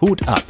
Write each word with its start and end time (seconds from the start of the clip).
Hut 0.00 0.26
ab. 0.26 0.42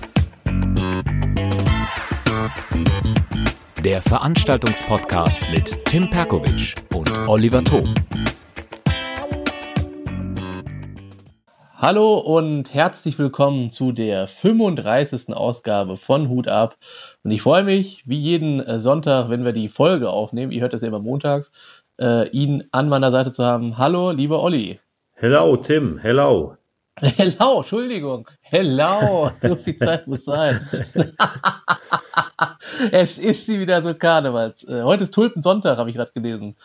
Der 3.85 4.01
Veranstaltungspodcast 4.03 5.41
mit 5.51 5.85
Tim 5.87 6.09
Perkovic 6.11 6.77
und 6.95 7.11
Oliver 7.27 7.65
Thom. 7.65 7.93
Hallo 11.75 12.19
und 12.19 12.73
herzlich 12.73 13.19
willkommen 13.19 13.71
zu 13.71 13.91
der 13.91 14.29
35. 14.29 15.35
Ausgabe 15.35 15.97
von 15.97 16.29
Hut 16.29 16.47
ab. 16.47 16.77
Und 17.25 17.33
ich 17.33 17.43
freue 17.43 17.65
mich, 17.65 18.05
wie 18.07 18.19
jeden 18.19 18.61
äh, 18.61 18.79
Sonntag, 18.79 19.29
wenn 19.29 19.45
wir 19.45 19.53
die 19.53 19.69
Folge 19.69 20.11
aufnehmen, 20.11 20.53
ihr 20.53 20.61
hört 20.61 20.73
das 20.73 20.83
ja 20.83 20.89
immer 20.89 21.01
montags, 21.01 21.51
äh, 22.01 22.29
ihn 22.29 22.65
an 22.71 22.89
meiner 22.89 23.11
Seite 23.11 23.33
zu 23.33 23.45
haben. 23.45 23.77
Hallo, 23.77 24.13
lieber 24.13 24.41
Olli. 24.41 24.79
Hello, 25.15 25.57
Tim. 25.57 25.99
Hello. 25.99 26.57
Hello, 27.01 27.59
Entschuldigung. 27.59 28.29
Hello. 28.41 29.31
So 29.43 29.57
viel 29.57 29.77
Zeit 29.77 30.07
muss 30.07 30.25
sein. 30.25 30.69
es 32.93 33.17
ist 33.19 33.47
sie 33.47 33.59
wieder 33.61 33.83
so 33.83 33.95
Karnevals. 33.95 34.65
Äh, 34.65 34.83
heute 34.83 35.05
ist 35.05 35.15
Tulpensonntag, 35.15 35.79
habe 35.79 35.91
ich 35.91 35.97
gerade 35.97 36.13
gelesen. 36.13 36.57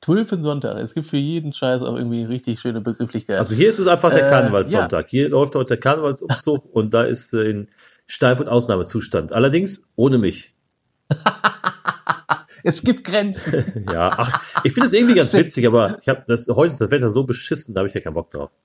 Tulpensonntag. 0.00 0.76
Es 0.78 0.94
gibt 0.94 1.08
für 1.08 1.16
jeden 1.16 1.52
Scheiß 1.52 1.82
auch 1.82 1.96
irgendwie 1.96 2.24
richtig 2.24 2.60
schöne 2.60 2.80
Begrifflichkeiten. 2.80 3.38
Also 3.38 3.54
hier 3.54 3.68
ist 3.68 3.78
es 3.78 3.86
einfach 3.86 4.12
der 4.12 4.28
Karnevalssonntag. 4.28 5.12
Äh, 5.12 5.16
ja. 5.16 5.22
Hier 5.22 5.28
läuft 5.30 5.54
heute 5.54 5.68
der 5.68 5.78
Karnevalsumzug 5.78 6.74
und 6.74 6.92
da 6.92 7.04
ist 7.04 7.32
äh, 7.32 7.50
in 7.50 7.68
Steif- 8.06 8.40
und 8.40 8.48
Ausnahmezustand. 8.48 9.32
Allerdings 9.32 9.92
ohne 9.96 10.18
mich. 10.18 10.54
es 12.64 12.82
gibt 12.82 13.04
Grenzen. 13.04 13.86
ja, 13.92 14.10
ach, 14.16 14.62
ich 14.64 14.72
finde 14.72 14.88
es 14.88 14.92
irgendwie 14.92 15.14
ganz 15.14 15.32
witzig, 15.32 15.66
aber 15.66 15.98
ich 16.00 16.08
habe 16.08 16.24
das 16.26 16.48
heute 16.48 16.72
ist 16.72 16.80
das 16.80 16.90
Wetter 16.90 17.10
so 17.10 17.24
beschissen, 17.24 17.74
da 17.74 17.80
habe 17.80 17.88
ich 17.88 17.94
ja 17.94 18.00
keinen 18.00 18.14
Bock 18.14 18.30
drauf. 18.30 18.56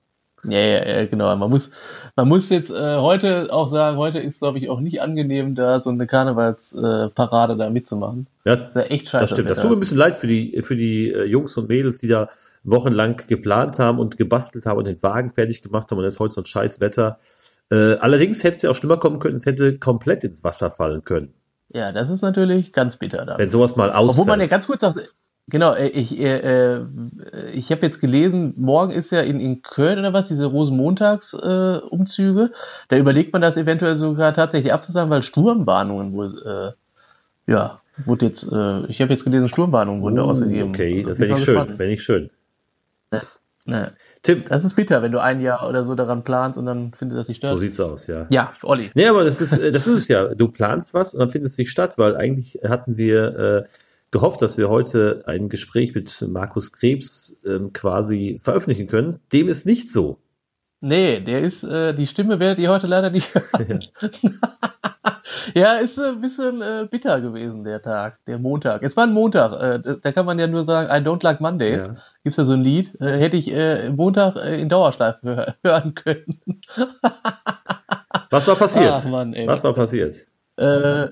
Ja, 0.44 0.58
ja, 0.58 0.88
ja, 0.88 1.06
genau. 1.06 1.34
Man 1.36 1.50
muss, 1.50 1.70
man 2.16 2.28
muss 2.28 2.48
jetzt 2.50 2.70
äh, 2.70 2.96
heute 2.96 3.52
auch 3.52 3.70
sagen, 3.70 3.96
heute 3.96 4.18
ist, 4.18 4.40
glaube 4.40 4.58
ich, 4.58 4.68
auch 4.70 4.80
nicht 4.80 5.00
angenehm, 5.00 5.54
da 5.54 5.80
so 5.80 5.90
eine 5.90 6.06
Karnevalsparade 6.06 7.52
äh, 7.52 7.56
da 7.56 7.70
mitzumachen. 7.70 8.26
Ja, 8.44 8.56
das 8.56 8.70
ist 8.70 8.74
ja 8.74 8.82
echt 8.82 9.08
scheiße. 9.08 9.22
Das 9.22 9.30
stimmt. 9.30 9.50
Das 9.50 9.60
tut 9.60 9.70
mir 9.70 9.76
ein 9.76 9.80
bisschen 9.80 9.98
leid 9.98 10.16
für 10.16 10.26
die, 10.26 10.60
für 10.62 10.74
die 10.74 11.12
äh, 11.12 11.24
Jungs 11.24 11.56
und 11.56 11.68
Mädels, 11.68 11.98
die 11.98 12.08
da 12.08 12.28
wochenlang 12.64 13.20
geplant 13.28 13.78
haben 13.78 14.00
und 14.00 14.16
gebastelt 14.16 14.66
haben 14.66 14.78
und 14.78 14.86
den 14.88 15.00
Wagen 15.02 15.30
fertig 15.30 15.62
gemacht 15.62 15.90
haben 15.90 15.98
und 15.98 16.04
jetzt 16.04 16.18
heute 16.18 16.34
so 16.34 16.40
ein 16.40 16.46
scheiß 16.46 16.80
Wetter. 16.80 17.18
Äh, 17.70 17.94
allerdings 18.00 18.42
hätte 18.42 18.56
es 18.56 18.62
ja 18.62 18.70
auch 18.70 18.74
schlimmer 18.74 18.96
kommen 18.96 19.20
können, 19.20 19.36
es 19.36 19.46
hätte 19.46 19.78
komplett 19.78 20.24
ins 20.24 20.42
Wasser 20.42 20.70
fallen 20.70 21.04
können. 21.04 21.34
Ja, 21.68 21.92
das 21.92 22.10
ist 22.10 22.20
natürlich 22.20 22.72
ganz 22.72 22.96
bitter. 22.96 23.24
Dann. 23.24 23.38
Wenn 23.38 23.48
sowas 23.48 23.76
mal 23.76 23.92
ausfällt. 23.92 24.10
Obwohl 24.10 24.26
man 24.26 24.40
ja 24.40 24.46
ganz 24.46 24.66
kurz 24.66 24.82
noch, 24.82 24.96
Genau, 25.48 25.74
äh, 25.74 25.88
ich, 25.88 26.18
äh, 26.18 26.38
äh, 26.38 26.86
ich 27.52 27.70
habe 27.72 27.84
jetzt 27.84 28.00
gelesen, 28.00 28.54
morgen 28.56 28.92
ist 28.92 29.10
ja 29.10 29.20
in, 29.20 29.40
in 29.40 29.62
Köln 29.62 29.98
oder 29.98 30.12
was, 30.12 30.28
diese 30.28 30.46
Rosenmontags-Umzüge. 30.46 32.44
Äh, 32.44 32.48
da 32.88 32.96
überlegt 32.96 33.32
man 33.32 33.42
das 33.42 33.56
eventuell 33.56 33.96
sogar 33.96 34.34
tatsächlich 34.34 34.72
abzusagen, 34.72 35.10
weil 35.10 35.22
Sturmwarnungen 35.22 36.12
wohl, 36.12 36.74
äh, 37.46 37.50
ja, 37.50 37.80
wurde 38.04 38.26
jetzt, 38.26 38.44
äh, 38.50 38.86
ich 38.86 39.00
habe 39.00 39.12
jetzt 39.12 39.24
gelesen, 39.24 39.48
Sturmwarnungen 39.48 40.00
wurden 40.02 40.20
uh, 40.20 40.22
ausgegeben. 40.22 40.70
Okay, 40.70 40.98
also, 40.98 41.08
das 41.08 41.18
wäre 41.18 41.32
nicht 41.32 41.44
schön, 41.44 41.78
wäre 41.78 41.90
nicht 41.90 42.02
schön. 42.02 42.30
Ne. 43.66 43.92
Tim. 44.22 44.44
Das 44.48 44.64
ist 44.64 44.74
bitter, 44.74 45.02
wenn 45.02 45.12
du 45.12 45.20
ein 45.20 45.40
Jahr 45.40 45.68
oder 45.68 45.84
so 45.84 45.94
daran 45.94 46.24
planst 46.24 46.58
und 46.58 46.66
dann 46.66 46.92
findet 46.94 47.18
das 47.18 47.28
nicht 47.28 47.38
statt. 47.38 47.50
So 47.50 47.58
sieht's 47.58 47.78
aus, 47.78 48.06
ja. 48.06 48.26
Ja, 48.30 48.54
Olli. 48.62 48.90
Nee, 48.94 49.06
aber 49.06 49.22
das 49.24 49.40
ist, 49.40 49.52
das 49.52 49.86
ist 49.86 49.94
es 49.94 50.08
ja. 50.08 50.34
Du 50.34 50.48
planst 50.48 50.94
was 50.94 51.14
und 51.14 51.20
dann 51.20 51.28
findet 51.28 51.50
es 51.50 51.58
nicht 51.58 51.70
statt, 51.70 51.96
weil 51.96 52.16
eigentlich 52.16 52.58
hatten 52.66 52.96
wir, 52.96 53.38
äh, 53.38 53.64
gehofft, 54.12 54.40
dass 54.42 54.56
wir 54.56 54.68
heute 54.68 55.24
ein 55.26 55.48
Gespräch 55.48 55.94
mit 55.94 56.24
Markus 56.28 56.70
Krebs 56.70 57.42
ähm, 57.44 57.72
quasi 57.72 58.38
veröffentlichen 58.38 58.86
können. 58.86 59.18
Dem 59.32 59.48
ist 59.48 59.66
nicht 59.66 59.90
so. 59.90 60.18
Nee, 60.80 61.20
der 61.20 61.40
ist, 61.40 61.62
äh, 61.62 61.94
die 61.94 62.06
Stimme 62.06 62.38
werdet 62.38 62.58
ihr 62.58 62.70
heute 62.70 62.86
leider 62.86 63.10
nicht 63.10 63.34
hören. 63.34 63.84
ja, 65.54 65.74
ist 65.76 65.98
ein 65.98 66.20
bisschen 66.20 66.60
äh, 66.60 66.86
bitter 66.90 67.20
gewesen, 67.20 67.64
der 67.64 67.80
Tag, 67.80 68.18
der 68.26 68.38
Montag. 68.38 68.82
Es 68.82 68.96
war 68.96 69.04
ein 69.04 69.12
Montag, 69.12 69.52
äh, 69.84 69.96
da 70.02 70.12
kann 70.12 70.26
man 70.26 70.38
ja 70.38 70.46
nur 70.46 70.64
sagen, 70.64 70.90
I 70.90 71.06
don't 71.06 71.22
like 71.22 71.40
Mondays. 71.40 71.86
Ja. 71.86 71.96
Gibt's 72.24 72.36
ja 72.36 72.44
so 72.44 72.52
ein 72.52 72.62
Lied, 72.62 73.00
äh, 73.00 73.18
hätte 73.18 73.36
ich 73.36 73.50
äh, 73.50 73.90
Montag 73.90 74.36
äh, 74.36 74.60
in 74.60 74.68
Dauerschleife 74.68 75.54
hören 75.64 75.94
können. 75.94 76.40
Was 78.30 78.46
war 78.48 78.56
passiert? 78.56 78.92
Ach, 78.94 79.08
Mann, 79.08 79.34
Was 79.46 79.62
war 79.64 79.74
passiert? 79.74 80.16
Äh, 80.56 81.08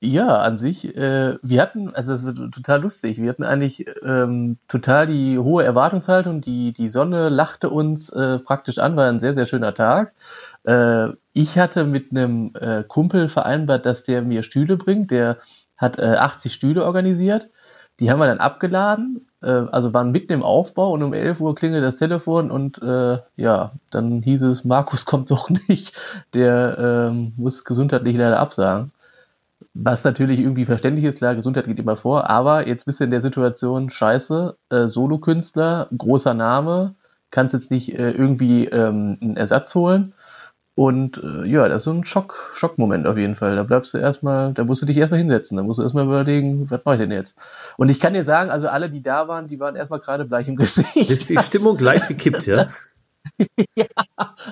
ja, 0.00 0.38
an 0.38 0.58
sich. 0.58 0.96
Äh, 0.96 1.38
wir 1.42 1.62
hatten, 1.62 1.94
also 1.94 2.12
das 2.12 2.26
wird 2.26 2.36
total 2.54 2.82
lustig. 2.82 3.20
Wir 3.20 3.30
hatten 3.30 3.44
eigentlich 3.44 3.86
ähm, 4.02 4.58
total 4.68 5.06
die 5.06 5.38
hohe 5.38 5.64
Erwartungshaltung. 5.64 6.42
Die, 6.42 6.72
die 6.72 6.88
Sonne 6.90 7.28
lachte 7.28 7.70
uns 7.70 8.10
äh, 8.10 8.38
praktisch 8.38 8.78
an, 8.78 8.96
war 8.96 9.08
ein 9.08 9.20
sehr, 9.20 9.34
sehr 9.34 9.46
schöner 9.46 9.74
Tag. 9.74 10.14
Äh, 10.64 11.08
ich 11.32 11.58
hatte 11.58 11.84
mit 11.84 12.10
einem 12.10 12.52
äh, 12.54 12.84
Kumpel 12.84 13.28
vereinbart, 13.28 13.86
dass 13.86 14.02
der 14.02 14.22
mir 14.22 14.42
Stühle 14.42 14.76
bringt. 14.76 15.10
Der 15.10 15.38
hat 15.76 15.98
äh, 15.98 16.16
80 16.16 16.52
Stühle 16.52 16.84
organisiert. 16.84 17.48
Die 17.98 18.10
haben 18.10 18.18
wir 18.18 18.26
dann 18.26 18.40
abgeladen, 18.40 19.26
äh, 19.42 19.48
also 19.48 19.94
waren 19.94 20.12
mitten 20.12 20.32
im 20.32 20.42
Aufbau 20.42 20.92
und 20.92 21.02
um 21.02 21.14
11 21.14 21.40
Uhr 21.40 21.54
klingelt 21.54 21.82
das 21.82 21.96
Telefon 21.96 22.50
und 22.50 22.76
äh, 22.82 23.18
ja, 23.36 23.72
dann 23.90 24.22
hieß 24.22 24.42
es, 24.42 24.64
Markus 24.64 25.04
kommt 25.06 25.30
doch 25.30 25.48
nicht, 25.48 25.94
der 26.34 27.08
ähm, 27.10 27.32
muss 27.36 27.64
gesundheitlich 27.64 28.16
leider 28.16 28.38
absagen. 28.38 28.92
Was 29.72 30.04
natürlich 30.04 30.40
irgendwie 30.40 30.66
verständlich 30.66 31.04
ist, 31.04 31.18
klar, 31.18 31.34
Gesundheit 31.34 31.66
geht 31.66 31.78
immer 31.78 31.96
vor, 31.96 32.28
aber 32.28 32.66
jetzt 32.66 32.84
bist 32.84 33.00
du 33.00 33.04
in 33.04 33.10
der 33.10 33.22
Situation, 33.22 33.90
scheiße, 33.90 34.56
äh, 34.70 34.86
Solokünstler, 34.86 35.88
großer 35.96 36.34
Name, 36.34 36.94
kannst 37.30 37.54
jetzt 37.54 37.70
nicht 37.70 37.92
äh, 37.92 38.10
irgendwie 38.10 38.66
ähm, 38.66 39.18
einen 39.20 39.36
Ersatz 39.36 39.74
holen. 39.74 40.14
Und 40.74 41.22
äh, 41.24 41.46
ja, 41.46 41.68
das 41.68 41.78
ist 41.78 41.84
so 41.84 41.92
ein 41.92 42.04
Schock, 42.04 42.52
Schockmoment 42.54 43.06
auf 43.06 43.16
jeden 43.16 43.34
Fall. 43.34 43.56
Da 43.56 43.62
bleibst 43.62 43.94
du 43.94 43.98
erstmal, 43.98 44.52
da 44.52 44.62
musst 44.64 44.82
du 44.82 44.86
dich 44.86 44.98
erstmal 44.98 45.20
hinsetzen, 45.20 45.56
da 45.56 45.62
musst 45.62 45.78
du 45.78 45.82
erstmal 45.82 46.04
überlegen, 46.04 46.70
was 46.70 46.84
mache 46.84 46.96
ich 46.96 47.00
denn 47.00 47.12
jetzt? 47.12 47.34
Und 47.78 47.88
ich 47.88 47.98
kann 47.98 48.12
dir 48.12 48.24
sagen, 48.24 48.50
also 48.50 48.68
alle, 48.68 48.90
die 48.90 49.02
da 49.02 49.26
waren, 49.26 49.48
die 49.48 49.58
waren 49.58 49.74
erstmal 49.74 50.00
gerade 50.00 50.26
bleich 50.26 50.48
im 50.48 50.56
Gesicht. 50.56 51.10
Ist 51.10 51.30
die 51.30 51.38
Stimmung 51.38 51.78
leicht 51.78 52.08
gekippt, 52.08 52.46
ja? 52.46 52.66
ja, 53.76 53.86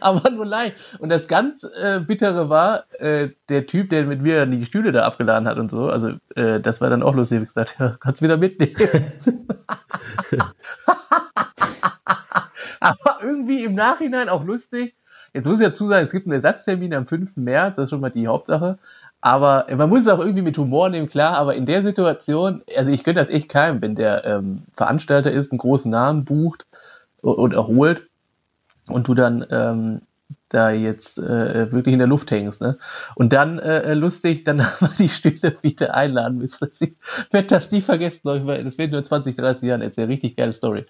aber 0.01 0.31
nur 0.31 0.47
leicht. 0.47 0.77
Und 0.99 1.09
das 1.09 1.27
ganz 1.27 1.65
äh, 1.65 2.01
Bittere 2.01 2.49
war, 2.49 2.85
äh, 2.99 3.31
der 3.49 3.67
Typ, 3.67 3.91
der 3.91 4.05
mit 4.05 4.23
mir 4.23 4.47
die 4.47 4.65
Stühle 4.65 4.93
da 4.93 5.05
abgeladen 5.05 5.49
hat 5.49 5.59
und 5.59 5.71
so, 5.71 5.89
also 5.89 6.13
äh, 6.35 6.61
das 6.61 6.81
war 6.81 6.91
dann 6.91 7.03
auch 7.03 7.15
lustig. 7.15 7.43
Ich 7.43 7.49
gesagt, 7.49 7.77
ja, 7.81 7.97
kannst 8.01 8.23
wieder 8.23 8.37
mitnehmen. 8.37 8.75
aber 12.81 13.19
irgendwie 13.23 13.65
im 13.65 13.75
Nachhinein 13.75 14.29
auch 14.29 14.45
lustig. 14.45 14.95
Jetzt 15.33 15.47
muss 15.47 15.59
ich 15.59 15.67
dazu 15.67 15.89
sagen, 15.89 16.05
es 16.05 16.13
gibt 16.13 16.27
einen 16.27 16.35
Ersatztermin 16.35 16.95
am 16.95 17.07
5. 17.07 17.37
März, 17.37 17.77
das 17.77 17.85
ist 17.85 17.91
schon 17.91 18.01
mal 18.01 18.11
die 18.11 18.29
Hauptsache. 18.29 18.79
Aber 19.21 19.67
man 19.75 19.89
muss 19.89 20.03
es 20.03 20.09
auch 20.09 20.19
irgendwie 20.19 20.43
mit 20.43 20.59
Humor 20.59 20.91
nehmen, 20.91 21.09
klar, 21.09 21.39
aber 21.39 21.55
in 21.55 21.65
der 21.65 21.83
Situation, 21.83 22.63
also 22.77 22.93
ich 22.93 23.05
könnte 23.05 23.21
das 23.21 23.31
echt 23.31 23.49
keinem, 23.49 23.81
wenn 23.81 23.95
der 23.95 24.25
ähm, 24.27 24.65
Veranstalter 24.77 25.31
ist, 25.31 25.51
einen 25.51 25.59
großen 25.59 25.91
Namen 25.91 26.27
bucht 26.27 26.67
und 27.23 27.55
erholt 27.55 28.07
und 28.89 29.09
du 29.09 29.15
dann 29.15 29.47
ähm, 29.51 30.01
da 30.55 30.71
jetzt 30.71 31.19
äh, 31.19 31.73
wirklich 31.73 31.93
in 31.93 31.99
der 31.99 32.07
Luft 32.07 32.31
hängst. 32.31 32.61
Ne? 32.61 32.79
Und 33.17 33.33
dann 33.33 33.59
äh, 33.59 33.95
lustig, 33.95 34.45
dann 34.45 34.65
haben 34.81 34.89
wir 34.89 35.07
die 35.07 35.09
Stühle 35.09 35.57
wieder 35.63 35.95
einladen 35.95 36.39
müssen. 36.39 36.69
Ich 36.79 36.95
werde 37.33 37.49
das 37.49 37.71
nie 37.71 37.81
vergessen, 37.81 38.21
weil 38.25 38.63
das 38.63 38.79
wird 38.79 38.93
nur 38.93 39.03
20, 39.03 39.37
30 39.37 39.63
Jahren 39.65 39.83
jetzt 39.83 39.99
eine 39.99 40.09
richtig 40.09 40.37
geile 40.37 40.53
Story. 40.53 40.87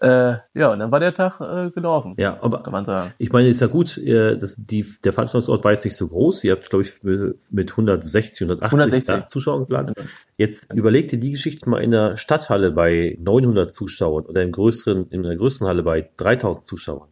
Äh, 0.00 0.34
ja, 0.54 0.72
und 0.72 0.80
dann 0.80 0.90
war 0.90 1.00
der 1.00 1.14
Tag 1.14 1.40
äh, 1.40 1.70
gelaufen. 1.70 2.14
Ja, 2.18 2.36
aber 2.42 2.62
kann 2.62 2.72
man 2.72 2.84
sagen. 2.84 3.12
ich 3.16 3.32
meine, 3.32 3.48
ist 3.48 3.60
ja 3.60 3.68
gut, 3.68 3.96
äh, 3.98 4.36
das, 4.36 4.56
die, 4.56 4.84
der 5.04 5.12
Veranstaltungsort 5.12 5.64
war 5.64 5.70
jetzt 5.70 5.84
nicht 5.84 5.96
so 5.96 6.08
groß. 6.08 6.44
Ihr 6.44 6.52
habt, 6.52 6.68
glaube 6.68 6.84
ich, 6.84 7.02
mit 7.02 7.70
180, 7.70 8.42
180 8.42 8.80
160. 8.80 9.26
Zuschauern 9.26 9.60
geplant. 9.60 9.92
Jetzt 10.36 10.74
überlegt 10.74 11.12
ihr 11.12 11.20
die 11.20 11.30
Geschichte 11.30 11.70
mal 11.70 11.82
in 11.82 11.92
der 11.92 12.16
Stadthalle 12.16 12.72
bei 12.72 13.16
900 13.20 13.72
Zuschauern 13.72 14.26
oder 14.26 14.42
im 14.42 14.52
größeren, 14.52 15.08
in 15.10 15.22
der 15.22 15.36
größeren 15.36 15.68
Halle 15.68 15.82
bei 15.82 16.10
3000 16.16 16.66
Zuschauern. 16.66 17.08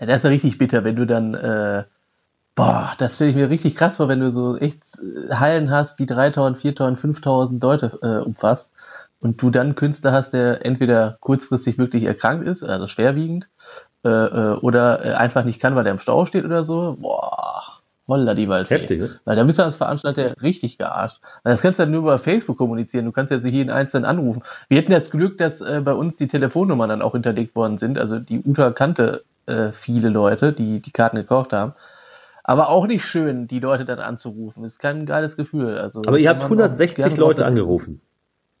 Ja, 0.00 0.06
das 0.06 0.18
ist 0.18 0.24
ja 0.24 0.30
richtig 0.30 0.56
bitter, 0.56 0.82
wenn 0.82 0.96
du 0.96 1.06
dann, 1.06 1.34
äh, 1.34 1.84
boah, 2.54 2.94
das 2.98 3.16
stelle 3.16 3.30
ich 3.30 3.36
mir 3.36 3.50
richtig 3.50 3.76
krass 3.76 3.98
vor, 3.98 4.08
wenn 4.08 4.20
du 4.20 4.32
so 4.32 4.56
echt 4.56 4.82
äh, 4.98 5.34
Hallen 5.34 5.70
hast, 5.70 5.98
die 5.98 6.06
3000, 6.06 6.58
4000, 6.58 6.98
5000 6.98 7.62
Leute 7.62 7.98
äh, 8.02 8.24
umfasst 8.24 8.72
und 9.20 9.42
du 9.42 9.50
dann 9.50 9.74
Künstler 9.74 10.12
hast, 10.12 10.32
der 10.32 10.64
entweder 10.64 11.18
kurzfristig 11.20 11.76
wirklich 11.76 12.04
erkrankt 12.04 12.48
ist, 12.48 12.62
also 12.62 12.86
schwerwiegend, 12.86 13.50
äh, 14.02 14.08
äh, 14.08 14.56
oder 14.60 15.04
äh, 15.04 15.12
einfach 15.12 15.44
nicht 15.44 15.60
kann, 15.60 15.76
weil 15.76 15.84
der 15.84 15.92
im 15.92 15.98
Stau 15.98 16.24
steht 16.24 16.46
oder 16.46 16.62
so, 16.62 16.96
boah, 16.98 17.62
holla 18.08 18.32
die 18.32 18.48
Waldfee. 18.48 18.76
Heftig, 18.76 19.00
ne? 19.00 19.20
Weil 19.26 19.36
da 19.36 19.44
bist 19.44 19.58
du 19.58 19.62
als 19.64 19.76
Veranstalter 19.76 20.34
richtig 20.40 20.78
gearscht. 20.78 21.20
Weil 21.42 21.52
das 21.52 21.60
kannst 21.60 21.78
du 21.78 21.82
ja 21.82 21.88
nur 21.90 22.00
über 22.00 22.18
Facebook 22.18 22.56
kommunizieren, 22.56 23.04
du 23.04 23.12
kannst 23.12 23.30
ja 23.30 23.38
sich 23.38 23.52
jeden 23.52 23.68
Einzelnen 23.68 24.06
anrufen. 24.06 24.42
Wir 24.70 24.78
hatten 24.78 24.92
das 24.92 25.10
Glück, 25.10 25.36
dass 25.36 25.60
äh, 25.60 25.82
bei 25.84 25.92
uns 25.92 26.16
die 26.16 26.26
Telefonnummern 26.26 26.88
dann 26.88 27.02
auch 27.02 27.12
hinterlegt 27.12 27.54
worden 27.54 27.76
sind, 27.76 27.98
also 27.98 28.18
die 28.18 28.40
Uta 28.42 28.70
kannte 28.70 29.24
äh, 29.50 29.72
viele 29.72 30.08
Leute, 30.08 30.52
die 30.52 30.80
die 30.80 30.92
Karten 30.92 31.16
gekauft 31.16 31.52
haben. 31.52 31.74
Aber 32.44 32.68
auch 32.68 32.86
nicht 32.86 33.04
schön, 33.04 33.46
die 33.46 33.60
Leute 33.60 33.84
dann 33.84 33.98
anzurufen. 33.98 34.64
Ist 34.64 34.78
kein 34.78 35.06
geiles 35.06 35.36
Gefühl. 35.36 35.78
Also, 35.78 36.02
Aber 36.06 36.18
ihr 36.18 36.30
habt 36.30 36.42
160 36.42 37.16
Leute 37.16 37.44
angerufen. 37.44 38.00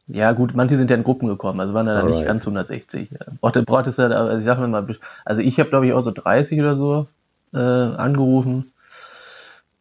Ja, 0.06 0.32
gut, 0.32 0.54
manche 0.54 0.76
sind 0.76 0.90
ja 0.90 0.96
in 0.96 1.04
Gruppen 1.04 1.28
gekommen, 1.28 1.60
also 1.60 1.72
waren 1.72 1.86
dann 1.86 1.98
Alright. 1.98 2.16
nicht 2.16 2.26
ganz 2.26 2.40
160. 2.42 3.10
Brauchte, 3.40 3.62
brauchtest 3.62 3.98
du, 3.98 4.02
also 4.16 4.38
ich 4.38 4.44
sag 4.44 4.58
mal, 4.58 4.86
also 5.24 5.40
ich 5.40 5.60
habe 5.60 5.70
glaube 5.70 5.86
ich 5.86 5.92
auch 5.92 6.02
so 6.02 6.10
30 6.10 6.58
oder 6.58 6.76
so. 6.76 7.06
äh, 7.52 7.58
angerufen. 7.58 8.72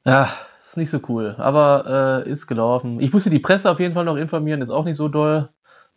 Ja, 0.05 0.29
ist 0.65 0.77
nicht 0.77 0.89
so 0.89 0.99
cool, 1.07 1.35
aber 1.37 2.23
äh, 2.25 2.29
ist 2.29 2.47
gelaufen. 2.47 2.99
Ich 2.99 3.11
musste 3.13 3.29
die 3.29 3.39
Presse 3.39 3.69
auf 3.69 3.79
jeden 3.79 3.93
Fall 3.93 4.05
noch 4.05 4.17
informieren, 4.17 4.61
ist 4.61 4.69
auch 4.69 4.85
nicht 4.85 4.97
so 4.97 5.07
doll. 5.07 5.49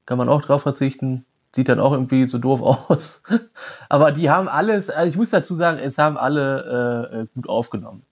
Kann 0.07 0.19
man 0.19 0.29
auch 0.29 0.43
drauf 0.43 0.63
verzichten. 0.63 1.25
Sieht 1.55 1.69
dann 1.69 1.81
auch 1.81 1.93
irgendwie 1.93 2.29
so 2.29 2.39
doof 2.39 2.61
aus. 2.89 3.23
aber 3.89 4.13
die 4.13 4.31
haben 4.31 4.49
alles, 4.49 4.91
also 4.91 5.09
ich 5.09 5.17
muss 5.17 5.31
dazu 5.31 5.55
sagen, 5.55 5.79
es 5.79 5.99
haben 5.99 6.17
alle 6.17 7.11
äh, 7.13 7.21
äh, 7.21 7.27
gut 7.35 7.49
aufgenommen. 7.49 8.03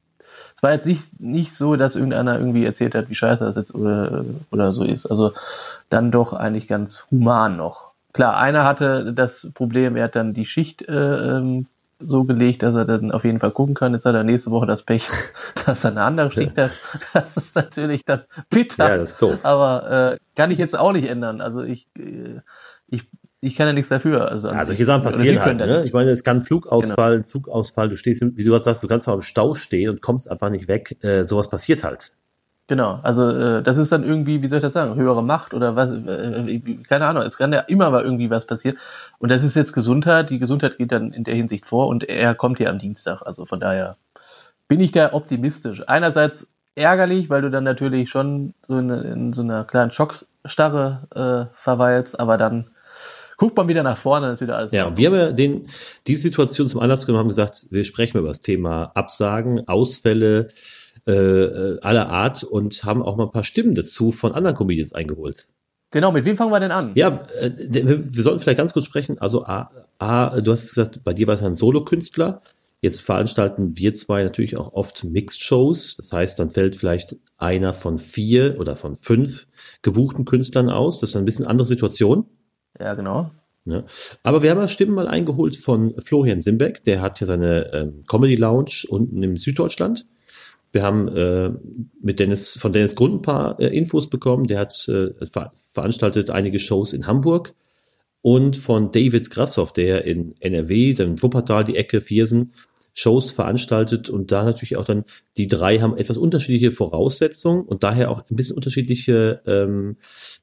Es 0.57 0.63
war 0.63 0.73
jetzt 0.73 0.87
nicht, 0.87 1.21
nicht 1.21 1.55
so, 1.55 1.77
dass 1.77 1.95
irgendeiner 1.95 2.39
irgendwie 2.39 2.67
erzählt 2.67 2.95
hat, 2.95 3.09
wie 3.09 3.15
scheiße 3.15 3.45
das 3.45 3.57
jetzt 3.57 3.75
oder, 3.75 4.25
oder 4.51 4.73
so 4.73 4.85
ist. 4.85 5.07
Also 5.07 5.33
dann 5.89 6.11
doch 6.11 6.35
eigentlich 6.35 6.69
ganz 6.69 7.07
human 7.11 7.57
noch. 7.57 7.93
Klar, 8.13 8.37
einer 8.37 8.65
hatte 8.65 9.15
das 9.15 9.49
Problem, 9.55 9.97
er 9.97 10.05
hat 10.05 10.17
dann 10.17 10.35
die 10.35 10.45
Schicht 10.45 10.83
äh, 10.83 11.39
ähm, 11.39 11.67
so 12.01 12.25
gelegt, 12.25 12.63
dass 12.63 12.75
er 12.75 12.85
dann 12.85 13.13
auf 13.13 13.25
jeden 13.25 13.41
Fall 13.41 13.53
gucken 13.53 13.75
kann. 13.75 13.93
Jetzt 13.93 14.05
hat 14.05 14.15
er 14.15 14.25
nächste 14.25 14.51
Woche 14.51 14.67
das 14.67 14.83
Pech, 14.83 15.07
dass 15.67 15.85
er 15.85 15.93
eine 15.93 16.03
andere 16.03 16.33
Schicht 16.33 16.57
hat. 16.57 16.73
Das 17.13 17.37
ist 17.37 17.55
natürlich 17.55 18.05
dann 18.05 18.25
bitter. 18.49 18.89
Ja, 18.89 18.97
das 18.97 19.11
ist 19.11 19.23
doof. 19.23 19.45
Aber 19.45 20.13
äh, 20.13 20.19
kann 20.37 20.51
ich 20.51 20.59
jetzt 20.59 20.79
auch 20.79 20.93
nicht 20.93 21.09
ändern. 21.09 21.41
Also 21.41 21.63
ich, 21.63 21.87
äh, 21.97 22.41
ich, 23.41 23.57
kann 23.57 23.67
ja 23.67 23.73
nichts 23.73 23.89
dafür. 23.89 24.31
Also, 24.31 24.49
ja, 24.49 24.65
solche 24.65 24.85
Sachen 24.85 25.03
passieren 25.03 25.41
halt. 25.41 25.59
Ne? 25.59 25.85
Ich 25.85 25.93
meine, 25.93 26.11
es 26.11 26.25
kann 26.25 26.41
Flugausfall, 26.43 27.13
genau. 27.13 27.23
Zugausfall, 27.23 27.89
du 27.89 27.97
stehst, 27.97 28.23
wie 28.23 28.45
du 28.45 28.51
gerade 28.51 28.65
sagst, 28.65 28.83
du 28.83 28.89
kannst 28.89 29.07
mal 29.07 29.15
im 29.15 29.23
Stau 29.23 29.55
stehen 29.55 29.91
und 29.91 30.03
kommst 30.03 30.31
einfach 30.31 30.51
nicht 30.51 30.69
weg. 30.69 30.97
Äh, 31.03 31.25
sowas 31.25 31.49
passiert 31.49 31.85
halt. 31.85 32.13
Genau, 32.71 33.01
also 33.03 33.29
äh, 33.29 33.65
das 33.65 33.79
ist 33.79 33.91
dann 33.91 34.05
irgendwie, 34.05 34.43
wie 34.43 34.47
soll 34.47 34.59
ich 34.59 34.63
das 34.63 34.75
sagen, 34.75 34.95
höhere 34.95 35.25
Macht 35.25 35.55
oder 35.55 35.75
was, 35.75 35.91
äh, 35.91 36.61
keine 36.89 37.07
Ahnung, 37.07 37.25
es 37.25 37.37
kann 37.37 37.53
ja 37.53 37.59
immer 37.63 37.91
mal 37.91 38.05
irgendwie 38.05 38.31
was 38.31 38.47
passieren. 38.47 38.79
Und 39.19 39.29
das 39.29 39.43
ist 39.43 39.57
jetzt 39.57 39.73
Gesundheit, 39.73 40.31
die 40.31 40.39
Gesundheit 40.39 40.79
geht 40.79 40.93
dann 40.93 41.13
in 41.13 41.25
der 41.25 41.35
Hinsicht 41.35 41.67
vor 41.67 41.89
und 41.89 42.09
er 42.09 42.37
kommt 42.37 42.61
ja 42.61 42.71
am 42.71 42.79
Dienstag, 42.79 43.23
also 43.23 43.45
von 43.45 43.59
daher 43.59 43.97
bin 44.69 44.79
ich 44.79 44.93
da 44.93 45.13
optimistisch. 45.15 45.83
Einerseits 45.89 46.47
ärgerlich, 46.77 47.29
weil 47.29 47.43
du 47.43 47.51
dann 47.51 47.65
natürlich 47.65 48.09
schon 48.09 48.55
so 48.69 48.79
in, 48.79 48.89
in 48.89 49.33
so 49.33 49.43
einer 49.43 49.65
kleinen 49.65 49.91
Schockstarre 49.91 51.49
äh, 51.51 51.53
verweilst, 51.61 52.21
aber 52.21 52.39
dann 52.39 52.71
guckt 53.41 53.57
man 53.57 53.69
wieder 53.69 53.83
nach 53.83 53.97
vorne, 53.97 54.27
dann 54.27 54.35
ist 54.35 54.43
wieder 54.43 54.57
alles. 54.57 54.71
Ja, 54.71 54.87
und 54.87 54.99
wir 54.99 55.09
haben 55.09 55.17
ja 55.17 55.33
den, 55.33 55.65
diese 56.07 56.21
Situation 56.21 56.69
zum 56.69 56.81
Anlass 56.81 57.07
genommen, 57.07 57.21
haben 57.21 57.29
gesagt, 57.29 57.69
wir 57.71 57.85
sprechen 57.85 58.19
über 58.19 58.29
das 58.29 58.41
Thema 58.41 58.93
Absagen, 58.95 59.67
Ausfälle, 59.67 60.49
äh, 61.07 61.13
äh, 61.13 61.81
aller 61.81 62.11
Art 62.11 62.45
und 62.45 62.85
haben 62.85 63.03
auch 63.03 63.17
mal 63.17 63.25
ein 63.25 63.31
paar 63.31 63.43
Stimmen 63.43 63.75
dazu 63.75 64.13
von 64.13 64.33
anderen 64.33 64.55
Comedians 64.57 64.93
eingeholt. 64.93 65.47
Genau, 65.91 66.13
mit 66.13 66.27
wem 66.27 66.37
fangen 66.37 66.53
wir 66.53 66.61
denn 66.61 66.71
an? 66.71 66.93
Ja, 66.95 67.19
äh, 67.41 67.51
wir, 67.57 68.05
sollten 68.23 68.41
vielleicht 68.41 68.59
ganz 68.59 68.75
kurz 68.75 68.85
sprechen. 68.85 69.19
Also 69.19 69.47
A, 69.47 69.71
A 69.99 70.39
du 70.43 70.53
hast 70.53 70.69
gesagt, 70.69 71.03
bei 71.03 71.15
dir 71.15 71.27
war 71.27 71.35
es 71.35 71.43
ein 71.43 71.55
Solokünstler. 71.55 72.43
Jetzt 72.83 73.01
veranstalten 73.01 73.79
wir 73.79 73.95
zwei 73.95 74.23
natürlich 74.23 74.59
auch 74.59 74.75
oft 74.75 75.03
Mixed 75.05 75.43
Shows. 75.43 75.97
Das 75.97 76.13
heißt, 76.13 76.39
dann 76.39 76.51
fällt 76.51 76.77
vielleicht 76.77 77.17
einer 77.39 77.73
von 77.73 77.99
vier 77.99 78.61
oder 78.61 78.77
von 78.77 78.97
fünf 78.97 79.47
gebuchten 79.81 80.27
Künstlern 80.27 80.69
aus. 80.69 81.01
Das 81.01 81.11
ist 81.11 81.17
ein 81.17 81.25
bisschen 81.25 81.47
andere 81.47 81.67
Situation. 81.67 82.27
Ja, 82.81 82.95
genau. 82.95 83.31
Ja. 83.67 83.85
Aber 84.23 84.43
wir 84.43 84.51
haben 84.51 84.69
Stimmen 84.69 84.95
mal 84.95 85.07
eingeholt 85.07 85.57
von 85.57 85.91
Florian 86.01 86.41
Simbeck. 86.41 86.83
Der 86.85 87.01
hat 87.03 87.21
ja 87.21 87.27
seine 87.27 87.73
ähm, 87.73 88.05
Comedy 88.09 88.37
Lounge 88.37 88.87
unten 88.89 89.23
im 89.23 89.37
Süddeutschland. 89.37 90.07
Wir 90.73 90.83
haben 90.83 91.09
äh, 91.09 91.51
mit 92.01 92.21
Dennis 92.21 92.59
von 92.59 92.73
Dennis 92.73 92.95
Grund 92.95 93.17
ein 93.17 93.23
paar 93.23 93.61
äh, 93.61 93.67
Infos 93.77 94.09
bekommen. 94.09 94.47
Der 94.47 94.61
hat 94.61 94.89
äh, 94.89 95.13
ver 95.27 95.53
veranstaltet 95.55 96.31
einige 96.31 96.59
Shows 96.59 96.93
in 96.93 97.07
Hamburg 97.07 97.55
und 98.23 98.57
von 98.57 98.93
David 98.93 99.31
Grassoff, 99.31 99.73
der 99.73 100.05
in 100.05 100.33
NRW, 100.41 100.95
dann 100.95 101.23
Wuppertal, 101.23 101.65
die 101.65 101.77
Ecke 101.77 102.01
Viersen, 102.01 102.53
Shows 102.93 103.31
veranstaltet 103.31 104.11
und 104.11 104.33
da 104.33 104.45
natürlich 104.45 104.77
auch 104.77 104.85
dann 104.85 105.05
die 105.37 105.47
drei 105.47 105.79
haben 105.79 105.97
etwas 105.97 106.17
unterschiedliche 106.17 106.73
Voraussetzungen 106.73 107.65
und 107.65 107.83
daher 107.83 108.11
auch 108.11 108.23
ein 108.29 108.37
bisschen 108.37 108.57
unterschiedliche 108.57 109.41
ähm, 109.47 109.97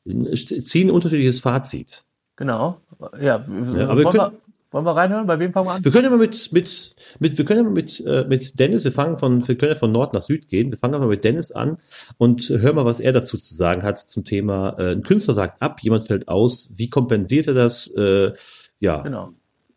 ziehen 0.06 0.90
unterschiedliches 0.90 1.42
Fazit. 1.42 2.07
Genau. 2.38 2.78
Ja, 3.20 3.44
ja 3.74 3.90
aber 3.90 3.98
wir 3.98 4.10
können, 4.10 4.32
wollen 4.72 4.86
wir 4.86 4.96
reinhören? 4.96 5.28
Bei 5.28 5.40
wem 5.40 5.54
fangen 5.54 5.68
wir 5.68 5.74
an? 5.74 5.84
Wir 5.84 5.92
können 5.92 6.10
mal 6.10 6.18
mit, 6.18 6.54
mit, 6.54 6.96
mit, 7.20 7.38
wir 7.38 7.46
können 7.46 7.66
mal 7.66 7.74
mit, 7.74 8.06
äh, 8.06 8.26
mit 8.28 8.60
Dennis, 8.60 8.86
wir 8.86 8.92
fangen 8.92 9.18
von, 9.18 9.48
wir 9.48 9.58
können 9.58 9.74
ja 9.74 9.78
von 9.78 9.92
Nord 9.92 10.14
nach 10.14 10.22
Süd 10.22 10.48
gehen. 10.48 10.70
Wir 10.72 10.78
fangen 10.78 10.94
einfach 10.96 11.08
mit 11.08 11.24
Dennis 11.24 11.52
an 11.52 11.78
und 12.18 12.48
hören 12.50 12.76
mal, 12.76 12.86
was 12.86 13.00
er 13.00 13.12
dazu 13.12 13.38
zu 13.38 13.56
sagen 13.56 13.84
hat 13.84 13.98
zum 13.98 14.24
Thema, 14.24 14.78
äh, 14.78 14.92
ein 14.92 15.04
Künstler 15.04 15.34
sagt 15.34 15.62
ab, 15.62 15.80
jemand 15.82 16.06
fällt 16.06 16.28
aus, 16.28 16.74
wie 16.78 16.90
kompensiert 16.90 17.48
er 17.48 17.54
das? 17.54 17.88
Äh, 17.96 18.34
ja. 18.80 19.02
Genau. 19.02 19.32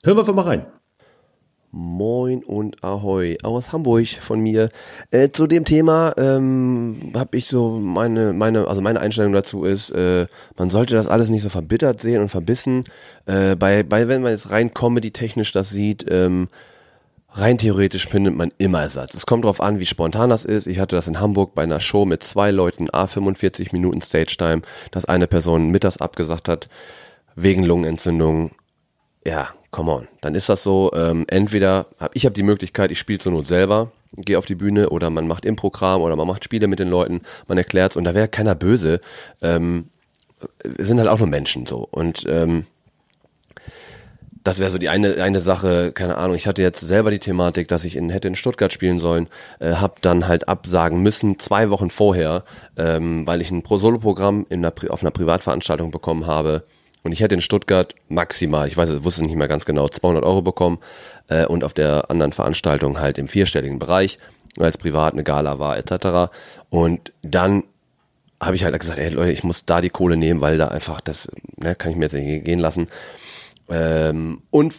Hören 0.05 0.17
wir 0.17 0.21
einfach 0.21 0.35
mal 0.35 0.43
rein. 0.43 0.67
Moin 1.73 2.43
und 2.43 2.83
Ahoi 2.83 3.39
aus 3.45 3.73
Hamburg 3.73 4.09
von 4.21 4.41
mir. 4.41 4.71
Äh, 5.13 5.31
zu 5.31 5.47
dem 5.47 5.65
Thema 5.65 6.15
ähm, 6.17 7.13
habe 7.15 7.37
ich 7.37 7.47
so 7.47 7.79
meine, 7.79 8.33
meine, 8.33 8.67
also 8.67 8.81
meine 8.81 9.01
Einstellung 9.01 9.33
dazu 9.33 9.65
ist, 9.65 9.91
äh, 9.91 10.27
man 10.57 10.69
sollte 10.71 10.95
das 10.95 11.07
alles 11.07 11.29
nicht 11.31 11.43
so 11.43 11.49
verbittert 11.49 12.01
sehen 12.01 12.23
und 12.23 12.29
verbissen. 12.29 12.85
Äh, 13.27 13.55
bei, 13.55 13.85
bei, 13.85 14.09
wenn 14.09 14.23
man 14.23 14.33
jetzt 14.33 14.51
rein 14.51 14.75
Comedy-technisch 14.75 15.53
das 15.53 15.71
sieht, 15.71 16.05
ähm, 16.11 16.49
rein 17.29 17.57
theoretisch 17.59 18.09
findet 18.09 18.35
man 18.35 18.53
immer 18.59 18.83
Ersatz. 18.83 19.15
Es 19.15 19.27
kommt 19.27 19.45
darauf 19.45 19.61
an, 19.61 19.79
wie 19.79 19.87
spontan 19.87 20.31
das 20.31 20.45
ist. 20.45 20.67
Ich 20.67 20.81
hatte 20.81 20.97
das 20.97 21.07
in 21.07 21.21
Hamburg 21.21 21.55
bei 21.55 21.63
einer 21.63 21.79
Show 21.79 22.05
mit 22.05 22.25
zwei 22.25 22.51
Leuten, 22.51 22.89
A45 22.89 23.69
Minuten 23.71 24.01
Stage-Time, 24.01 24.63
dass 24.91 25.05
eine 25.05 25.29
Person 25.29 25.69
mittags 25.69 25.99
abgesagt 25.99 26.49
hat, 26.49 26.69
wegen 27.37 27.63
Lungenentzündung. 27.63 28.51
Ja, 29.25 29.51
come 29.71 29.93
on, 29.93 30.09
dann 30.21 30.35
ist 30.35 30.49
das 30.49 30.63
so, 30.63 30.91
ähm, 30.95 31.25
entweder, 31.29 31.87
hab, 31.99 32.15
ich 32.15 32.25
habe 32.25 32.35
die 32.35 32.43
Möglichkeit, 32.43 32.91
ich 32.91 32.99
spiele 32.99 33.19
zur 33.19 33.33
Not 33.33 33.47
selber, 33.47 33.93
gehe 34.17 34.39
auf 34.39 34.47
die 34.47 34.57
Bühne 34.57 34.91
oder 34.91 35.11
man 35.11 35.29
macht 35.29 35.45
Improgramm 35.45 36.03
oder 36.03 36.17
man 36.17 36.27
macht 36.27 36.45
Spiele 36.45 36.67
mit 36.67 36.81
den 36.81 36.89
Leuten, 36.89 37.23
man 37.47 37.59
erklärt's 37.59 37.97
und 37.97 38.05
da 38.05 38.15
wäre 38.15 38.29
keiner 38.29 38.55
böse. 38.55 39.01
Ähm, 39.41 39.89
wir 40.65 40.85
sind 40.85 40.99
halt 40.99 41.09
auch 41.09 41.19
nur 41.19 41.29
Menschen 41.29 41.67
so 41.67 41.87
und 41.91 42.25
ähm, 42.29 42.67
das 44.43 44.59
wäre 44.59 44.71
so 44.71 44.79
die 44.79 44.89
eine 44.89 45.23
eine 45.23 45.39
Sache, 45.39 45.93
keine 45.93 46.17
Ahnung. 46.17 46.35
Ich 46.35 46.47
hatte 46.47 46.63
jetzt 46.63 46.81
selber 46.81 47.11
die 47.11 47.19
Thematik, 47.19 47.69
dass 47.69 47.85
ich 47.85 47.95
in 47.95 48.09
hätte 48.09 48.27
in 48.27 48.35
Stuttgart 48.35 48.73
spielen 48.73 48.99
sollen, 48.99 49.29
äh, 49.61 49.75
habe 49.75 49.97
dann 50.01 50.27
halt 50.27 50.49
absagen 50.49 51.03
müssen 51.03 51.39
zwei 51.39 51.69
Wochen 51.71 51.91
vorher, 51.91 52.45
ähm, 52.77 53.27
weil 53.27 53.43
ich 53.43 53.51
ein 53.51 53.63
Pro 53.63 53.77
Solo 53.77 53.99
Programm 53.99 54.47
in 54.49 54.65
einer, 54.65 54.73
auf 54.89 55.03
einer 55.03 55.11
Privatveranstaltung 55.11 55.91
bekommen 55.91 56.27
habe 56.27 56.65
und 57.03 57.13
ich 57.13 57.21
hätte 57.21 57.35
in 57.35 57.41
Stuttgart 57.41 57.95
maximal, 58.09 58.67
ich 58.67 58.77
weiß, 58.77 58.91
ich 58.91 59.05
wusste 59.05 59.23
nicht 59.23 59.37
mehr 59.37 59.49
ganz 59.49 59.65
genau, 59.65 59.89
200 59.89 60.25
Euro 60.25 60.43
bekommen 60.43 60.79
äh, 61.29 61.47
und 61.47 61.65
auf 61.65 61.73
der 61.73 62.11
anderen 62.11 62.33
Veranstaltung 62.33 63.01
halt 63.01 63.19
im 63.19 63.29
vierstelligen 63.29 63.79
Bereich, 63.79 64.19
weil 64.57 64.69
es 64.69 64.79
privat 64.79 65.15
eine 65.15 65.25
Gala 65.25 65.59
war 65.59 65.79
etc. 65.79 66.33
Und 66.69 67.13
dann 67.23 67.65
habe 68.41 68.57
ich 68.57 68.65
halt 68.65 68.79
gesagt, 68.79 68.99
ey 68.99 69.11
Leute, 69.11 69.33
ich 69.33 69.45
muss 69.45 69.67
da 69.67 69.81
die 69.81 69.91
Kohle 69.91 70.17
nehmen, 70.17 70.41
weil 70.41 70.59
da 70.59 70.69
einfach 70.69 71.01
das, 71.01 71.31
ne, 71.57 71.75
kann 71.75 71.91
ich 71.91 71.97
mir 71.97 72.05
jetzt 72.05 72.15
nicht 72.15 72.45
gehen 72.45 72.59
lassen. 72.59 72.87
Ähm, 73.69 74.43
und 74.51 74.75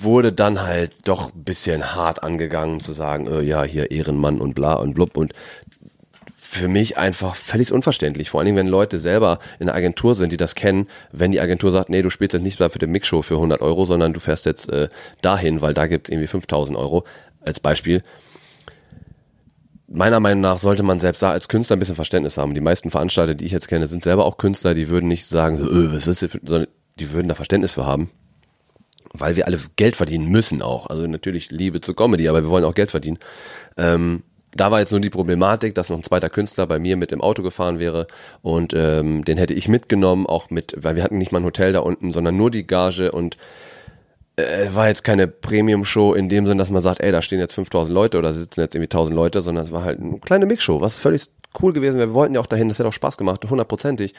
wurde 0.00 0.32
dann 0.32 0.60
halt 0.60 1.08
doch 1.08 1.32
ein 1.32 1.44
bisschen 1.44 1.94
hart 1.94 2.22
angegangen 2.22 2.80
zu 2.80 2.92
sagen, 2.92 3.26
äh, 3.26 3.40
ja, 3.40 3.62
hier 3.62 3.90
Ehrenmann 3.90 4.40
und 4.40 4.54
bla 4.54 4.74
und 4.74 4.94
blub 4.94 5.16
und 5.16 5.32
für 6.50 6.66
mich 6.66 6.98
einfach 6.98 7.36
völlig 7.36 7.72
unverständlich. 7.72 8.30
Vor 8.30 8.40
allem, 8.40 8.56
wenn 8.56 8.66
Leute 8.66 8.98
selber 8.98 9.38
in 9.60 9.66
der 9.66 9.76
Agentur 9.76 10.16
sind, 10.16 10.32
die 10.32 10.36
das 10.36 10.56
kennen, 10.56 10.88
wenn 11.12 11.30
die 11.30 11.40
Agentur 11.40 11.70
sagt, 11.70 11.90
nee, 11.90 12.02
du 12.02 12.10
spielst 12.10 12.32
jetzt 12.32 12.42
nicht 12.42 12.60
da 12.60 12.68
für 12.70 12.80
den 12.80 12.90
Mixshow 12.90 13.22
für 13.22 13.34
100 13.34 13.60
Euro, 13.60 13.86
sondern 13.86 14.12
du 14.12 14.18
fährst 14.18 14.46
jetzt 14.46 14.68
äh, 14.68 14.88
dahin, 15.22 15.60
weil 15.60 15.74
da 15.74 15.86
gibt's 15.86 16.10
irgendwie 16.10 16.26
5000 16.26 16.76
Euro 16.76 17.04
als 17.40 17.60
Beispiel. 17.60 18.02
Meiner 19.86 20.18
Meinung 20.18 20.40
nach 20.40 20.58
sollte 20.58 20.82
man 20.82 20.98
selbst 20.98 21.22
da 21.22 21.30
als 21.30 21.46
Künstler 21.46 21.76
ein 21.76 21.78
bisschen 21.78 21.94
Verständnis 21.94 22.36
haben. 22.36 22.52
Die 22.52 22.60
meisten 22.60 22.90
Veranstalter, 22.90 23.36
die 23.36 23.46
ich 23.46 23.52
jetzt 23.52 23.68
kenne, 23.68 23.86
sind 23.86 24.02
selber 24.02 24.24
auch 24.24 24.36
Künstler, 24.36 24.74
die 24.74 24.88
würden 24.88 25.06
nicht 25.06 25.26
sagen, 25.26 25.56
so, 25.56 25.70
öh, 25.70 25.92
was 25.92 26.08
ist 26.08 26.22
das, 26.24 26.32
sondern 26.32 26.66
die 26.98 27.12
würden 27.12 27.28
da 27.28 27.36
Verständnis 27.36 27.74
für 27.74 27.86
haben 27.86 28.10
weil 29.12 29.34
wir 29.34 29.46
alle 29.46 29.58
Geld 29.76 29.96
verdienen 29.96 30.28
müssen 30.28 30.62
auch. 30.62 30.86
Also 30.86 31.06
natürlich 31.06 31.50
Liebe 31.50 31.80
zur 31.80 31.96
Comedy, 31.96 32.28
aber 32.28 32.44
wir 32.44 32.50
wollen 32.50 32.64
auch 32.64 32.74
Geld 32.74 32.92
verdienen. 32.92 33.18
Ähm, 33.76 34.22
da 34.54 34.70
war 34.70 34.80
jetzt 34.80 34.90
nur 34.90 35.00
die 35.00 35.10
Problematik, 35.10 35.74
dass 35.74 35.88
noch 35.90 35.96
ein 35.96 36.02
zweiter 36.02 36.28
Künstler 36.28 36.66
bei 36.66 36.78
mir 36.78 36.96
mit 36.96 37.12
im 37.12 37.20
Auto 37.20 37.42
gefahren 37.42 37.78
wäre 37.78 38.06
und 38.42 38.74
ähm, 38.74 39.24
den 39.24 39.38
hätte 39.38 39.54
ich 39.54 39.68
mitgenommen, 39.68 40.26
auch 40.26 40.50
mit, 40.50 40.74
weil 40.76 40.96
wir 40.96 41.04
hatten 41.04 41.18
nicht 41.18 41.32
mal 41.32 41.40
ein 41.40 41.44
Hotel 41.44 41.72
da 41.72 41.80
unten, 41.80 42.10
sondern 42.10 42.36
nur 42.36 42.50
die 42.50 42.66
Gage 42.66 43.12
und 43.12 43.36
äh, 44.36 44.74
war 44.74 44.88
jetzt 44.88 45.04
keine 45.04 45.28
Premium-Show 45.28 46.14
in 46.14 46.28
dem 46.28 46.46
Sinn, 46.46 46.58
dass 46.58 46.70
man 46.70 46.82
sagt, 46.82 47.00
ey, 47.00 47.12
da 47.12 47.22
stehen 47.22 47.38
jetzt 47.38 47.54
5000 47.54 47.94
Leute 47.94 48.18
oder 48.18 48.32
sitzen 48.32 48.60
jetzt 48.60 48.74
irgendwie 48.74 48.86
1000 48.86 49.14
Leute, 49.14 49.42
sondern 49.42 49.64
es 49.64 49.72
war 49.72 49.84
halt 49.84 50.00
eine 50.00 50.18
kleine 50.18 50.46
Mixshow, 50.46 50.80
was 50.80 50.96
völlig 50.96 51.26
cool 51.62 51.72
gewesen 51.72 51.98
wäre. 51.98 52.08
Wir 52.08 52.14
wollten 52.14 52.34
ja 52.34 52.40
auch 52.40 52.46
dahin, 52.46 52.68
das 52.68 52.78
hätte 52.78 52.88
auch 52.88 52.92
Spaß 52.92 53.16
gemacht, 53.16 53.48
hundertprozentig. 53.48 54.14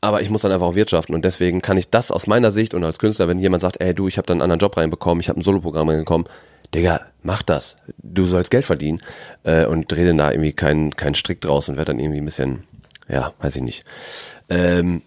Aber 0.00 0.20
ich 0.20 0.30
muss 0.30 0.42
dann 0.42 0.50
einfach 0.50 0.66
auch 0.66 0.74
wirtschaften 0.74 1.14
und 1.14 1.24
deswegen 1.24 1.62
kann 1.62 1.76
ich 1.76 1.88
das 1.88 2.10
aus 2.10 2.26
meiner 2.26 2.50
Sicht 2.50 2.74
und 2.74 2.82
als 2.82 2.98
Künstler, 2.98 3.28
wenn 3.28 3.38
jemand 3.38 3.60
sagt, 3.60 3.80
ey 3.80 3.94
du, 3.94 4.08
ich 4.08 4.18
habe 4.18 4.26
da 4.26 4.32
einen 4.32 4.42
anderen 4.42 4.58
Job 4.58 4.76
reinbekommen, 4.76 5.20
ich 5.20 5.28
habe 5.28 5.38
ein 5.38 5.42
Soloprogramm 5.42 5.88
reingekommen, 5.88 6.26
Digga, 6.74 7.02
mach 7.22 7.42
das. 7.42 7.76
Du 7.98 8.26
sollst 8.26 8.50
Geld 8.50 8.66
verdienen 8.66 9.00
äh, 9.44 9.66
und 9.66 9.90
dreh 9.90 10.04
denn 10.04 10.18
da 10.18 10.30
irgendwie 10.30 10.52
keinen 10.52 10.90
keinen 10.96 11.14
Strick 11.14 11.40
draus 11.40 11.68
und 11.68 11.76
werd 11.76 11.88
dann 11.88 11.98
irgendwie 11.98 12.20
ein 12.20 12.24
bisschen, 12.24 12.64
ja, 13.08 13.32
weiß 13.40 13.56
ich 13.56 13.62
nicht. 13.62 13.84
Ähm, 14.48 15.02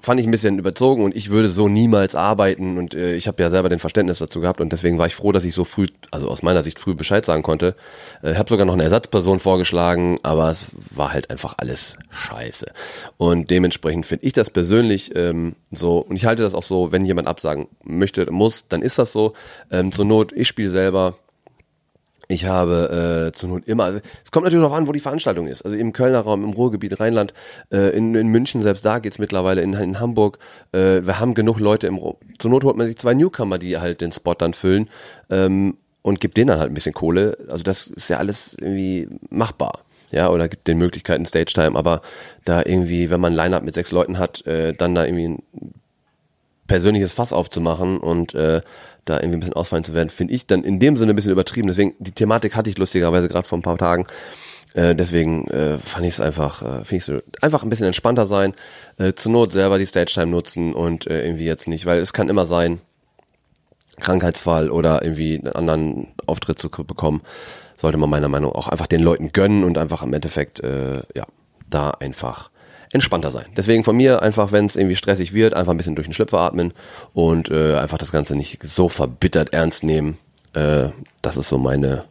fand 0.00 0.20
ich 0.20 0.26
ein 0.26 0.30
bisschen 0.30 0.58
überzogen 0.58 1.02
und 1.02 1.16
ich 1.16 1.30
würde 1.30 1.48
so 1.48 1.68
niemals 1.68 2.14
arbeiten 2.14 2.78
und 2.78 2.94
äh, 2.94 3.14
ich 3.14 3.26
habe 3.26 3.42
ja 3.42 3.50
selber 3.50 3.68
den 3.68 3.80
Verständnis 3.80 4.18
dazu 4.18 4.40
gehabt 4.40 4.60
und 4.60 4.72
deswegen 4.72 4.98
war 4.98 5.06
ich 5.06 5.14
froh, 5.14 5.32
dass 5.32 5.44
ich 5.44 5.54
so 5.54 5.64
früh, 5.64 5.86
also 6.10 6.28
aus 6.28 6.42
meiner 6.42 6.62
Sicht 6.62 6.78
früh 6.78 6.94
Bescheid 6.94 7.24
sagen 7.24 7.42
konnte. 7.42 7.74
Äh, 8.22 8.34
habe 8.36 8.48
sogar 8.48 8.64
noch 8.64 8.74
eine 8.74 8.84
Ersatzperson 8.84 9.40
vorgeschlagen, 9.40 10.18
aber 10.22 10.50
es 10.50 10.70
war 10.94 11.12
halt 11.12 11.30
einfach 11.30 11.54
alles 11.58 11.96
scheiße. 12.10 12.66
Und 13.16 13.50
dementsprechend 13.50 14.06
finde 14.06 14.24
ich 14.26 14.32
das 14.32 14.50
persönlich 14.50 15.14
ähm, 15.16 15.56
so 15.72 15.98
und 15.98 16.16
ich 16.16 16.26
halte 16.26 16.44
das 16.44 16.54
auch 16.54 16.62
so, 16.62 16.92
wenn 16.92 17.04
jemand 17.04 17.26
absagen 17.26 17.66
möchte, 17.82 18.30
muss, 18.30 18.68
dann 18.68 18.82
ist 18.82 18.98
das 18.98 19.12
so. 19.12 19.32
Ähm, 19.70 19.90
zur 19.90 20.04
Not, 20.04 20.32
ich 20.32 20.46
spiele 20.46 20.70
selber, 20.70 21.16
ich 22.28 22.44
habe 22.44 23.28
äh, 23.28 23.32
zur 23.32 23.48
Not 23.48 23.66
immer, 23.66 24.00
es 24.22 24.30
kommt 24.30 24.44
natürlich 24.44 24.62
darauf 24.62 24.76
an, 24.76 24.86
wo 24.86 24.92
die 24.92 25.00
Veranstaltung 25.00 25.46
ist. 25.46 25.62
Also 25.62 25.76
im 25.76 25.94
Kölner 25.94 26.20
Raum, 26.20 26.44
im 26.44 26.50
Ruhrgebiet, 26.50 27.00
Rheinland, 27.00 27.32
äh, 27.72 27.96
in, 27.96 28.14
in 28.14 28.28
München, 28.28 28.60
selbst 28.60 28.84
da 28.84 28.98
geht's 28.98 29.18
mittlerweile, 29.18 29.62
in, 29.62 29.72
in 29.72 29.98
Hamburg. 29.98 30.38
Äh, 30.72 31.06
wir 31.06 31.20
haben 31.20 31.32
genug 31.32 31.58
Leute 31.58 31.86
im 31.86 31.98
Zur 32.38 32.50
Not 32.50 32.64
holt 32.64 32.76
man 32.76 32.86
sich 32.86 32.98
zwei 32.98 33.14
Newcomer, 33.14 33.58
die 33.58 33.78
halt 33.78 34.02
den 34.02 34.12
Spot 34.12 34.34
dann 34.34 34.52
füllen 34.52 34.90
ähm, 35.30 35.78
und 36.02 36.20
gibt 36.20 36.36
denen 36.36 36.48
dann 36.48 36.58
halt 36.58 36.70
ein 36.70 36.74
bisschen 36.74 36.92
Kohle. 36.94 37.38
Also 37.50 37.64
das 37.64 37.86
ist 37.86 38.10
ja 38.10 38.18
alles 38.18 38.54
irgendwie 38.60 39.08
machbar. 39.30 39.84
Ja, 40.10 40.30
oder 40.30 40.48
gibt 40.48 40.68
den 40.68 40.78
Möglichkeiten 40.78 41.26
Stage 41.26 41.52
Time, 41.54 41.78
aber 41.78 42.02
da 42.44 42.62
irgendwie, 42.64 43.10
wenn 43.10 43.20
man 43.20 43.32
ein 43.32 43.36
Line-Up 43.36 43.62
mit 43.62 43.74
sechs 43.74 43.90
Leuten 43.90 44.18
hat, 44.18 44.46
äh, 44.46 44.72
dann 44.72 44.94
da 44.94 45.04
irgendwie 45.04 45.28
ein 45.28 45.42
persönliches 46.68 47.12
Fass 47.12 47.32
aufzumachen 47.32 47.98
und 47.98 48.34
äh, 48.34 48.60
da 49.04 49.16
irgendwie 49.16 49.38
ein 49.38 49.40
bisschen 49.40 49.54
ausfallen 49.54 49.82
zu 49.82 49.94
werden, 49.94 50.10
finde 50.10 50.34
ich 50.34 50.46
dann 50.46 50.62
in 50.62 50.78
dem 50.78 50.96
Sinne 50.96 51.12
ein 51.12 51.16
bisschen 51.16 51.32
übertrieben. 51.32 51.66
Deswegen, 51.66 51.94
die 51.98 52.12
Thematik 52.12 52.54
hatte 52.54 52.70
ich 52.70 52.78
lustigerweise 52.78 53.28
gerade 53.28 53.48
vor 53.48 53.58
ein 53.58 53.62
paar 53.62 53.78
Tagen. 53.78 54.04
Äh, 54.74 54.94
deswegen 54.94 55.48
äh, 55.48 55.78
fand 55.78 56.06
ich 56.06 56.14
es 56.14 56.20
einfach, 56.20 56.62
äh, 56.62 56.84
finde 56.84 56.96
ich 56.96 57.04
so, 57.04 57.18
einfach 57.40 57.62
ein 57.62 57.70
bisschen 57.70 57.86
entspannter 57.86 58.26
sein, 58.26 58.54
äh, 58.98 59.14
zur 59.14 59.32
Not 59.32 59.50
selber 59.50 59.78
die 59.78 59.86
Stage-Time 59.86 60.26
nutzen 60.26 60.74
und 60.74 61.06
äh, 61.06 61.24
irgendwie 61.24 61.46
jetzt 61.46 61.66
nicht, 61.68 61.86
weil 61.86 62.00
es 62.00 62.12
kann 62.12 62.28
immer 62.28 62.44
sein, 62.44 62.80
Krankheitsfall 63.98 64.70
oder 64.70 65.02
irgendwie 65.02 65.38
einen 65.38 65.48
anderen 65.48 66.08
Auftritt 66.26 66.58
zu 66.58 66.70
bekommen, 66.70 67.22
sollte 67.76 67.98
man 67.98 68.10
meiner 68.10 68.28
Meinung 68.28 68.52
nach 68.52 68.58
auch 68.58 68.68
einfach 68.68 68.86
den 68.86 69.02
Leuten 69.02 69.32
gönnen 69.32 69.64
und 69.64 69.78
einfach 69.78 70.02
im 70.02 70.12
Endeffekt, 70.12 70.60
äh, 70.60 71.02
ja, 71.14 71.26
da 71.68 71.90
einfach 71.90 72.50
entspannter 72.92 73.30
sein. 73.30 73.46
Deswegen 73.56 73.84
von 73.84 73.96
mir 73.96 74.22
einfach, 74.22 74.52
wenn 74.52 74.66
es 74.66 74.76
irgendwie 74.76 74.96
stressig 74.96 75.34
wird, 75.34 75.54
einfach 75.54 75.72
ein 75.72 75.76
bisschen 75.76 75.94
durch 75.94 76.06
den 76.06 76.14
Schlüpfer 76.14 76.40
atmen 76.40 76.72
und 77.12 77.50
äh, 77.50 77.76
einfach 77.76 77.98
das 77.98 78.12
Ganze 78.12 78.36
nicht 78.36 78.62
so 78.62 78.88
verbittert 78.88 79.52
ernst 79.52 79.84
nehmen. 79.84 80.18
Äh, 80.54 80.88
das 81.22 81.36
ist 81.36 81.48
so 81.48 81.58
meine 81.58 82.04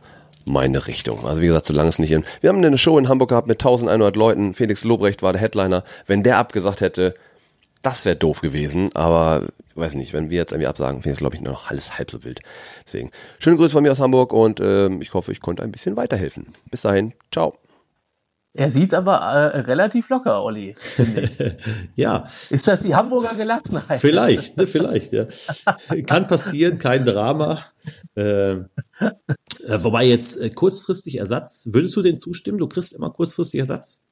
meine 0.48 0.88
Richtung. 0.88 1.26
Also 1.26 1.42
wie 1.42 1.48
gesagt, 1.48 1.66
solange 1.66 1.90
es 1.90 2.00
nicht 2.00 2.12
in... 2.12 2.24
Wir 2.40 2.50
haben 2.50 2.64
eine 2.64 2.78
Show 2.78 2.98
in 2.98 3.10
Hamburg 3.10 3.30
gehabt 3.30 3.48
mit 3.48 3.60
1100 3.60 4.16
Leuten. 4.16 4.54
Felix 4.54 4.86
Lobrecht 4.86 5.22
war 5.22 5.34
der 5.34 5.42
Headliner. 5.42 5.84
Wenn 6.06 6.24
der 6.24 6.38
abgesagt 6.38 6.80
hätte, 6.80 7.16
das 7.82 8.06
wäre 8.06 8.16
doof 8.16 8.42
gewesen. 8.42 8.90
Aber 8.96 9.44
weiß 9.76 9.96
nicht, 9.96 10.14
wenn 10.14 10.30
wir 10.30 10.38
jetzt 10.38 10.52
irgendwie 10.52 10.68
absagen, 10.68 11.02
finde 11.02 11.14
ich 11.14 11.20
glaube 11.20 11.36
ich, 11.36 11.42
noch 11.42 11.70
alles 11.70 11.98
halb 11.98 12.10
so 12.10 12.24
wild. 12.24 12.42
Deswegen 12.86 13.12
schöne 13.40 13.58
Grüße 13.58 13.72
von 13.72 13.84
mir 13.84 13.92
aus 13.92 14.00
Hamburg 14.00 14.34
und 14.34 14.60
äh, 14.60 14.88
ich 14.96 15.14
hoffe, 15.14 15.32
ich 15.32 15.42
konnte 15.42 15.64
ein 15.64 15.72
bisschen 15.72 15.96
weiterhelfen. 15.96 16.48
Bis 16.72 16.82
dahin, 16.82 17.14
ciao. 17.32 17.58
Er 18.58 18.72
sieht 18.72 18.96
aber 18.96 19.18
äh, 19.18 19.60
relativ 19.60 20.10
locker, 20.10 20.44
Olli. 20.44 20.74
ja. 21.96 22.26
Ist 22.50 22.68
das 22.68 22.82
die 22.82 22.96
Hamburger 22.96 23.36
Gelassenheit? 23.36 24.02
Vielleicht, 24.02 24.58
ne, 24.58 24.66
vielleicht, 24.66 25.14
ja. 25.14 25.28
Kann 26.08 26.26
passieren, 26.26 26.80
kein 26.80 27.06
Drama. 27.06 27.60
Äh, 28.16 28.54
äh, 28.54 28.64
wobei 29.68 30.06
jetzt 30.06 30.42
äh, 30.42 30.50
kurzfristig 30.50 31.20
Ersatz, 31.20 31.70
würdest 31.72 31.96
du 31.98 32.02
den 32.02 32.16
zustimmen? 32.16 32.58
Du 32.58 32.68
kriegst 32.68 32.96
immer 32.96 33.12
kurzfristig 33.12 33.60
Ersatz? 33.60 34.04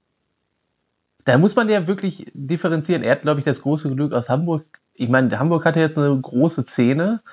Da 1.23 1.39
muss 1.39 1.55
man 1.55 1.67
ja 1.67 1.87
wirklich 1.87 2.27
differenzieren. 2.35 3.01
Er 3.01 3.13
hat, 3.13 3.23
glaube 3.23 3.39
ich, 3.39 3.45
das 3.45 3.63
große 3.63 3.95
Glück 3.95 4.13
aus 4.13 4.29
Hamburg. 4.29 4.79
Ich 4.93 5.09
meine, 5.09 5.39
Hamburg 5.39 5.65
hat 5.65 5.75
ja 5.75 5.81
jetzt 5.81 5.97
eine 5.97 6.15
große 6.21 6.65
Szene 6.65 7.23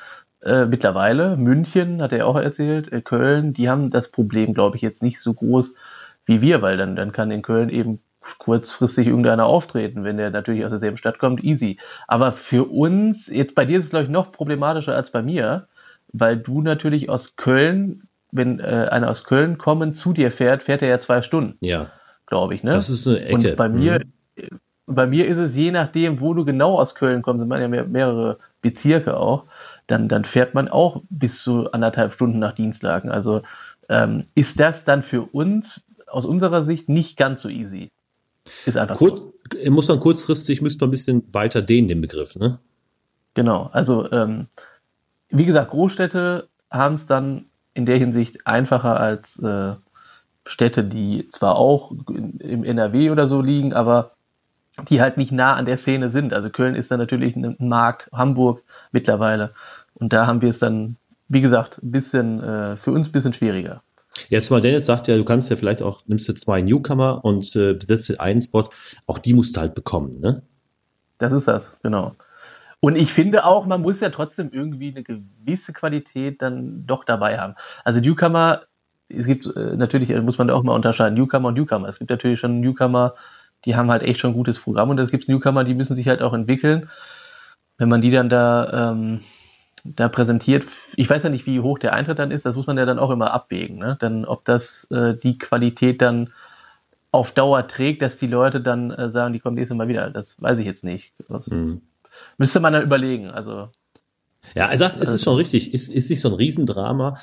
äh, 0.40 0.64
mittlerweile. 0.64 1.37
München 1.37 2.00
hat 2.00 2.12
er 2.12 2.26
auch 2.26 2.37
erzählt, 2.37 2.90
äh, 2.90 3.02
Köln, 3.02 3.52
die 3.52 3.69
haben 3.69 3.90
das 3.90 4.09
Problem, 4.09 4.54
glaube 4.54 4.76
ich, 4.76 4.83
jetzt 4.83 5.02
nicht 5.02 5.21
so 5.21 5.35
groß 5.35 5.75
wie 6.26 6.41
wir, 6.41 6.62
weil 6.62 6.76
dann, 6.76 6.97
dann 6.97 7.12
kann 7.12 7.31
in 7.31 7.43
Köln 7.43 7.69
eben 7.69 8.00
kurzfristig 8.38 9.07
irgendeiner 9.07 9.47
auftreten, 9.47 10.05
wenn 10.05 10.17
der 10.17 10.31
natürlich 10.31 10.64
aus 10.64 10.71
derselben 10.71 10.97
Stadt 10.97 11.19
kommt, 11.19 11.43
easy. 11.43 11.79
Aber 12.07 12.33
für 12.33 12.71
uns, 12.71 13.26
jetzt 13.26 13.55
bei 13.55 13.64
dir 13.64 13.79
ist 13.79 13.87
es, 13.87 13.91
glaube 13.91 14.05
ich, 14.05 14.11
noch 14.11 14.33
problematischer 14.33 14.95
als 14.95 15.11
bei 15.11 15.23
mir, 15.23 15.67
weil 16.12 16.37
du 16.37 16.62
natürlich 16.62 17.11
aus 17.11 17.37
Köln, 17.37 18.02
wenn 18.31 18.61
äh, 18.61 18.88
einer 18.91 19.11
aus 19.11 19.25
Köln 19.25 19.59
kommen 19.59 19.95
zu 19.95 20.12
dir 20.12 20.31
fährt, 20.31 20.62
fährt 20.62 20.83
er 20.83 20.88
ja 20.88 21.00
zwei 21.00 21.23
Stunden. 21.23 21.57
Ja. 21.61 21.91
Glaube 22.26 22.55
ich, 22.55 22.62
ne? 22.62 22.71
Das 22.71 22.88
ist 22.88 23.07
eine 23.07 23.25
Ecke. 23.25 23.50
Und 23.50 23.57
bei 23.57 23.69
mir, 23.69 24.00
mhm. 24.37 24.59
bei 24.87 25.07
mir 25.07 25.26
ist 25.26 25.38
es 25.38 25.55
je 25.55 25.71
nachdem, 25.71 26.21
wo 26.21 26.33
du 26.35 26.45
genau 26.45 26.79
aus 26.79 26.95
Köln 26.95 27.23
kommst, 27.23 27.41
sind 27.41 27.49
man 27.49 27.61
ja 27.61 27.69
mehr, 27.69 27.85
mehrere 27.85 28.38
Bezirke 28.62 29.17
auch, 29.17 29.45
dann, 29.87 30.09
dann 30.09 30.25
fährt 30.25 30.55
man 30.55 30.69
auch 30.69 31.02
bis 31.11 31.43
zu 31.43 31.71
anderthalb 31.73 32.14
Stunden 32.14 32.38
nach 32.38 32.52
Dienstlagen. 32.52 33.11
Also 33.11 33.43
ähm, 33.88 34.25
ist 34.35 34.61
das 34.61 34.85
dann 34.85 35.02
für 35.02 35.23
uns 35.23 35.83
aus 36.12 36.26
unserer 36.26 36.62
Sicht 36.62 36.88
nicht 36.88 37.16
ganz 37.16 37.42
so 37.42 37.49
easy. 37.49 37.90
Ist 38.66 38.76
einfach 38.76 38.97
Kur 38.97 39.33
so. 39.52 39.71
Muss 39.71 39.88
man 39.88 40.00
kurzfristig, 40.00 40.62
müsste 40.62 40.85
man 40.85 40.88
ein 40.88 40.92
bisschen 40.92 41.35
weiter 41.35 41.62
dehnen, 41.62 41.88
den 41.88 42.00
Begriff, 42.00 42.37
ne? 42.37 42.59
Genau, 43.35 43.71
also 43.73 44.11
ähm, 44.12 44.47
wie 45.31 45.45
gesagt, 45.45 45.71
Großstädte 45.71 46.49
haben 46.71 46.95
es 46.95 47.07
dann 47.07 47.47
in 47.75 47.87
der 47.87 47.99
Hinsicht 47.99 48.47
einfacher 48.47 48.99
als 48.99 49.38
äh, 49.38 49.75
Städte, 50.45 50.85
die 50.85 51.28
zwar 51.28 51.57
auch 51.57 51.92
im 52.09 52.64
NRW 52.64 53.11
oder 53.11 53.26
so 53.26 53.40
liegen, 53.40 53.73
aber 53.73 54.12
die 54.88 55.00
halt 55.00 55.16
nicht 55.16 55.33
nah 55.33 55.54
an 55.54 55.66
der 55.66 55.78
Szene 55.78 56.11
sind. 56.11 56.33
Also 56.35 56.50
Köln 56.50 56.75
ist 56.75 56.90
dann 56.90 56.99
natürlich 56.99 57.37
ein 57.37 57.57
Markt, 57.59 58.11
Hamburg 58.12 58.62
mittlerweile. 58.90 59.52
Und 59.95 60.12
da 60.12 60.26
haben 60.26 60.40
wir 60.40 60.49
es 60.49 60.59
dann, 60.59 60.97
wie 61.28 61.40
gesagt, 61.40 61.83
ein 61.83 61.90
bisschen, 61.90 62.42
äh, 62.42 62.76
für 62.76 62.92
uns 62.92 63.09
ein 63.09 63.12
bisschen 63.12 63.35
schwieriger. 63.35 63.83
Jetzt 64.28 64.50
mal 64.50 64.61
Dennis 64.61 64.87
sagt 64.87 65.09
ja, 65.09 65.16
du 65.16 65.25
kannst 65.25 65.50
ja 65.50 65.57
vielleicht 65.57 65.83
auch, 65.83 66.02
nimmst 66.07 66.28
du 66.28 66.35
zwei 66.35 66.62
Newcomer 66.62 67.25
und 67.25 67.54
äh, 67.57 67.75
besetzt 67.75 68.21
einen 68.21 68.40
Spot, 68.40 68.69
auch 69.07 69.19
die 69.19 69.35
musst 69.35 69.57
du 69.57 69.61
halt 69.61 69.75
bekommen, 69.75 70.21
ne? 70.21 70.42
Das 71.19 71.33
ist 71.33 71.49
das, 71.49 71.76
genau. 71.83 72.14
Und 72.81 72.97
ich 72.97 73.12
finde 73.12 73.45
auch, 73.45 73.64
man 73.64 73.81
muss 73.81 74.00
ja 74.00 74.11
trotzdem 74.11 74.50
irgendwie 74.52 74.88
eine 74.88 75.04
gewisse 75.04 75.73
Qualität 75.73 76.42
dann 76.42 76.85
doch 76.85 77.04
dabei 77.04 77.38
haben. 77.38 77.54
Also 77.85 78.00
Newcomer, 78.00 78.62
es 79.09 79.26
gibt 79.26 79.47
äh, 79.47 79.76
natürlich, 79.76 80.11
äh, 80.11 80.21
muss 80.21 80.38
man 80.38 80.50
auch 80.50 80.64
mal 80.64 80.75
unterscheiden, 80.75 81.16
Newcomer 81.16 81.49
und 81.49 81.54
Newcomer. 81.54 81.88
Es 81.88 81.99
gibt 82.00 82.11
natürlich 82.11 82.40
schon 82.40 82.61
Newcomer, 82.61 83.14
die 83.64 83.76
haben 83.76 83.90
halt 83.90 84.02
echt 84.02 84.19
schon 84.19 84.33
ein 84.33 84.37
gutes 84.37 84.59
Programm 84.59 84.90
und 84.90 84.99
es 84.99 85.11
gibt 85.11 85.28
Newcomer, 85.28 85.62
die 85.64 85.75
müssen 85.75 85.95
sich 85.95 86.09
halt 86.09 86.23
auch 86.23 86.33
entwickeln. 86.33 86.90
Wenn 87.78 87.88
man 87.88 88.02
die 88.02 88.11
dann 88.11 88.28
da 88.28 88.90
ähm, 88.90 89.21
da 89.85 90.09
präsentiert. 90.09 90.67
Ich 90.97 91.11
weiß 91.11 91.23
ja 91.25 91.29
nicht, 91.29 91.47
wie 91.47 91.61
hoch 91.61 91.79
der 91.79 91.93
Eintritt 91.93 92.19
dann 92.19 92.31
ist, 92.31 92.47
das 92.47 92.57
muss 92.57 92.67
man 92.67 92.79
ja 92.79 92.87
dann 92.87 92.99
auch 92.99 93.11
immer 93.11 93.33
abwägen. 93.33 93.79
Ne? 93.79 93.99
Denn 94.01 94.25
ob 94.25 94.45
das 94.45 94.85
äh, 94.91 95.15
die 95.15 95.39
Qualität 95.39 96.01
dann 96.01 96.31
auf 97.11 97.33
Dauer 97.33 97.67
trägt, 97.67 98.01
dass 98.01 98.19
die 98.19 98.27
Leute 98.27 98.61
dann 98.61 98.91
äh, 98.91 99.11
sagen, 99.11 99.33
die 99.33 99.41
kommen 99.41 99.57
nächstes 99.57 99.77
Mal 99.77 99.89
wieder, 99.89 100.11
das 100.11 100.41
weiß 100.41 100.59
ich 100.59 100.67
jetzt 100.67 100.85
nicht. 100.85 101.12
Das 101.29 101.49
mhm. 101.49 101.83
müsste 102.39 102.61
man 102.61 102.73
dann 102.73 102.85
überlegen. 102.85 103.31
Also 103.31 103.69
ja, 104.55 104.67
er 104.67 104.77
sagt, 104.77 104.97
es 104.97 105.12
ist 105.12 105.25
schon 105.25 105.37
richtig, 105.37 105.73
ist, 105.73 105.89
ist 105.89 106.11
nicht 106.11 106.21
so 106.21 106.29
ein 106.29 106.35
Riesendrama. 106.35 107.17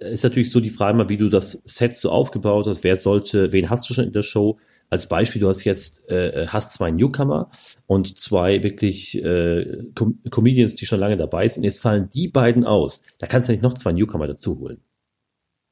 Ist 0.00 0.22
natürlich 0.22 0.52
so 0.52 0.60
die 0.60 0.70
Frage 0.70 0.96
mal, 0.96 1.08
wie 1.08 1.16
du 1.16 1.28
das 1.28 1.52
Set 1.52 1.96
so 1.96 2.10
aufgebaut 2.10 2.66
hast. 2.66 2.84
Wer 2.84 2.96
sollte, 2.96 3.52
wen 3.52 3.68
hast 3.68 3.88
du 3.88 3.94
schon 3.94 4.04
in 4.04 4.12
der 4.12 4.22
Show? 4.22 4.58
Als 4.90 5.08
Beispiel, 5.08 5.40
du 5.40 5.48
hast 5.48 5.64
jetzt, 5.64 6.10
äh, 6.10 6.46
hast 6.48 6.74
zwei 6.74 6.90
Newcomer 6.90 7.50
und 7.86 8.18
zwei 8.18 8.62
wirklich 8.62 9.22
äh, 9.22 9.84
Com 9.94 10.20
Comedians, 10.30 10.76
die 10.76 10.86
schon 10.86 11.00
lange 11.00 11.16
dabei 11.16 11.48
sind. 11.48 11.64
Jetzt 11.64 11.82
fallen 11.82 12.08
die 12.10 12.28
beiden 12.28 12.64
aus. 12.64 13.02
Da 13.18 13.26
kannst 13.26 13.48
du 13.48 13.52
nicht 13.52 13.62
noch 13.62 13.74
zwei 13.74 13.92
Newcomer 13.92 14.26
dazu 14.26 14.60
holen. 14.60 14.80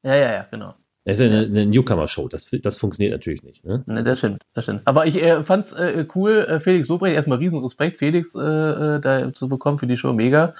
Ja, 0.03 0.15
ja, 0.15 0.31
ja, 0.33 0.47
genau. 0.51 0.75
Das 1.07 1.21
ist 1.21 1.31
ja 1.31 1.37
eine, 1.37 1.45
eine 1.45 1.65
Newcomer-Show. 1.67 2.27
Das, 2.27 2.49
das 2.49 2.79
funktioniert 2.79 3.13
natürlich 3.13 3.41
nicht. 3.41 3.63
Ne? 3.63 3.81
Ne, 3.85 4.03
das 4.03 4.17
stimmt, 4.17 4.43
das 4.53 4.65
stimmt. 4.65 4.81
Aber 4.83 5.05
ich 5.05 5.15
äh, 5.15 5.41
fand's 5.41 5.71
äh, 5.71 6.05
cool, 6.15 6.39
äh, 6.39 6.59
Felix 6.59 6.89
Lobrecht, 6.89 7.15
erstmal 7.15 7.37
riesen 7.37 7.63
Respekt, 7.63 7.99
Felix 7.99 8.35
äh, 8.35 8.39
äh, 8.39 8.99
da 8.99 9.33
zu 9.33 9.47
bekommen 9.47 9.79
für 9.79 9.87
die 9.87 9.95
Show, 9.95 10.11
mega. 10.11 10.53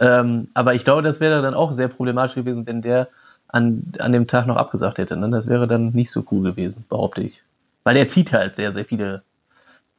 Ähm, 0.00 0.48
aber 0.54 0.74
ich 0.74 0.84
glaube, 0.84 1.02
das 1.02 1.20
wäre 1.20 1.42
dann 1.42 1.54
auch 1.54 1.72
sehr 1.72 1.88
problematisch 1.88 2.34
gewesen, 2.34 2.66
wenn 2.66 2.82
der 2.82 3.08
an, 3.48 3.92
an 3.98 4.12
dem 4.12 4.26
Tag 4.26 4.46
noch 4.46 4.56
abgesagt 4.56 4.98
hätte. 4.98 5.16
Ne? 5.16 5.28
Das 5.30 5.46
wäre 5.46 5.68
dann 5.68 5.92
nicht 5.92 6.10
so 6.10 6.24
cool 6.30 6.42
gewesen, 6.42 6.84
behaupte 6.88 7.22
ich. 7.22 7.42
Weil 7.84 7.96
er 7.96 8.08
zieht 8.08 8.32
halt 8.32 8.56
sehr, 8.56 8.72
sehr 8.72 8.84
viele 8.84 9.22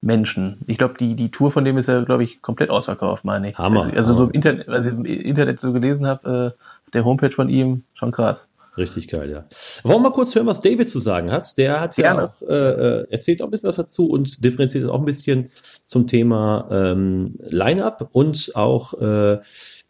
Menschen. 0.01 0.57
Ich 0.65 0.77
glaube, 0.77 0.95
die, 0.99 1.15
die 1.15 1.29
Tour 1.29 1.51
von 1.51 1.63
dem 1.63 1.77
ist 1.77 1.87
ja, 1.87 2.01
glaube 2.03 2.23
ich, 2.23 2.41
komplett 2.41 2.71
ausverkauft, 2.71 3.23
meine 3.23 3.51
ich. 3.51 3.57
Hammer. 3.57 3.83
Also, 3.83 3.95
also 3.95 4.17
so 4.17 4.23
im 4.23 4.31
Internet, 4.31 4.67
was 4.67 4.85
ich 4.87 4.93
im 4.93 5.05
Internet 5.05 5.59
so 5.59 5.71
gelesen 5.71 6.07
habe, 6.07 6.55
äh, 6.57 6.61
auf 6.85 6.91
der 6.93 7.05
Homepage 7.05 7.31
von 7.31 7.49
ihm, 7.49 7.83
schon 7.93 8.11
krass. 8.11 8.47
Richtig 8.77 9.09
geil, 9.09 9.29
ja. 9.29 9.43
Wollen 9.83 9.97
wir 9.97 10.09
mal 10.09 10.11
kurz 10.11 10.33
hören, 10.33 10.47
was 10.47 10.61
David 10.61 10.87
zu 10.87 10.97
sagen 10.97 11.29
hat? 11.29 11.57
Der 11.57 11.81
hat 11.81 11.95
Gerne. 11.97 12.21
ja 12.21 12.25
auch, 12.25 12.41
äh, 12.49 12.99
äh, 13.01 13.07
erzählt 13.11 13.41
auch 13.41 13.47
ein 13.47 13.51
bisschen 13.51 13.67
was 13.67 13.75
dazu 13.75 14.09
und 14.09 14.43
differenziert 14.43 14.89
auch 14.89 14.99
ein 14.99 15.05
bisschen 15.05 15.47
zum 15.83 16.07
Thema 16.07 16.67
ähm, 16.71 17.35
Line-Up 17.49 18.09
und 18.13 18.53
auch, 18.55 18.93
äh, 18.99 19.39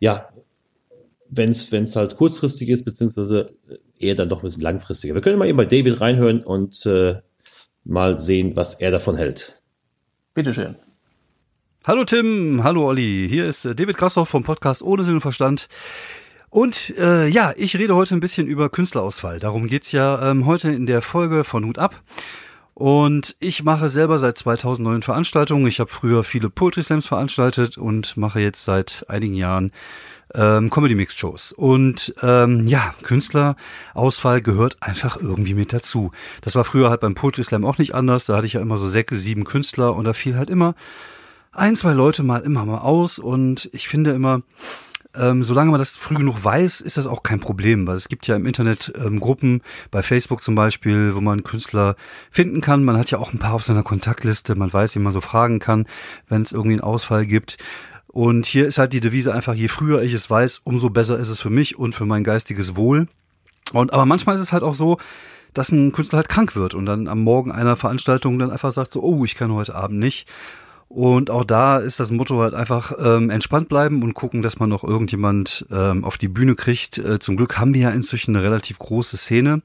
ja, 0.02 0.28
wenn 1.30 1.52
es 1.52 1.96
halt 1.96 2.18
kurzfristig 2.18 2.68
ist, 2.70 2.84
beziehungsweise 2.84 3.54
eher 3.98 4.16
dann 4.16 4.28
doch 4.28 4.40
ein 4.40 4.44
bisschen 4.44 4.64
langfristiger. 4.64 5.14
Wir 5.14 5.22
können 5.22 5.40
mal 5.40 5.48
eben 5.48 5.58
bei 5.58 5.66
David 5.66 6.02
reinhören 6.02 6.44
und 6.44 6.86
äh, 6.86 7.22
mal 7.86 8.20
sehen, 8.20 8.56
was 8.56 8.82
er 8.82 8.92
davon 8.92 9.16
hält. 9.16 9.62
Bitteschön. 10.34 10.76
Hallo 11.84 12.04
Tim, 12.04 12.64
hallo 12.64 12.88
Olli, 12.88 13.28
hier 13.30 13.48
ist 13.48 13.64
äh, 13.64 13.76
David 13.76 13.98
Grassoff 13.98 14.30
vom 14.30 14.44
Podcast 14.44 14.82
Ohne 14.82 15.04
Sinn 15.04 15.16
und 15.16 15.22
Verstand. 15.22 15.68
Und 16.50 16.94
äh, 16.98 17.28
ja, 17.28 17.54
ich 17.56 17.78
rede 17.78 17.96
heute 17.96 18.16
ein 18.16 18.20
bisschen 18.20 18.48
über 18.48 18.70
Künstlerausfall. 18.70 19.40
Darum 19.40 19.68
geht's 19.68 19.92
ja 19.92 20.32
ähm, 20.32 20.46
heute 20.48 20.70
in 20.70 20.86
der 20.86 21.02
Folge 21.02 21.44
von 21.44 21.66
Hut 21.66 21.78
ab. 21.78 22.02
Und 22.74 23.36
ich 23.40 23.64
mache 23.64 23.90
selber 23.90 24.18
seit 24.20 24.38
2009 24.38 25.02
Veranstaltungen. 25.02 25.68
Ich 25.68 25.80
habe 25.80 25.92
früher 25.92 26.24
viele 26.24 26.50
Poetry 26.50 26.84
Slams 26.84 27.06
veranstaltet 27.06 27.78
und 27.78 28.18
mache 28.18 28.40
jetzt 28.40 28.64
seit 28.64 29.06
einigen 29.08 29.36
Jahren 29.36 29.72
ähm, 30.34 30.70
Comedy 30.70 30.96
Mix 30.96 31.16
Shows. 31.16 31.52
Und 31.52 32.14
ähm, 32.22 32.68
ja, 32.68 32.96
Künstlerausfall 33.04 34.42
gehört 34.42 34.78
einfach 34.80 35.18
irgendwie 35.18 35.54
mit 35.54 35.74
dazu. 35.74 36.12
Das 36.42 36.56
war 36.56 36.64
früher 36.64 36.90
halt 36.90 37.02
beim 37.02 37.16
Poetry 37.16 37.44
Slam 37.44 37.66
auch 37.66 37.78
nicht 37.78 37.94
anders. 37.94 38.26
Da 38.26 38.38
hatte 38.38 38.48
ich 38.48 38.54
ja 38.54 38.62
immer 38.62 38.78
so 38.78 38.88
sechs, 38.88 39.14
sieben 39.20 39.44
Künstler 39.44 39.96
und 39.96 40.06
da 40.06 40.14
fiel 40.14 40.38
halt 40.38 40.50
immer 40.50 40.76
ein, 41.52 41.76
zwei 41.76 41.94
Leute 41.94 42.24
mal 42.24 42.42
immer 42.42 42.66
mal 42.66 42.80
aus 42.80 43.20
und 43.20 43.70
ich 43.74 43.90
finde 43.90 44.12
immer, 44.12 44.42
ähm, 45.16 45.44
solange 45.44 45.72
man 45.72 45.80
das 45.80 45.96
früh 45.96 46.16
genug 46.16 46.44
weiß, 46.44 46.82
ist 46.82 46.98
das 46.98 47.08
auch 47.08 47.24
kein 47.24 47.40
Problem, 47.40 47.86
weil 47.88 47.96
es 47.96 48.10
gibt 48.10 48.28
ja 48.28 48.36
im 48.36 48.46
Internet 48.46 48.94
ähm, 48.96 49.20
Gruppen, 49.20 49.62
bei 49.90 50.04
Facebook 50.04 50.42
zum 50.42 50.56
Beispiel, 50.56 51.16
wo 51.16 51.22
man 51.22 51.44
Künstler 51.44 51.96
finden 52.30 52.62
kann. 52.62 52.84
Man 52.84 52.98
hat 52.98 53.12
ja 53.12 53.18
auch 53.18 53.34
ein 53.34 53.40
paar 53.40 53.54
auf 53.54 53.64
seiner 53.64 53.84
Kontaktliste, 53.84 54.56
man 54.56 54.72
weiß, 54.72 54.96
wie 54.96 55.00
man 55.00 55.14
so 55.14 55.22
fragen 55.22 55.60
kann, 55.60 55.86
wenn 56.30 56.42
es 56.42 56.52
irgendwie 56.52 56.76
einen 56.76 56.82
Ausfall 56.82 57.26
gibt. 57.26 57.58
Und 58.08 58.46
hier 58.46 58.68
ist 58.68 58.78
halt 58.78 58.94
die 58.94 59.00
Devise 59.00 59.34
einfach, 59.34 59.54
je 59.54 59.68
früher 59.68 60.02
ich 60.02 60.14
es 60.14 60.30
weiß, 60.30 60.62
umso 60.64 60.90
besser 60.90 61.18
ist 61.18 61.30
es 61.30 61.40
für 61.40 61.50
mich 61.50 61.78
und 61.78 61.96
für 61.96 62.06
mein 62.06 62.24
geistiges 62.24 62.76
Wohl. 62.76 63.08
Und 63.72 63.94
aber 63.94 64.06
manchmal 64.06 64.36
ist 64.36 64.42
es 64.42 64.52
halt 64.52 64.64
auch 64.64 64.74
so, 64.74 64.98
dass 65.54 65.72
ein 65.72 65.92
Künstler 65.92 66.18
halt 66.18 66.30
krank 66.30 66.56
wird 66.56 66.74
und 66.74 66.86
dann 66.86 67.08
am 67.08 67.22
Morgen 67.22 67.52
einer 67.52 67.76
Veranstaltung 67.76 68.40
dann 68.40 68.52
einfach 68.52 68.72
sagt 68.72 68.92
so, 68.92 69.02
oh, 69.02 69.26
ich 69.26 69.36
kann 69.36 69.52
heute 69.52 69.76
Abend 69.76 70.00
nicht. 70.00 70.28
Und 70.94 71.30
auch 71.30 71.46
da 71.46 71.78
ist 71.78 72.02
das 72.02 72.12
Motto 72.12 72.42
halt 72.42 72.54
einfach 72.54 72.92
ähm, 73.02 73.30
entspannt 73.30 73.70
bleiben 73.70 74.04
und 74.04 74.14
gucken, 74.14 74.42
dass 74.42 74.60
man 74.60 74.68
noch 74.68 74.84
irgendjemand 74.84 75.66
ähm, 75.72 76.04
auf 76.04 76.18
die 76.18 76.28
Bühne 76.28 76.56
kriegt. 76.56 76.98
Äh, 76.98 77.18
zum 77.20 77.38
Glück 77.38 77.58
haben 77.58 77.74
wir 77.74 77.82
ja 77.82 77.90
inzwischen 77.92 78.36
eine 78.36 78.44
relativ 78.44 78.78
große 78.78 79.16
Szene. 79.16 79.62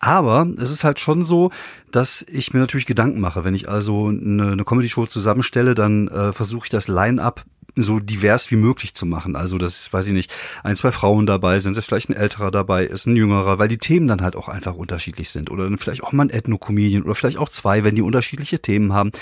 Aber 0.00 0.46
es 0.58 0.70
ist 0.70 0.84
halt 0.84 1.00
schon 1.00 1.24
so, 1.24 1.50
dass 1.92 2.26
ich 2.28 2.52
mir 2.52 2.60
natürlich 2.60 2.84
Gedanken 2.84 3.20
mache. 3.20 3.42
Wenn 3.42 3.54
ich 3.54 3.70
also 3.70 4.08
eine, 4.08 4.52
eine 4.52 4.64
Comedy-Show 4.64 5.06
zusammenstelle, 5.06 5.74
dann 5.74 6.08
äh, 6.08 6.34
versuche 6.34 6.66
ich 6.66 6.70
das 6.70 6.88
Line-up 6.88 7.46
so 7.76 8.00
divers 8.00 8.50
wie 8.50 8.56
möglich 8.56 8.94
zu 8.94 9.06
machen. 9.06 9.36
Also, 9.36 9.58
dass, 9.58 9.92
weiß 9.92 10.06
ich 10.06 10.12
nicht, 10.12 10.32
ein, 10.62 10.76
zwei 10.76 10.92
Frauen 10.92 11.26
dabei 11.26 11.60
sind, 11.60 11.76
dass 11.76 11.86
vielleicht 11.86 12.08
ein 12.08 12.16
älterer 12.16 12.50
dabei 12.50 12.84
ist, 12.84 13.06
ein 13.06 13.16
jüngerer, 13.16 13.58
weil 13.58 13.68
die 13.68 13.78
Themen 13.78 14.08
dann 14.08 14.22
halt 14.22 14.34
auch 14.34 14.48
einfach 14.48 14.74
unterschiedlich 14.74 15.30
sind. 15.30 15.50
Oder 15.50 15.64
dann 15.64 15.78
vielleicht 15.78 16.02
auch 16.02 16.12
mal 16.12 16.24
ein 16.24 16.30
Ethno-Comedian 16.30 17.02
oder 17.02 17.14
vielleicht 17.14 17.36
auch 17.36 17.50
zwei, 17.50 17.84
wenn 17.84 17.94
die 17.94 18.02
unterschiedliche 18.02 18.58
Themen 18.58 18.92
haben. 18.92 19.12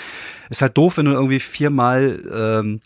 Ist 0.49 0.61
halt 0.61 0.77
doof, 0.77 0.97
wenn 0.97 1.05
du 1.05 1.11
irgendwie 1.11 1.39
viermal 1.39 2.21
ähm, 2.33 2.81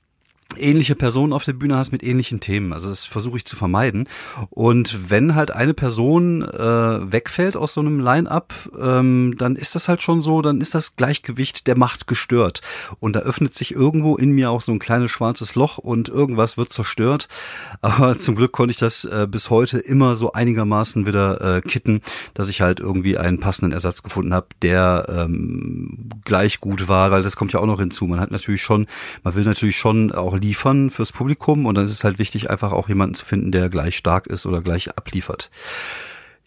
ähnliche 0.58 0.96
Personen 0.96 1.34
auf 1.34 1.44
der 1.44 1.54
Bühne 1.54 1.78
hast 1.78 1.92
mit 1.92 2.04
ähnlichen 2.04 2.40
Themen. 2.40 2.74
Also 2.74 2.90
das 2.90 3.06
versuche 3.06 3.38
ich 3.38 3.46
zu 3.46 3.56
vermeiden. 3.56 4.08
Und 4.50 5.10
wenn 5.10 5.36
halt 5.36 5.52
eine 5.52 5.74
Person 5.74 6.42
äh, 6.42 7.12
wegfällt 7.12 7.56
aus 7.56 7.74
so 7.74 7.82
einem 7.82 8.00
Line-up, 8.00 8.54
ähm, 8.80 9.36
dann 9.38 9.56
ist 9.56 9.76
das 9.76 9.88
halt 9.88 10.02
schon 10.02 10.22
so, 10.22 10.42
dann 10.42 10.62
ist 10.62 10.76
das 10.76 10.96
Gleichgewicht 10.96 11.68
der 11.68 11.78
Macht 11.78 12.08
gestört. 12.08 12.62
Und 13.00 13.16
da 13.16 13.20
öffnet 13.20 13.54
sich 13.54 13.74
irgendwo 13.74 14.16
in 14.16 14.32
mir 14.32 14.50
auch 14.50 14.62
so 14.62 14.72
ein 14.72 14.80
kleines 14.80 15.12
schwarzes 15.12 15.56
Loch 15.56 15.78
und 15.78 16.10
irgendwas 16.10 16.58
wird 16.58 16.74
zerstört. 16.74 17.28
Aber 17.82 18.18
zum 18.18 18.36
Glück 18.36 18.52
konnte 18.52 18.72
ich 18.72 18.78
das 18.78 19.06
äh, 19.06 19.28
bis 19.30 19.50
heute 19.50 19.78
immer 19.80 20.16
so 20.16 20.34
einigermaßen 20.34 21.06
wieder 21.06 21.58
äh, 21.58 21.62
kitten, 21.62 22.02
dass 22.34 22.50
ich 22.50 22.62
halt 22.62 22.80
irgendwie 22.80 23.18
einen 23.18 23.40
passenden 23.40 23.72
Ersatz 23.72 24.04
gefunden 24.04 24.34
habe, 24.34 24.48
der 24.62 25.06
ähm, 25.10 26.10
gleich 26.26 26.60
gut 26.60 26.88
war, 26.88 27.12
weil 27.12 27.22
das 27.22 27.36
kommt 27.36 27.54
ja 27.54 27.60
auch 27.60 27.66
noch 27.66 27.80
hinzu. 27.80 28.06
Man 28.06 28.20
hat 28.20 28.32
natürlich 28.32 28.62
schon, 28.62 28.88
man 29.24 29.36
will 29.36 29.44
natürlich 29.44 29.78
schon 29.78 30.12
auch 30.12 30.39
liefern 30.40 30.90
fürs 30.90 31.12
Publikum 31.12 31.66
und 31.66 31.76
dann 31.76 31.86
ist 31.86 31.92
es 31.92 32.04
halt 32.04 32.20
wichtig, 32.20 32.50
einfach 32.50 32.72
auch 32.72 32.90
jemanden 32.90 33.16
zu 33.16 33.26
finden, 33.26 33.52
der 33.52 33.70
gleich 33.70 33.96
stark 33.96 34.28
ist 34.28 34.46
oder 34.46 34.62
gleich 34.62 34.98
abliefert. 34.98 35.50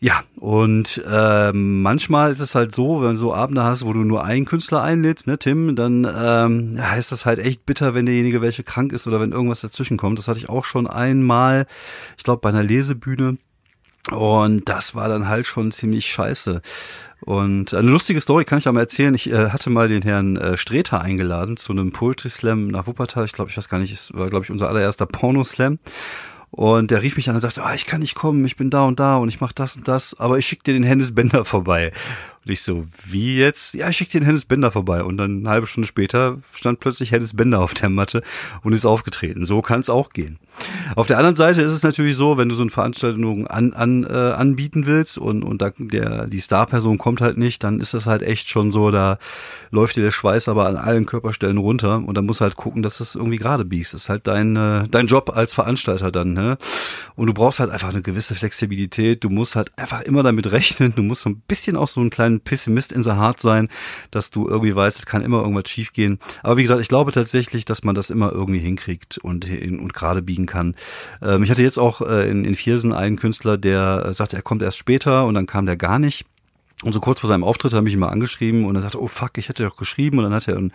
Ja, 0.02 0.24
und 0.34 1.00
äh, 1.08 1.52
manchmal 1.52 2.32
ist 2.32 2.40
es 2.40 2.56
halt 2.56 2.74
so, 2.74 3.02
wenn 3.02 3.10
du 3.10 3.16
so 3.16 3.32
Abende 3.32 3.62
hast, 3.62 3.86
wo 3.86 3.92
du 3.92 4.00
nur 4.00 4.24
einen 4.24 4.46
Künstler 4.46 4.82
einlädst, 4.82 5.28
ne, 5.28 5.38
Tim, 5.38 5.76
dann 5.76 6.04
ähm, 6.04 6.74
ja, 6.76 6.96
ist 6.96 7.12
das 7.12 7.24
halt 7.24 7.38
echt 7.38 7.64
bitter, 7.66 7.94
wenn 7.94 8.06
derjenige 8.06 8.42
welche 8.42 8.64
krank 8.64 8.92
ist 8.92 9.06
oder 9.06 9.20
wenn 9.20 9.30
irgendwas 9.30 9.60
dazwischen 9.60 9.98
kommt. 9.98 10.18
Das 10.18 10.26
hatte 10.26 10.40
ich 10.40 10.48
auch 10.48 10.64
schon 10.64 10.88
einmal, 10.88 11.66
ich 12.18 12.24
glaube, 12.24 12.40
bei 12.40 12.48
einer 12.48 12.64
Lesebühne. 12.64 13.38
Und 14.10 14.68
das 14.68 14.94
war 14.94 15.08
dann 15.08 15.28
halt 15.28 15.46
schon 15.46 15.70
ziemlich 15.70 16.10
scheiße. 16.10 16.60
Und 17.20 17.72
eine 17.72 17.88
lustige 17.88 18.20
Story 18.20 18.44
kann 18.44 18.58
ich 18.58 18.68
auch 18.68 18.72
mal 18.72 18.80
erzählen. 18.80 19.14
Ich 19.14 19.30
äh, 19.30 19.50
hatte 19.50 19.70
mal 19.70 19.86
den 19.86 20.02
Herrn 20.02 20.36
äh, 20.36 20.56
Streter 20.56 21.00
eingeladen 21.00 21.56
zu 21.56 21.72
einem 21.72 21.92
Poetry 21.92 22.30
Slam 22.30 22.66
nach 22.66 22.88
Wuppertal. 22.88 23.24
Ich 23.24 23.32
glaube, 23.32 23.50
ich 23.50 23.56
weiß 23.56 23.68
gar 23.68 23.78
nicht, 23.78 23.92
es 23.92 24.12
war, 24.12 24.28
glaube 24.28 24.44
ich, 24.44 24.50
unser 24.50 24.68
allererster 24.68 25.06
Porno 25.06 25.44
Slam. 25.44 25.78
Und 26.50 26.90
der 26.90 27.00
rief 27.00 27.16
mich 27.16 27.30
an 27.30 27.36
und 27.36 27.40
sagte, 27.40 27.64
ah, 27.64 27.74
ich 27.74 27.86
kann 27.86 28.00
nicht 28.00 28.14
kommen, 28.14 28.44
ich 28.44 28.56
bin 28.56 28.68
da 28.68 28.84
und 28.84 29.00
da 29.00 29.16
und 29.16 29.28
ich 29.28 29.40
mache 29.40 29.54
das 29.54 29.74
und 29.74 29.88
das, 29.88 30.18
aber 30.20 30.36
ich 30.36 30.46
schicke 30.46 30.64
dir 30.64 30.74
den 30.74 30.82
Hennis 30.82 31.14
Bender 31.14 31.46
vorbei. 31.46 31.92
Und 32.44 32.50
ich 32.50 32.62
so, 32.62 32.86
wie 33.04 33.38
jetzt? 33.38 33.74
Ja, 33.74 33.88
ich 33.88 33.96
schicke 33.96 34.12
den 34.12 34.24
Hennis 34.24 34.44
Bender 34.44 34.72
vorbei. 34.72 35.04
Und 35.04 35.16
dann 35.16 35.40
eine 35.40 35.50
halbe 35.50 35.66
Stunde 35.66 35.86
später 35.86 36.38
stand 36.52 36.80
plötzlich 36.80 37.12
Hennis 37.12 37.36
Bender 37.36 37.60
auf 37.60 37.74
der 37.74 37.88
Matte 37.88 38.22
und 38.62 38.72
ist 38.72 38.84
aufgetreten. 38.84 39.46
So 39.46 39.62
kann 39.62 39.80
es 39.80 39.88
auch 39.88 40.10
gehen. 40.10 40.38
Auf 40.96 41.06
der 41.06 41.18
anderen 41.18 41.36
Seite 41.36 41.62
ist 41.62 41.72
es 41.72 41.82
natürlich 41.82 42.16
so, 42.16 42.36
wenn 42.36 42.48
du 42.48 42.54
so 42.54 42.62
eine 42.62 42.70
Veranstaltung 42.70 43.46
an, 43.46 43.72
an, 43.72 44.04
äh, 44.04 44.08
anbieten 44.08 44.86
willst 44.86 45.18
und, 45.18 45.42
und 45.42 45.62
da 45.62 45.72
der, 45.78 46.26
die 46.26 46.40
Starperson 46.40 46.98
kommt 46.98 47.20
halt 47.20 47.38
nicht, 47.38 47.64
dann 47.64 47.80
ist 47.80 47.94
das 47.94 48.06
halt 48.06 48.22
echt 48.22 48.48
schon 48.48 48.70
so, 48.70 48.90
da 48.90 49.18
läuft 49.70 49.96
dir 49.96 50.02
der 50.02 50.10
Schweiß 50.10 50.48
aber 50.48 50.66
an 50.66 50.76
allen 50.76 51.06
Körperstellen 51.06 51.56
runter 51.56 52.02
und 52.04 52.14
dann 52.14 52.26
musst 52.26 52.40
du 52.40 52.44
halt 52.44 52.56
gucken, 52.56 52.82
dass 52.82 52.98
das 52.98 53.14
irgendwie 53.14 53.38
gerade 53.38 53.64
biegst. 53.64 53.94
Das 53.94 54.02
ist 54.02 54.08
halt 54.08 54.26
dein, 54.26 54.56
äh, 54.56 54.86
dein 54.88 55.06
Job 55.06 55.30
als 55.34 55.54
Veranstalter 55.54 56.12
dann, 56.12 56.34
ne? 56.34 56.58
Und 57.14 57.26
du 57.26 57.34
brauchst 57.34 57.60
halt 57.60 57.70
einfach 57.70 57.88
eine 57.88 58.02
gewisse 58.02 58.34
Flexibilität. 58.34 59.24
Du 59.24 59.30
musst 59.30 59.56
halt 59.56 59.70
einfach 59.76 60.02
immer 60.02 60.22
damit 60.22 60.50
rechnen. 60.52 60.94
Du 60.94 61.02
musst 61.02 61.22
so 61.22 61.30
ein 61.30 61.42
bisschen 61.46 61.76
auch 61.76 61.88
so 61.88 62.00
ein 62.34 62.40
Pessimist 62.40 62.92
in 62.92 63.02
the 63.02 63.12
Heart 63.12 63.40
sein, 63.40 63.68
dass 64.10 64.30
du 64.30 64.48
irgendwie 64.48 64.74
weißt, 64.74 64.98
es 64.98 65.06
kann 65.06 65.22
immer 65.22 65.40
irgendwas 65.40 65.68
schiefgehen. 65.68 66.18
Aber 66.42 66.56
wie 66.56 66.62
gesagt, 66.62 66.80
ich 66.80 66.88
glaube 66.88 67.12
tatsächlich, 67.12 67.64
dass 67.64 67.84
man 67.84 67.94
das 67.94 68.10
immer 68.10 68.32
irgendwie 68.32 68.60
hinkriegt 68.60 69.18
und, 69.18 69.50
und 69.50 69.92
gerade 69.94 70.22
biegen 70.22 70.46
kann. 70.46 70.74
Ähm, 71.20 71.42
ich 71.42 71.50
hatte 71.50 71.62
jetzt 71.62 71.78
auch 71.78 72.00
äh, 72.00 72.30
in, 72.30 72.44
in 72.44 72.54
Viersen 72.54 72.92
einen 72.92 73.16
Künstler, 73.16 73.58
der 73.58 74.06
äh, 74.06 74.12
sagte, 74.12 74.36
er 74.36 74.42
kommt 74.42 74.62
erst 74.62 74.78
später 74.78 75.26
und 75.26 75.34
dann 75.34 75.46
kam 75.46 75.66
der 75.66 75.76
gar 75.76 75.98
nicht. 75.98 76.26
Und 76.82 76.92
so 76.92 77.00
kurz 77.00 77.20
vor 77.20 77.28
seinem 77.28 77.44
Auftritt 77.44 77.74
habe 77.74 77.86
ich 77.88 77.94
ihn 77.94 78.00
mal 78.00 78.08
angeschrieben 78.08 78.64
und 78.64 78.74
er 78.74 78.82
sagte, 78.82 79.00
oh 79.00 79.06
fuck, 79.06 79.38
ich 79.38 79.48
hätte 79.48 79.64
doch 79.64 79.76
geschrieben 79.76 80.18
und 80.18 80.24
dann 80.24 80.34
hat 80.34 80.48
er 80.48 80.56
einen 80.56 80.72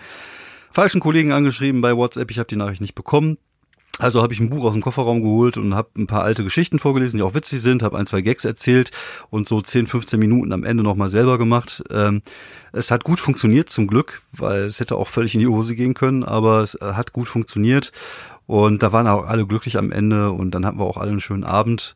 falschen 0.72 1.02
Kollegen 1.02 1.32
angeschrieben 1.32 1.82
bei 1.82 1.96
WhatsApp, 1.96 2.32
ich 2.32 2.40
habe 2.40 2.48
die 2.48 2.56
Nachricht 2.56 2.82
nicht 2.82 2.96
bekommen. 2.96 3.38
Also 4.00 4.22
habe 4.22 4.32
ich 4.32 4.40
ein 4.40 4.50
Buch 4.50 4.64
aus 4.64 4.74
dem 4.74 4.82
Kofferraum 4.82 5.22
geholt 5.22 5.58
und 5.58 5.74
habe 5.74 5.90
ein 5.98 6.06
paar 6.06 6.22
alte 6.22 6.44
Geschichten 6.44 6.78
vorgelesen, 6.78 7.18
die 7.18 7.24
auch 7.24 7.34
witzig 7.34 7.62
sind, 7.62 7.82
habe 7.82 7.98
ein, 7.98 8.06
zwei 8.06 8.22
Gags 8.22 8.46
erzählt 8.46 8.92
und 9.32 9.48
so 9.48 9.60
10, 9.60 9.88
15 9.88 10.20
Minuten 10.20 10.54
am 10.54 10.64
Ende 10.64 10.84
nochmal 10.84 11.10
selber 11.10 11.38
gemacht. 11.40 11.84
Ähm, 11.90 12.22
es 12.74 12.92
hat 12.92 13.04
gut 13.04 13.20
funktioniert, 13.20 13.70
zum 13.70 13.88
Glück, 13.88 14.22
weil 14.34 14.66
es 14.66 14.80
hätte 14.80 14.96
auch 14.98 15.08
völlig 15.08 15.34
in 15.34 15.40
die 15.40 15.48
Hose 15.48 15.76
gehen 15.76 15.96
können, 15.96 16.24
aber 16.24 16.62
es 16.62 16.76
äh, 16.76 16.94
hat 16.94 17.12
gut 17.12 17.28
funktioniert 17.28 17.92
und 18.48 18.82
da 18.82 18.94
waren 18.94 19.08
auch 19.08 19.26
alle 19.26 19.46
glücklich 19.46 19.78
am 19.78 19.92
Ende 19.92 20.32
und 20.32 20.52
dann 20.52 20.66
hatten 20.66 20.80
wir 20.80 20.86
auch 20.86 20.96
alle 20.96 21.12
einen 21.12 21.20
schönen 21.20 21.44
Abend. 21.44 21.96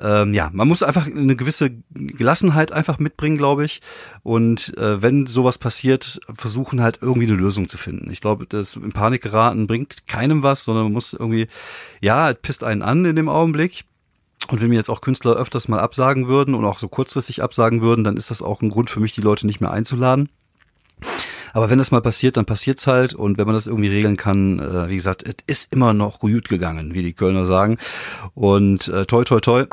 Ähm, 0.00 0.32
ja, 0.32 0.48
man 0.50 0.66
muss 0.66 0.82
einfach 0.82 1.06
eine 1.06 1.36
gewisse 1.36 1.72
Gelassenheit 1.90 2.72
einfach 2.72 2.98
mitbringen, 2.98 3.36
glaube 3.36 3.66
ich. 3.66 3.82
Und 4.22 4.76
äh, 4.78 5.02
wenn 5.02 5.26
sowas 5.26 5.58
passiert, 5.58 6.18
versuchen 6.34 6.80
halt 6.80 7.00
irgendwie 7.02 7.26
eine 7.26 7.36
Lösung 7.36 7.68
zu 7.68 7.76
finden. 7.76 8.10
Ich 8.10 8.22
glaube, 8.22 8.46
das 8.46 8.76
in 8.76 8.92
Panik 8.92 9.22
geraten 9.22 9.66
bringt 9.66 10.06
keinem 10.06 10.42
was, 10.42 10.64
sondern 10.64 10.84
man 10.84 10.94
muss 10.94 11.12
irgendwie, 11.12 11.48
ja, 12.00 12.30
es 12.30 12.38
pisst 12.40 12.64
einen 12.64 12.82
an 12.82 13.04
in 13.04 13.16
dem 13.16 13.28
Augenblick. 13.28 13.84
Und 14.48 14.62
wenn 14.62 14.70
mir 14.70 14.76
jetzt 14.76 14.88
auch 14.88 15.02
Künstler 15.02 15.36
öfters 15.36 15.68
mal 15.68 15.80
absagen 15.80 16.28
würden 16.28 16.54
und 16.54 16.64
auch 16.64 16.78
so 16.78 16.88
kurzfristig 16.88 17.42
absagen 17.42 17.82
würden, 17.82 18.04
dann 18.04 18.16
ist 18.16 18.30
das 18.30 18.40
auch 18.40 18.62
ein 18.62 18.70
Grund 18.70 18.88
für 18.88 19.00
mich, 19.00 19.14
die 19.14 19.20
Leute 19.20 19.46
nicht 19.46 19.60
mehr 19.60 19.70
einzuladen. 19.70 20.30
Aber 21.52 21.70
wenn 21.70 21.78
das 21.78 21.90
mal 21.90 22.00
passiert, 22.00 22.36
dann 22.36 22.44
passiert's 22.44 22.86
halt. 22.86 23.14
Und 23.14 23.38
wenn 23.38 23.46
man 23.46 23.54
das 23.54 23.66
irgendwie 23.66 23.88
regeln 23.88 24.16
kann, 24.16 24.58
äh, 24.58 24.88
wie 24.88 24.96
gesagt, 24.96 25.24
es 25.26 25.36
ist 25.46 25.72
immer 25.72 25.92
noch 25.92 26.20
gut 26.20 26.48
gegangen, 26.48 26.94
wie 26.94 27.02
die 27.02 27.12
Kölner 27.12 27.44
sagen. 27.44 27.78
Und 28.34 28.88
äh, 28.88 29.06
toi, 29.06 29.24
toi, 29.24 29.40
toi. 29.40 29.66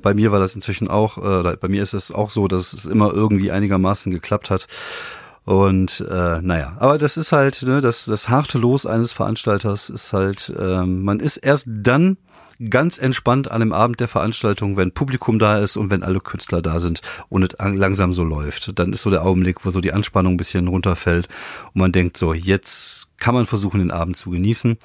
Bei 0.00 0.14
mir 0.14 0.32
war 0.32 0.40
das 0.40 0.54
inzwischen 0.54 0.88
auch, 0.88 1.18
äh, 1.18 1.56
bei 1.56 1.68
mir 1.68 1.82
ist 1.82 1.94
es 1.94 2.10
auch 2.10 2.30
so, 2.30 2.48
dass 2.48 2.72
es 2.72 2.86
immer 2.86 3.12
irgendwie 3.12 3.50
einigermaßen 3.50 4.12
geklappt 4.12 4.50
hat. 4.50 4.66
Und 5.44 6.04
äh, 6.08 6.40
naja, 6.40 6.76
aber 6.78 6.98
das 6.98 7.16
ist 7.16 7.32
halt, 7.32 7.62
ne, 7.62 7.80
das, 7.80 8.04
das 8.04 8.28
harte 8.28 8.58
Los 8.58 8.86
eines 8.86 9.12
Veranstalters 9.12 9.90
ist 9.90 10.12
halt, 10.12 10.52
ähm, 10.58 11.02
man 11.02 11.18
ist 11.18 11.38
erst 11.38 11.66
dann 11.68 12.16
ganz 12.70 12.98
entspannt 12.98 13.50
an 13.50 13.60
dem 13.60 13.72
Abend 13.72 13.98
der 13.98 14.06
Veranstaltung, 14.06 14.76
wenn 14.76 14.92
Publikum 14.92 15.40
da 15.40 15.58
ist 15.58 15.76
und 15.76 15.90
wenn 15.90 16.04
alle 16.04 16.20
Künstler 16.20 16.62
da 16.62 16.78
sind 16.78 17.02
und 17.28 17.42
es 17.42 17.56
langsam 17.58 18.12
so 18.12 18.22
läuft. 18.22 18.78
Dann 18.78 18.92
ist 18.92 19.02
so 19.02 19.10
der 19.10 19.24
Augenblick, 19.24 19.64
wo 19.64 19.70
so 19.70 19.80
die 19.80 19.92
Anspannung 19.92 20.34
ein 20.34 20.36
bisschen 20.36 20.68
runterfällt 20.68 21.28
und 21.74 21.80
man 21.80 21.92
denkt 21.92 22.16
so, 22.16 22.32
jetzt 22.34 23.08
kann 23.18 23.34
man 23.34 23.46
versuchen, 23.46 23.80
den 23.80 23.90
Abend 23.90 24.16
zu 24.16 24.30
genießen. 24.30 24.78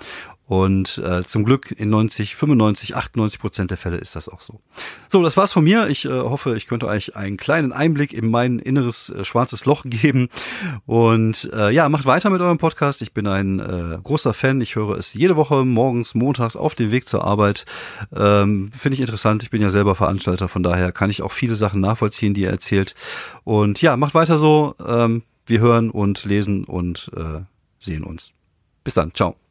Und 0.48 0.98
äh, 1.00 1.24
zum 1.24 1.44
Glück 1.44 1.72
in 1.72 1.90
90, 1.90 2.38
95, 2.38 2.96
98 2.96 3.40
Prozent 3.40 3.72
der 3.72 3.78
Fälle 3.78 3.98
ist 3.98 4.16
das 4.16 4.30
auch 4.30 4.40
so. 4.40 4.62
So, 5.10 5.22
das 5.22 5.36
war's 5.36 5.52
von 5.52 5.64
mir. 5.64 5.90
Ich 5.90 6.06
äh, 6.06 6.10
hoffe, 6.10 6.56
ich 6.56 6.68
könnte 6.68 6.88
euch 6.88 7.18
einen 7.18 7.36
kleinen 7.36 7.74
Einblick 7.74 8.14
in 8.14 8.30
mein 8.30 8.60
inneres 8.60 9.10
äh, 9.10 9.26
schwarzes 9.26 9.66
Loch 9.66 9.84
geben. 9.86 10.30
Und 10.86 11.50
äh, 11.54 11.70
ja, 11.72 11.90
macht 11.90 12.06
weiter 12.06 12.30
mit 12.30 12.40
eurem 12.40 12.58
Podcast. 12.58 13.02
Ich 13.02 13.14
bin 13.14 13.28
ein 13.28 13.60
äh, 13.60 13.98
großer 14.02 14.34
Fan. 14.34 14.62
Ich 14.62 14.76
höre 14.76 14.98
es 14.98 15.14
jede 15.14 15.36
Woche 15.36 15.66
morgens, 15.66 16.16
montags 16.16 16.56
auf 16.56 16.76
dem 16.76 16.92
Weg 16.92 17.10
zur 17.10 17.26
Arbeit. 17.26 17.66
Ähm, 18.16 18.72
Finde 18.72 18.94
ich 18.94 19.02
interessant. 19.02 19.44
Ich 19.44 19.50
bin 19.50 19.62
ja 19.62 19.70
selber 19.70 19.96
Veranstalter, 19.96 20.48
von 20.48 20.64
daher 20.64 20.94
kann 20.94 21.10
ich 21.10 21.22
auch 21.22 21.34
viele 21.34 21.56
Sachen 21.56 21.82
nachvollziehen, 21.82 22.34
die 22.34 22.42
ihr 22.42 22.50
erzählt. 22.50 22.96
Und 23.44 23.82
ja, 23.82 23.98
macht 23.98 24.14
weiter 24.14 24.38
so. 24.38 24.76
Ähm, 24.86 25.24
wir 25.46 25.60
hören 25.60 25.90
und 25.90 26.24
lesen 26.24 26.64
und 26.64 27.12
äh, 27.16 27.42
sehen 27.80 28.04
uns. 28.04 28.34
Bis 28.84 28.94
dann. 28.94 29.14
Ciao. 29.14 29.47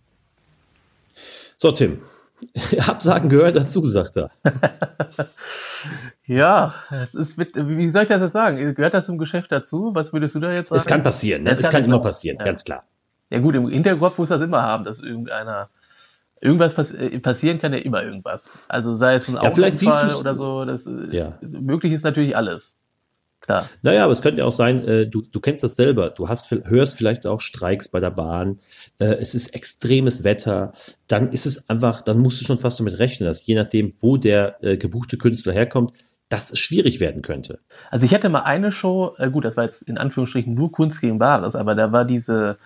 So, 1.57 1.73
Tim. 1.73 2.03
Absagen 2.87 3.31
gehört 3.31 3.57
dazu, 3.57 3.87
sagt 3.87 4.17
er. 4.17 4.31
ja, 6.27 6.75
es 6.91 7.15
ist 7.15 7.39
mit, 7.39 7.55
wie 7.55 7.89
soll 7.89 8.03
ich 8.03 8.09
das 8.09 8.21
jetzt 8.21 8.35
sagen? 8.35 8.75
Gehört 8.75 8.93
das 8.93 9.07
zum 9.07 9.17
Geschäft 9.17 9.51
dazu? 9.51 9.93
Was 9.95 10.13
würdest 10.13 10.35
du 10.35 10.41
da 10.41 10.53
jetzt 10.53 10.69
sagen? 10.69 10.79
Es 10.79 10.87
kann 10.87 11.03
passieren, 11.03 11.45
ne? 11.45 11.53
Es, 11.53 11.63
kann, 11.63 11.73
kann 11.73 11.85
immer 11.85 12.01
passieren, 12.01 12.37
ja. 12.39 12.45
ganz 12.45 12.63
klar. 12.63 12.85
Ja 13.31 13.39
gut, 13.41 13.55
im 13.55 13.69
Hinterkopf 13.69 14.19
muss 14.19 14.29
das 14.29 14.43
immer 14.43 14.63
haben, 14.63 14.85
dass 14.85 15.01
irgendeiner 15.01 15.71
irgendwas 16.41 16.75
pass 16.75 16.93
äh, 16.93 17.19
passieren 17.19 17.59
kann 17.59 17.73
ja 17.73 17.79
immer 17.79 18.03
irgendwas. 18.03 18.67
Also 18.69 18.95
sei 18.95 19.15
es 19.15 19.27
ein 19.29 19.35
ja, 19.35 19.41
Autounfall 19.41 20.15
oder 20.15 20.35
so, 20.35 20.65
das 20.67 20.87
äh, 20.87 20.91
ja. 21.11 21.39
möglich 21.41 21.93
ist 21.93 22.05
natürlich 22.05 22.37
alles 22.37 22.77
klar. 23.47 23.69
Naja, 23.83 24.05
aber 24.05 24.13
es 24.13 24.23
könnte 24.23 24.41
ja 24.41 24.45
auch 24.45 24.53
sein, 24.53 24.87
äh, 24.87 25.07
du, 25.07 25.23
du 25.23 25.41
kennst 25.41 25.65
das 25.65 25.77
selber, 25.77 26.11
du 26.11 26.29
hast, 26.29 26.51
hörst 26.51 26.97
vielleicht 26.97 27.27
auch 27.27 27.41
Streiks 27.41 27.89
bei 27.89 28.01
der 28.01 28.11
Bahn, 28.11 28.59
äh, 28.99 29.07
es 29.07 29.35
ist 29.35 29.55
extremes 29.55 30.25
Wetter, 30.25 30.73
dann 31.09 31.33
ist 31.33 31.47
es 31.47 31.71
einfach, 31.71 32.03
dann 32.03 32.19
musst 32.19 32.41
du 32.41 32.45
schon 32.45 32.59
fast 32.59 32.79
damit 32.81 32.99
rechnen, 32.99 33.27
dass 33.27 33.47
je 33.47 33.55
nachdem, 33.55 33.91
wo 34.01 34.17
der 34.17 34.63
äh, 34.63 34.77
gebuchte 34.77 35.17
Künstler 35.17 35.53
herkommt, 35.53 35.93
das 36.29 36.59
schwierig 36.59 37.01
werden 37.01 37.23
könnte. 37.23 37.61
Also 37.91 38.05
ich 38.05 38.13
hatte 38.13 38.29
mal 38.29 38.41
eine 38.41 38.73
Show, 38.73 39.15
äh, 39.19 39.31
gut, 39.31 39.45
das 39.45 39.57
war 39.57 39.65
jetzt 39.65 39.83
in 39.83 39.99
Anführungsstrichen 39.99 40.55
nur 40.55 40.73
Kunst 40.73 41.01
gegen 41.01 41.19
Bares, 41.19 41.55
aber 41.55 41.75
da 41.75 41.93
war 41.93 42.05
diese, 42.05 42.59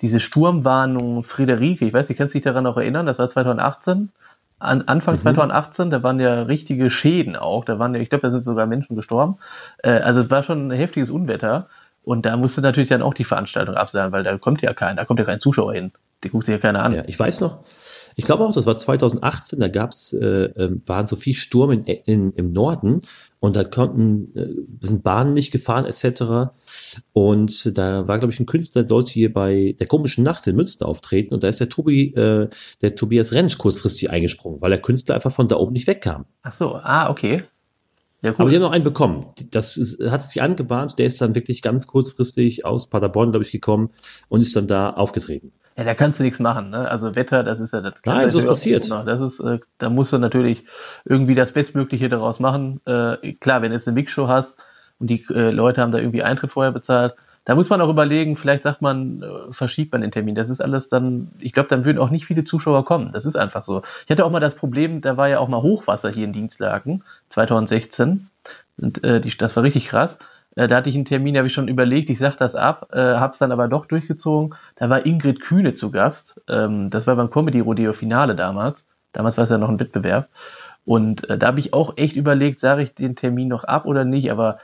diese 0.00 0.18
Sturmwarnung 0.18 1.24
Friederike, 1.24 1.86
ich 1.86 1.92
weiß 1.92 2.08
nicht, 2.08 2.18
kannst 2.18 2.34
du 2.34 2.38
dich 2.38 2.44
daran 2.44 2.64
noch 2.64 2.76
erinnern, 2.76 3.06
das 3.06 3.18
war 3.18 3.28
2018 3.28 4.10
an, 4.62 4.82
Anfang 4.82 5.14
mhm. 5.14 5.20
2018, 5.20 5.90
da 5.90 6.02
waren 6.02 6.20
ja 6.20 6.42
richtige 6.42 6.90
Schäden 6.90 7.36
auch. 7.36 7.64
Da 7.64 7.78
waren 7.78 7.94
ja, 7.94 8.00
ich 8.00 8.08
glaube, 8.08 8.22
da 8.22 8.30
sind 8.30 8.42
sogar 8.42 8.66
Menschen 8.66 8.96
gestorben. 8.96 9.36
Äh, 9.78 9.90
also 9.90 10.20
es 10.20 10.30
war 10.30 10.42
schon 10.42 10.68
ein 10.68 10.76
heftiges 10.76 11.10
Unwetter. 11.10 11.68
Und 12.04 12.26
da 12.26 12.36
musste 12.36 12.60
natürlich 12.62 12.88
dann 12.88 13.02
auch 13.02 13.14
die 13.14 13.24
Veranstaltung 13.24 13.76
absagen, 13.76 14.12
weil 14.12 14.24
da 14.24 14.36
kommt 14.36 14.60
ja 14.60 14.74
keiner, 14.74 14.96
da 14.96 15.04
kommt 15.04 15.20
ja 15.20 15.24
kein 15.24 15.38
Zuschauer 15.38 15.72
hin. 15.72 15.92
Die 16.24 16.30
guckt 16.30 16.46
sich 16.46 16.52
ja 16.52 16.58
keiner 16.58 16.82
an. 16.82 16.94
Ja, 16.94 17.04
ich 17.06 17.18
weiß 17.18 17.40
noch, 17.40 17.60
ich 18.16 18.24
glaube 18.24 18.44
auch, 18.44 18.52
das 18.52 18.66
war 18.66 18.76
2018, 18.76 19.60
da 19.60 19.68
gab's, 19.68 20.12
äh, 20.12 20.26
äh, 20.26 20.70
waren 20.84 21.06
so 21.06 21.16
viel 21.16 21.34
Sturm 21.34 21.70
in, 21.70 21.84
in, 21.84 22.32
im 22.32 22.52
Norden 22.52 23.02
und 23.40 23.56
da 23.56 23.64
konnten, 23.64 24.36
äh, 24.36 24.86
sind 24.86 25.02
Bahnen 25.02 25.32
nicht 25.32 25.52
gefahren 25.52 25.86
etc. 25.86 26.52
Und 27.12 27.76
da 27.78 28.06
war, 28.08 28.18
glaube 28.18 28.32
ich, 28.32 28.40
ein 28.40 28.46
Künstler, 28.46 28.82
der 28.82 28.88
sollte 28.88 29.12
hier 29.12 29.32
bei 29.32 29.74
der 29.78 29.86
komischen 29.86 30.24
Nacht 30.24 30.46
in 30.46 30.56
Münster 30.56 30.86
auftreten 30.86 31.34
und 31.34 31.42
da 31.42 31.48
ist 31.48 31.60
der 31.60 31.68
Tobi, 31.68 32.14
äh, 32.14 32.48
der 32.80 32.94
Tobias 32.94 33.32
Rentsch 33.32 33.58
kurzfristig 33.58 34.10
eingesprungen, 34.10 34.60
weil 34.60 34.70
der 34.70 34.80
Künstler 34.80 35.14
einfach 35.14 35.32
von 35.32 35.48
da 35.48 35.56
oben 35.56 35.72
nicht 35.72 35.86
wegkam. 35.86 36.26
Ach 36.42 36.52
so, 36.52 36.74
ah, 36.74 37.10
okay. 37.10 37.44
Ja, 38.22 38.30
cool. 38.30 38.36
Aber 38.38 38.50
die 38.50 38.56
haben 38.56 38.62
noch 38.62 38.70
einen 38.70 38.84
bekommen. 38.84 39.26
Das 39.50 39.76
ist, 39.76 40.00
hat 40.10 40.22
sich 40.22 40.40
angebahnt. 40.40 40.98
Der 40.98 41.06
ist 41.06 41.20
dann 41.20 41.34
wirklich 41.34 41.60
ganz 41.60 41.88
kurzfristig 41.88 42.64
aus 42.64 42.88
Paderborn, 42.88 43.32
glaube 43.32 43.44
ich, 43.44 43.50
gekommen 43.50 43.90
und 44.28 44.40
ist 44.40 44.54
dann 44.54 44.68
da 44.68 44.90
aufgetreten. 44.90 45.52
Ja, 45.76 45.84
da 45.84 45.94
kannst 45.94 46.20
du 46.20 46.22
nichts 46.22 46.38
machen. 46.38 46.70
Ne? 46.70 46.88
Also 46.88 47.16
Wetter, 47.16 47.42
das 47.42 47.58
ist 47.58 47.72
ja 47.72 47.80
das. 47.80 47.94
Nein, 48.04 48.30
so 48.30 48.38
ist 48.38 48.46
passiert. 48.46 48.88
Das 48.90 49.20
ist, 49.20 49.40
äh, 49.40 49.58
da 49.78 49.90
musst 49.90 50.12
du 50.12 50.18
natürlich 50.18 50.64
irgendwie 51.04 51.34
das 51.34 51.52
Bestmögliche 51.52 52.08
daraus 52.08 52.38
machen. 52.38 52.80
Äh, 52.84 53.32
klar, 53.34 53.62
wenn 53.62 53.70
du 53.70 53.76
jetzt 53.76 53.88
eine 53.88 53.94
Mixshow 53.94 54.28
hast 54.28 54.56
und 55.02 55.08
die 55.08 55.24
äh, 55.30 55.50
Leute 55.50 55.82
haben 55.82 55.92
da 55.92 55.98
irgendwie 55.98 56.22
Eintritt 56.22 56.52
vorher 56.52 56.72
bezahlt, 56.72 57.14
da 57.44 57.56
muss 57.56 57.70
man 57.70 57.80
auch 57.80 57.88
überlegen, 57.88 58.36
vielleicht 58.36 58.62
sagt 58.62 58.82
man, 58.82 59.22
äh, 59.22 59.52
verschiebt 59.52 59.90
man 59.92 60.00
den 60.00 60.12
Termin. 60.12 60.36
Das 60.36 60.48
ist 60.48 60.62
alles 60.62 60.88
dann, 60.88 61.32
ich 61.40 61.52
glaube, 61.52 61.68
dann 61.68 61.84
würden 61.84 61.98
auch 61.98 62.10
nicht 62.10 62.24
viele 62.24 62.44
Zuschauer 62.44 62.84
kommen. 62.84 63.10
Das 63.12 63.26
ist 63.26 63.36
einfach 63.36 63.64
so. 63.64 63.82
Ich 64.04 64.10
hatte 64.10 64.24
auch 64.24 64.30
mal 64.30 64.40
das 64.40 64.54
Problem, 64.54 65.00
da 65.00 65.16
war 65.16 65.28
ja 65.28 65.40
auch 65.40 65.48
mal 65.48 65.60
Hochwasser 65.60 66.10
hier 66.10 66.24
in 66.24 66.32
Dienstlaken 66.32 67.02
2016. 67.30 68.28
Und 68.80 69.02
äh, 69.02 69.20
die, 69.20 69.36
das 69.36 69.56
war 69.56 69.64
richtig 69.64 69.88
krass. 69.88 70.18
Äh, 70.54 70.68
da 70.68 70.76
hatte 70.76 70.88
ich 70.88 70.94
einen 70.94 71.04
Termin, 71.04 71.36
habe 71.36 71.48
ich 71.48 71.52
schon 71.52 71.66
überlegt, 71.66 72.10
ich 72.10 72.18
sage 72.20 72.36
das 72.38 72.54
ab, 72.54 72.90
äh, 72.92 72.98
habe 72.98 73.32
es 73.32 73.38
dann 73.38 73.50
aber 73.50 73.66
doch 73.66 73.86
durchgezogen. 73.86 74.54
Da 74.76 74.88
war 74.88 75.04
Ingrid 75.04 75.40
Kühne 75.40 75.74
zu 75.74 75.90
Gast. 75.90 76.40
Ähm, 76.48 76.90
das 76.90 77.08
war 77.08 77.16
beim 77.16 77.30
Comedy 77.30 77.58
Rodeo 77.58 77.92
Finale 77.92 78.36
damals. 78.36 78.86
Damals 79.12 79.36
war 79.36 79.44
es 79.44 79.50
ja 79.50 79.58
noch 79.58 79.68
ein 79.68 79.80
Wettbewerb. 79.80 80.28
Und 80.84 81.28
äh, 81.30 81.38
da 81.38 81.48
habe 81.48 81.60
ich 81.60 81.74
auch 81.74 81.96
echt 81.96 82.16
überlegt, 82.16 82.60
sage 82.60 82.82
ich 82.82 82.94
den 82.94 83.16
Termin 83.16 83.48
noch 83.48 83.64
ab 83.64 83.86
oder 83.86 84.04
nicht. 84.04 84.30
Aber 84.30 84.58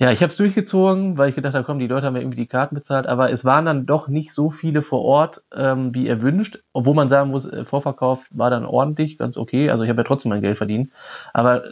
ja, 0.00 0.10
ich 0.10 0.22
habe 0.22 0.30
es 0.30 0.36
durchgezogen, 0.36 1.18
weil 1.18 1.28
ich 1.28 1.34
gedacht 1.34 1.52
habe, 1.54 1.64
komm, 1.64 1.78
die 1.78 1.86
Leute 1.86 2.06
haben 2.06 2.16
ja 2.16 2.22
irgendwie 2.22 2.38
die 2.38 2.46
Karten 2.46 2.74
bezahlt. 2.74 3.06
Aber 3.06 3.30
es 3.30 3.44
waren 3.44 3.66
dann 3.66 3.84
doch 3.84 4.08
nicht 4.08 4.32
so 4.32 4.48
viele 4.48 4.80
vor 4.80 5.02
Ort, 5.02 5.42
ähm, 5.54 5.94
wie 5.94 6.08
erwünscht. 6.08 6.58
Obwohl 6.72 6.94
man 6.94 7.10
sagen 7.10 7.30
muss, 7.30 7.44
äh, 7.44 7.66
Vorverkauf 7.66 8.24
war 8.30 8.48
dann 8.48 8.64
ordentlich, 8.64 9.18
ganz 9.18 9.36
okay. 9.36 9.68
Also 9.68 9.84
ich 9.84 9.90
habe 9.90 10.00
ja 10.00 10.04
trotzdem 10.04 10.30
mein 10.30 10.40
Geld 10.40 10.56
verdient. 10.56 10.90
Aber 11.34 11.64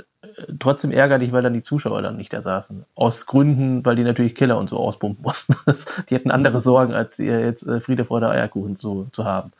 trotzdem 0.59 0.91
ärgerlich, 0.91 1.33
weil 1.33 1.43
dann 1.43 1.55
die 1.55 1.63
Zuschauer 1.63 2.03
dann 2.03 2.17
nicht 2.19 2.33
da 2.33 2.43
saßen. 2.43 2.85
Aus 2.95 3.25
Gründen, 3.25 3.85
weil 3.87 3.97
die 3.97 4.05
natürlich 4.05 4.35
Killer 4.35 4.59
und 4.59 4.69
so 4.69 4.77
auspumpen 4.77 5.23
mussten. 5.25 5.57
die 6.11 6.15
hatten 6.15 6.31
andere 6.31 6.61
Sorgen, 6.61 6.93
als 6.93 7.17
jetzt 7.19 7.67
äh, 7.67 7.81
Friede, 7.81 8.05
Freude, 8.05 8.29
Eierkuchen 8.29 8.77
zu, 8.77 9.09
zu 9.13 9.25
haben. 9.25 9.53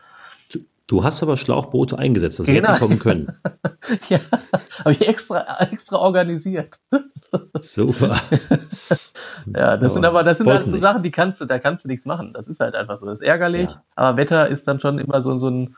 Du 0.89 1.05
hast 1.05 1.23
aber 1.23 1.37
Schlauchboote 1.37 1.99
eingesetzt, 1.99 2.39
dass 2.39 2.47
sie 2.47 2.55
genau. 2.55 2.75
kommen 2.79 2.99
können. 2.99 3.31
ja, 4.09 4.21
habe 4.79 4.93
ich 4.93 5.07
extra, 5.07 5.45
extra 5.71 5.99
organisiert. 5.99 6.81
Super. 7.61 8.17
ja, 9.55 9.77
das 9.77 9.93
sind 9.93 10.07
aber, 10.07 10.25
das 10.25 10.39
sind 10.39 10.49
halt 10.49 10.65
so 10.65 10.79
Sachen, 10.79 11.03
die 11.03 11.11
kannst 11.11 11.43
du, 11.43 11.45
da 11.45 11.59
kannst 11.59 11.85
du 11.85 11.89
nichts 11.89 12.07
machen. 12.07 12.33
Das 12.33 12.49
ist 12.49 12.61
halt 12.61 12.75
einfach 12.75 12.99
so. 12.99 13.05
Das 13.05 13.21
ist 13.21 13.27
ärgerlich, 13.27 13.69
ja. 13.69 13.83
aber 13.97 14.17
Wetter 14.17 14.49
ist 14.49 14.67
dann 14.67 14.81
schon 14.81 14.99
immer 14.99 15.23
so, 15.23 15.37
so 15.37 15.51
ein, 15.51 15.77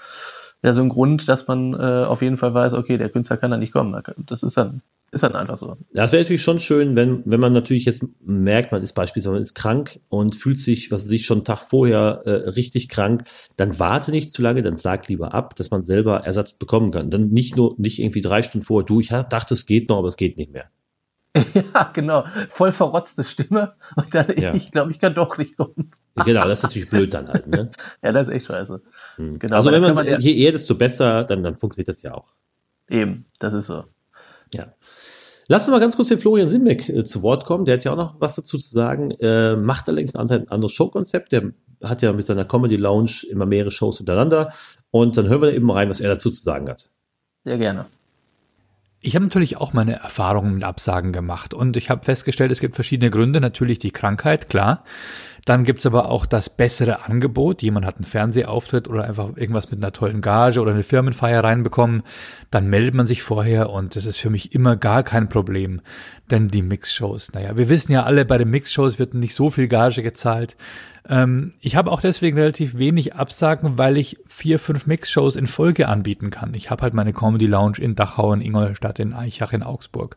ja 0.63 0.73
so 0.75 0.81
ein 0.81 0.89
Grund, 0.89 1.29
dass 1.29 1.49
man 1.49 1.75
äh, 1.75 2.05
auf 2.05 2.23
jeden 2.23 2.37
Fall 2.37 2.55
weiß, 2.55 2.75
okay, 2.75 2.97
der 2.97 3.09
Künstler 3.09 3.37
kann 3.37 3.51
da 3.51 3.57
nicht 3.57 3.73
kommen. 3.73 4.01
Das 4.19 4.45
ist 4.45 4.57
dann, 4.57 4.81
ist 5.13 5.23
dann 5.23 5.35
einfach 5.35 5.57
so. 5.57 5.77
Das 5.93 6.13
wäre 6.13 6.23
natürlich 6.23 6.43
schon 6.43 6.61
schön, 6.61 6.95
wenn, 6.95 7.23
wenn 7.25 7.41
man 7.41 7.53
natürlich 7.53 7.85
jetzt 7.85 8.07
merkt, 8.21 8.71
man 8.71 8.81
ist 8.81 8.93
beispielsweise 8.93 9.33
man 9.33 9.43
ist 9.43 9.55
krank 9.55 10.01
und 10.09 10.37
fühlt 10.37 10.61
sich, 10.61 10.93
was 10.93 11.05
sich 11.05 11.27
schon 11.27 11.39
einen 11.39 11.45
Tag 11.45 11.63
vorher 11.63 12.23
äh, 12.27 12.51
richtig 12.51 12.89
krank, 12.89 13.25
dann 13.57 13.79
warte 13.79 14.13
nicht 14.13 14.31
zu 14.31 14.41
lange, 14.41 14.63
dann 14.63 14.77
sag 14.77 15.09
lieber 15.09 15.35
ab, 15.35 15.57
dass 15.57 15.71
man 15.71 15.83
selber 15.83 16.21
Ersatz 16.21 16.59
bekommen 16.59 16.93
kann. 16.93 17.11
Dann 17.11 17.29
nicht 17.29 17.57
nur, 17.57 17.75
nicht 17.79 17.99
irgendwie 17.99 18.21
drei 18.21 18.43
Stunden 18.43 18.65
vorher, 18.65 18.87
du, 18.87 19.01
ich 19.01 19.09
dachte, 19.09 19.55
es 19.55 19.67
geht 19.67 19.89
noch, 19.89 19.99
aber 19.99 20.09
es 20.09 20.17
geht 20.17 20.37
nicht 20.39 20.53
mehr. 20.53 20.71
Ja, 21.55 21.91
genau. 21.93 22.25
Voll 22.49 22.73
verrotzte 22.73 23.25
Stimme. 23.25 23.75
Und 23.97 24.15
dann, 24.15 24.27
ja. 24.37 24.55
ich 24.55 24.73
glaube, 24.73 24.91
ich 24.91 24.99
kann 24.99 25.15
doch 25.15 25.39
nicht 25.39 25.57
kommen. 25.57 25.93
Genau, 26.25 26.47
das 26.47 26.59
ist 26.59 26.63
natürlich 26.65 26.91
blöd 26.91 27.15
dann 27.15 27.29
halt, 27.29 27.47
ne? 27.47 27.71
ja, 28.03 28.13
das 28.13 28.29
ist 28.29 28.35
echt 28.35 28.47
scheiße. 28.47 28.83
Hm. 29.17 29.39
Genau, 29.39 29.57
also 29.57 29.71
wenn 29.71 29.81
man, 29.81 29.95
man 29.95 30.07
ja, 30.07 30.19
je 30.19 30.35
eher, 30.37 30.53
desto 30.53 30.75
besser, 30.75 31.25
dann, 31.25 31.43
dann 31.43 31.55
funktioniert 31.55 31.89
das 31.89 32.03
ja 32.03 32.15
auch. 32.15 32.31
Eben, 32.89 33.27
das 33.39 33.55
ist 33.55 33.67
so. 33.67 33.85
Ja. 34.53 34.73
Lass 35.51 35.67
uns 35.67 35.73
mal 35.73 35.81
ganz 35.81 35.97
kurz 35.97 36.07
den 36.07 36.21
Florian 36.21 36.47
Simbeck 36.47 36.89
äh, 36.89 37.05
zu 37.05 37.23
Wort 37.23 37.45
kommen. 37.45 37.65
Der 37.65 37.77
hat 37.77 37.83
ja 37.83 37.91
auch 37.91 37.97
noch 37.97 38.21
was 38.21 38.37
dazu 38.37 38.57
zu 38.57 38.71
sagen. 38.73 39.11
Äh, 39.19 39.57
macht 39.57 39.89
allerdings 39.89 40.15
ein 40.15 40.31
anderes 40.49 40.71
Showkonzept. 40.71 41.33
Der 41.33 41.51
hat 41.83 42.03
ja 42.03 42.13
mit 42.13 42.25
seiner 42.25 42.45
Comedy 42.45 42.77
Lounge 42.77 43.27
immer 43.29 43.47
mehrere 43.47 43.73
Shows 43.73 43.97
hintereinander. 43.97 44.53
Und 44.93 45.17
dann 45.17 45.29
hören 45.29 45.43
wir 45.43 45.53
eben 45.53 45.69
rein, 45.69 45.89
was 45.91 46.01
er 46.01 46.11
dazu 46.11 46.31
zu 46.31 46.41
sagen 46.41 46.69
hat. 46.69 46.89
Sehr 47.45 47.59
gerne. 47.59 47.87
Ich 49.01 49.17
habe 49.17 49.25
natürlich 49.25 49.57
auch 49.57 49.73
meine 49.73 49.95
Erfahrungen 49.95 50.55
mit 50.55 50.63
Absagen 50.63 51.13
gemacht 51.13 51.53
und 51.53 51.77
ich 51.77 51.91
habe 51.91 52.05
festgestellt, 52.05 52.53
es 52.53 52.61
gibt 52.61 52.77
verschiedene 52.77 53.11
Gründe. 53.11 53.41
Natürlich 53.41 53.81
die 53.81 53.91
Krankheit, 53.91 54.49
klar. 54.49 54.85
Dann 55.45 55.65
gibt's 55.65 55.87
aber 55.87 56.11
auch 56.11 56.27
das 56.27 56.51
bessere 56.51 57.05
Angebot. 57.05 57.63
Jemand 57.63 57.87
hat 57.87 57.97
einen 57.97 58.05
Fernsehauftritt 58.05 58.89
oder 58.89 59.05
einfach 59.05 59.37
irgendwas 59.37 59.71
mit 59.71 59.83
einer 59.83 59.93
tollen 59.93 60.21
Gage 60.21 60.61
oder 60.61 60.73
eine 60.73 60.83
Firmenfeier 60.83 61.43
reinbekommen. 61.43 62.03
Dann 62.51 62.69
meldet 62.69 62.95
man 62.95 63.07
sich 63.07 63.23
vorher 63.23 63.71
und 63.71 63.97
das 63.97 64.07
ist 64.07 64.19
für 64.19 64.31
mich 64.31 64.55
immer 64.55 64.77
gar 64.77 65.03
kein 65.03 65.29
Problem. 65.29 65.81
Denn 66.31 66.49
die 66.49 66.63
Mixshows, 66.63 67.33
naja, 67.33 67.57
wir 67.57 67.69
wissen 67.69 67.93
ja 67.93 68.05
alle, 68.05 68.25
bei 68.25 68.39
den 68.39 68.51
Mixshows 68.51 68.99
wird 68.99 69.15
nicht 69.15 69.35
so 69.35 69.51
viel 69.51 69.69
Gage 69.69 70.03
gezahlt. 70.03 70.57
Ähm, 71.09 71.53
ich 71.61 71.77
habe 71.77 71.91
auch 71.91 72.01
deswegen 72.01 72.39
relativ 72.39 72.79
wenig 72.79 73.15
Absagen, 73.15 73.79
weil 73.79 73.97
ich 73.97 74.19
vier, 74.27 74.59
fünf 74.59 74.87
Mix-Shows 74.87 75.37
in 75.37 75.47
Folge 75.47 75.89
anbieten 75.89 76.31
kann. 76.31 76.55
Ich 76.55 76.71
habe 76.71 76.83
halt 76.83 76.95
meine 76.95 77.13
Comedy 77.13 77.47
Lounge 77.47 77.79
in 77.79 77.95
Dachau, 77.95 78.33
in 78.33 78.41
Ingolstadt, 78.41 78.99
in 78.99 79.13
Eichach, 79.13 79.53
in 79.53 79.63
Augsburg. 79.63 80.17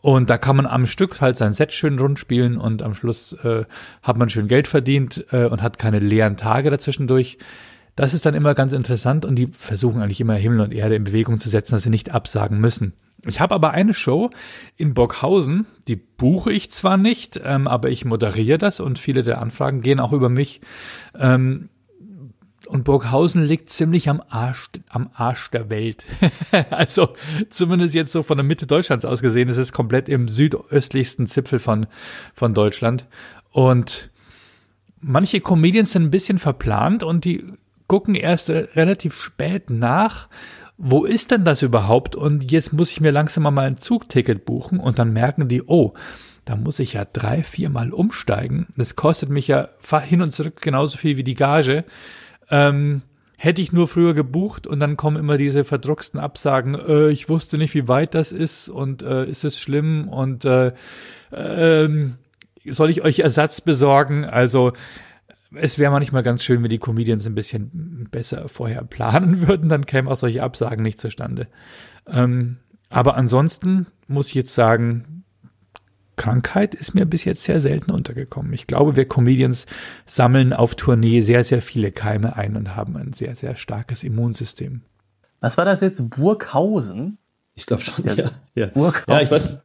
Und 0.00 0.28
da 0.28 0.36
kann 0.36 0.56
man 0.56 0.66
am 0.66 0.86
Stück 0.86 1.20
halt 1.20 1.36
sein 1.36 1.54
Set 1.54 1.72
schön 1.72 1.98
rund 1.98 2.18
spielen 2.18 2.58
und 2.58 2.82
am 2.82 2.92
Schluss 2.92 3.32
äh, 3.44 3.64
hat 4.02 4.18
man 4.18 4.28
schön 4.28 4.48
Geld 4.48 4.68
verdient 4.68 5.24
äh, 5.30 5.46
und 5.46 5.62
hat 5.62 5.78
keine 5.78 5.98
leeren 5.98 6.36
Tage 6.36 6.70
dazwischendurch. 6.70 7.38
Das 7.96 8.12
ist 8.12 8.26
dann 8.26 8.34
immer 8.34 8.54
ganz 8.54 8.72
interessant 8.72 9.24
und 9.24 9.36
die 9.36 9.46
versuchen 9.46 10.02
eigentlich 10.02 10.20
immer 10.20 10.34
Himmel 10.34 10.60
und 10.60 10.74
Erde 10.74 10.96
in 10.96 11.04
Bewegung 11.04 11.38
zu 11.38 11.48
setzen, 11.48 11.72
dass 11.72 11.84
sie 11.84 11.90
nicht 11.90 12.12
absagen 12.12 12.60
müssen. 12.60 12.92
Ich 13.26 13.40
habe 13.40 13.54
aber 13.54 13.70
eine 13.70 13.94
Show 13.94 14.30
in 14.76 14.94
Burghausen, 14.94 15.66
die 15.88 15.96
buche 15.96 16.52
ich 16.52 16.70
zwar 16.70 16.96
nicht, 16.96 17.40
ähm, 17.44 17.66
aber 17.66 17.90
ich 17.90 18.04
moderiere 18.04 18.58
das 18.58 18.80
und 18.80 18.98
viele 18.98 19.22
der 19.22 19.40
Anfragen 19.40 19.80
gehen 19.80 20.00
auch 20.00 20.12
über 20.12 20.28
mich. 20.28 20.60
Ähm, 21.18 21.68
und 22.66 22.84
Burghausen 22.84 23.44
liegt 23.44 23.70
ziemlich 23.70 24.08
am 24.08 24.22
Arsch, 24.28 24.68
am 24.88 25.10
Arsch 25.14 25.50
der 25.50 25.70
Welt. 25.70 26.04
also 26.70 27.14
zumindest 27.50 27.94
jetzt 27.94 28.12
so 28.12 28.22
von 28.22 28.36
der 28.36 28.44
Mitte 28.44 28.66
Deutschlands 28.66 29.04
aus 29.04 29.22
gesehen, 29.22 29.48
es 29.48 29.58
ist 29.58 29.72
komplett 29.72 30.08
im 30.08 30.28
südöstlichsten 30.28 31.26
Zipfel 31.26 31.58
von, 31.58 31.86
von 32.34 32.54
Deutschland. 32.54 33.06
Und 33.50 34.10
manche 35.00 35.40
Comedians 35.40 35.92
sind 35.92 36.04
ein 36.04 36.10
bisschen 36.10 36.38
verplant 36.38 37.02
und 37.02 37.24
die 37.24 37.44
gucken 37.86 38.14
erst 38.14 38.48
relativ 38.50 39.14
spät 39.14 39.68
nach, 39.70 40.28
wo 40.76 41.04
ist 41.04 41.30
denn 41.30 41.44
das 41.44 41.62
überhaupt? 41.62 42.16
Und 42.16 42.50
jetzt 42.50 42.72
muss 42.72 42.90
ich 42.90 43.00
mir 43.00 43.12
langsam 43.12 43.42
mal 43.44 43.58
ein 43.58 43.78
Zugticket 43.78 44.44
buchen 44.44 44.80
und 44.80 44.98
dann 44.98 45.12
merken 45.12 45.48
die, 45.48 45.62
oh, 45.62 45.94
da 46.44 46.56
muss 46.56 46.78
ich 46.78 46.94
ja 46.94 47.06
drei, 47.10 47.42
viermal 47.42 47.92
umsteigen. 47.92 48.66
Das 48.76 48.96
kostet 48.96 49.30
mich 49.30 49.48
ja 49.48 49.68
hin 50.04 50.20
und 50.20 50.32
zurück 50.32 50.60
genauso 50.60 50.98
viel 50.98 51.16
wie 51.16 51.24
die 51.24 51.36
Gage. 51.36 51.84
Ähm, 52.50 53.02
hätte 53.36 53.62
ich 53.62 53.72
nur 53.72 53.88
früher 53.88 54.14
gebucht 54.14 54.66
und 54.66 54.80
dann 54.80 54.96
kommen 54.96 55.16
immer 55.16 55.38
diese 55.38 55.64
verdrucksten 55.64 56.20
Absagen, 56.20 56.74
äh, 56.74 57.10
ich 57.10 57.28
wusste 57.28 57.58
nicht, 57.58 57.74
wie 57.74 57.88
weit 57.88 58.14
das 58.14 58.32
ist 58.32 58.68
und 58.68 59.02
äh, 59.02 59.24
ist 59.26 59.44
es 59.44 59.58
schlimm 59.58 60.08
und 60.08 60.44
äh, 60.44 60.72
äh, 61.30 61.88
soll 62.66 62.90
ich 62.90 63.02
euch 63.02 63.20
Ersatz 63.20 63.60
besorgen? 63.60 64.24
Also 64.24 64.72
es 65.56 65.78
wäre 65.78 65.92
manchmal 65.92 66.22
ganz 66.22 66.44
schön, 66.44 66.62
wenn 66.62 66.70
die 66.70 66.78
Comedians 66.78 67.26
ein 67.26 67.34
bisschen 67.34 68.08
besser 68.10 68.48
vorher 68.48 68.82
planen 68.84 69.40
würden, 69.46 69.68
dann 69.68 69.86
kämen 69.86 70.08
auch 70.08 70.16
solche 70.16 70.42
Absagen 70.42 70.82
nicht 70.82 71.00
zustande. 71.00 71.48
Ähm, 72.06 72.58
aber 72.90 73.16
ansonsten 73.16 73.86
muss 74.06 74.28
ich 74.28 74.34
jetzt 74.34 74.54
sagen, 74.54 75.24
Krankheit 76.16 76.74
ist 76.74 76.94
mir 76.94 77.06
bis 77.06 77.24
jetzt 77.24 77.42
sehr 77.44 77.60
selten 77.60 77.90
untergekommen. 77.90 78.52
Ich 78.52 78.66
glaube, 78.66 78.96
wir 78.96 79.08
Comedians 79.08 79.66
sammeln 80.06 80.52
auf 80.52 80.74
Tournee 80.74 81.20
sehr, 81.20 81.42
sehr 81.42 81.60
viele 81.60 81.90
Keime 81.90 82.36
ein 82.36 82.56
und 82.56 82.76
haben 82.76 82.96
ein 82.96 83.12
sehr, 83.12 83.34
sehr 83.34 83.56
starkes 83.56 84.04
Immunsystem. 84.04 84.82
Was 85.40 85.56
war 85.56 85.64
das 85.64 85.80
jetzt? 85.80 86.08
Burghausen? 86.10 87.18
Ich 87.54 87.66
glaube 87.66 87.82
schon, 87.82 88.04
ja. 88.04 88.30
Ja, 88.54 88.66
Burghausen. 88.68 89.04
ja 89.08 89.20
ich 89.20 89.30
weiß. 89.30 89.63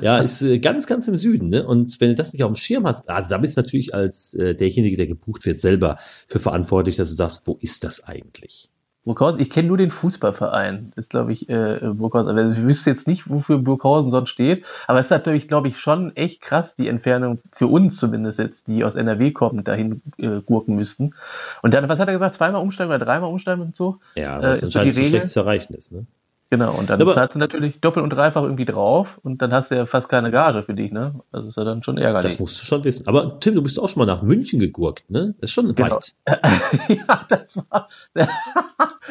Ja, 0.00 0.18
ist 0.18 0.42
äh, 0.42 0.58
ganz, 0.58 0.86
ganz 0.86 1.08
im 1.08 1.16
Süden. 1.16 1.48
Ne? 1.48 1.66
Und 1.66 2.00
wenn 2.00 2.10
du 2.10 2.14
das 2.14 2.32
nicht 2.32 2.44
auf 2.44 2.52
dem 2.52 2.56
Schirm 2.56 2.86
hast, 2.86 3.08
also 3.08 3.30
da 3.30 3.38
bist 3.38 3.56
du 3.56 3.62
natürlich 3.62 3.94
als 3.94 4.34
äh, 4.34 4.54
derjenige, 4.54 4.96
der 4.96 5.06
gebucht 5.06 5.46
wird, 5.46 5.60
selber 5.60 5.98
für 6.26 6.38
verantwortlich, 6.38 6.96
dass 6.96 7.10
du 7.10 7.14
sagst, 7.14 7.46
wo 7.46 7.58
ist 7.60 7.84
das 7.84 8.04
eigentlich? 8.04 8.68
Burghausen, 9.04 9.38
ich 9.38 9.50
kenne 9.50 9.68
nur 9.68 9.76
den 9.76 9.90
Fußballverein. 9.90 10.92
Das 10.96 11.04
ist, 11.04 11.10
glaube 11.10 11.32
ich, 11.32 11.48
äh, 11.50 11.78
Burghausen. 11.92 12.30
Aber 12.30 12.52
ich 12.52 12.62
wüsste 12.62 12.90
jetzt 12.90 13.06
nicht, 13.06 13.28
wofür 13.28 13.58
Burghausen 13.58 14.10
sonst 14.10 14.30
steht. 14.30 14.64
Aber 14.86 14.98
es 14.98 15.06
ist 15.06 15.10
natürlich, 15.10 15.46
glaube 15.46 15.68
ich, 15.68 15.78
schon 15.78 16.16
echt 16.16 16.40
krass, 16.40 16.74
die 16.74 16.88
Entfernung 16.88 17.40
für 17.52 17.66
uns 17.66 17.98
zumindest 17.98 18.38
jetzt, 18.38 18.66
die 18.66 18.82
aus 18.82 18.96
NRW 18.96 19.32
kommen, 19.32 19.62
dahin 19.62 20.00
äh, 20.16 20.40
gurken 20.40 20.74
müssten. 20.74 21.14
Und 21.62 21.74
dann, 21.74 21.88
was 21.88 21.98
hat 21.98 22.08
er 22.08 22.14
gesagt, 22.14 22.36
zweimal 22.36 22.62
umsteigen 22.62 22.94
oder 22.94 23.04
dreimal 23.04 23.30
umsteigen 23.30 23.62
und 23.62 23.76
so? 23.76 23.98
Ja, 24.14 24.40
was 24.42 24.62
äh, 24.62 24.66
anscheinend 24.66 24.94
so 24.94 25.04
schlecht 25.04 25.28
zu 25.28 25.40
erreichen 25.40 25.74
ist, 25.74 25.92
ne? 25.92 26.06
Genau, 26.54 26.72
und 26.72 26.88
dann 26.88 27.02
aber, 27.02 27.14
zahlst 27.14 27.34
du 27.34 27.40
natürlich 27.40 27.80
doppelt 27.80 28.04
und 28.04 28.10
dreifach 28.10 28.44
irgendwie 28.44 28.64
drauf 28.64 29.18
und 29.24 29.42
dann 29.42 29.52
hast 29.52 29.72
du 29.72 29.74
ja 29.74 29.86
fast 29.86 30.08
keine 30.08 30.30
Gage 30.30 30.62
für 30.62 30.74
dich, 30.74 30.92
ne? 30.92 31.20
Also 31.32 31.48
ist 31.48 31.56
ja 31.56 31.64
dann 31.64 31.82
schon 31.82 31.98
ärgerlich. 31.98 32.34
Das 32.34 32.38
musst 32.38 32.62
du 32.62 32.64
schon 32.64 32.84
wissen. 32.84 33.08
Aber 33.08 33.40
Tim, 33.40 33.56
du 33.56 33.62
bist 33.62 33.80
auch 33.80 33.88
schon 33.88 34.06
mal 34.06 34.06
nach 34.06 34.22
München 34.22 34.60
gegurkt, 34.60 35.10
ne? 35.10 35.34
Das 35.40 35.50
ist 35.50 35.54
schon 35.54 35.74
genau. 35.74 35.96
weit. 35.96 36.12
ja, 36.88 37.26
das 37.28 37.58
war 37.68 37.88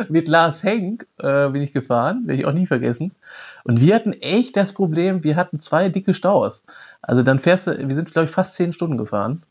mit 0.08 0.30
Lars 0.30 0.64
Henk 0.64 1.06
äh, 1.18 1.50
bin 1.50 1.62
ich 1.62 1.74
gefahren, 1.74 2.28
werde 2.28 2.40
ich 2.40 2.48
auch 2.48 2.54
nie 2.54 2.66
vergessen. 2.66 3.12
Und 3.66 3.82
wir 3.82 3.94
hatten 3.94 4.14
echt 4.14 4.56
das 4.56 4.72
Problem, 4.72 5.26
wir 5.26 5.36
hatten 5.36 5.60
zwei 5.60 5.90
dicke 5.90 6.14
Staus. 6.14 6.64
Also 7.02 7.24
dann 7.24 7.40
fährst 7.40 7.68
du, 7.68 7.78
wir 7.78 7.96
sind, 7.96 8.10
glaube 8.14 8.28
ich, 8.28 8.32
fast 8.32 8.56
zehn 8.56 8.72
Stunden 8.72 8.98
gefahren. 8.98 9.44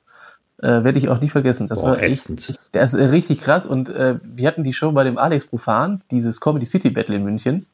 Äh, 0.63 0.83
werde 0.83 0.99
ich 0.99 1.11
auch 1.11 1.21
nie 1.21 1.29
vergessen. 1.29 1.69
Das 1.69 1.83
Boah, 1.83 1.89
war 1.89 2.03
ätzend. 2.03 2.59
das 2.73 2.95
ist 2.95 3.13
richtig 3.13 3.43
krass. 3.43 3.67
Und 3.67 3.91
äh, 3.91 4.19
wir 4.23 4.49
hatten 4.49 4.65
die 4.65 4.73
Show 4.73 4.93
bei 4.93 5.05
dem 5.05 5.19
Alex 5.19 5.45
Profan, 5.45 6.01
dieses 6.11 6.41
Comedy 6.41 6.65
City 6.65 6.89
Battle 6.89 7.17
in 7.17 7.25
München. 7.25 7.67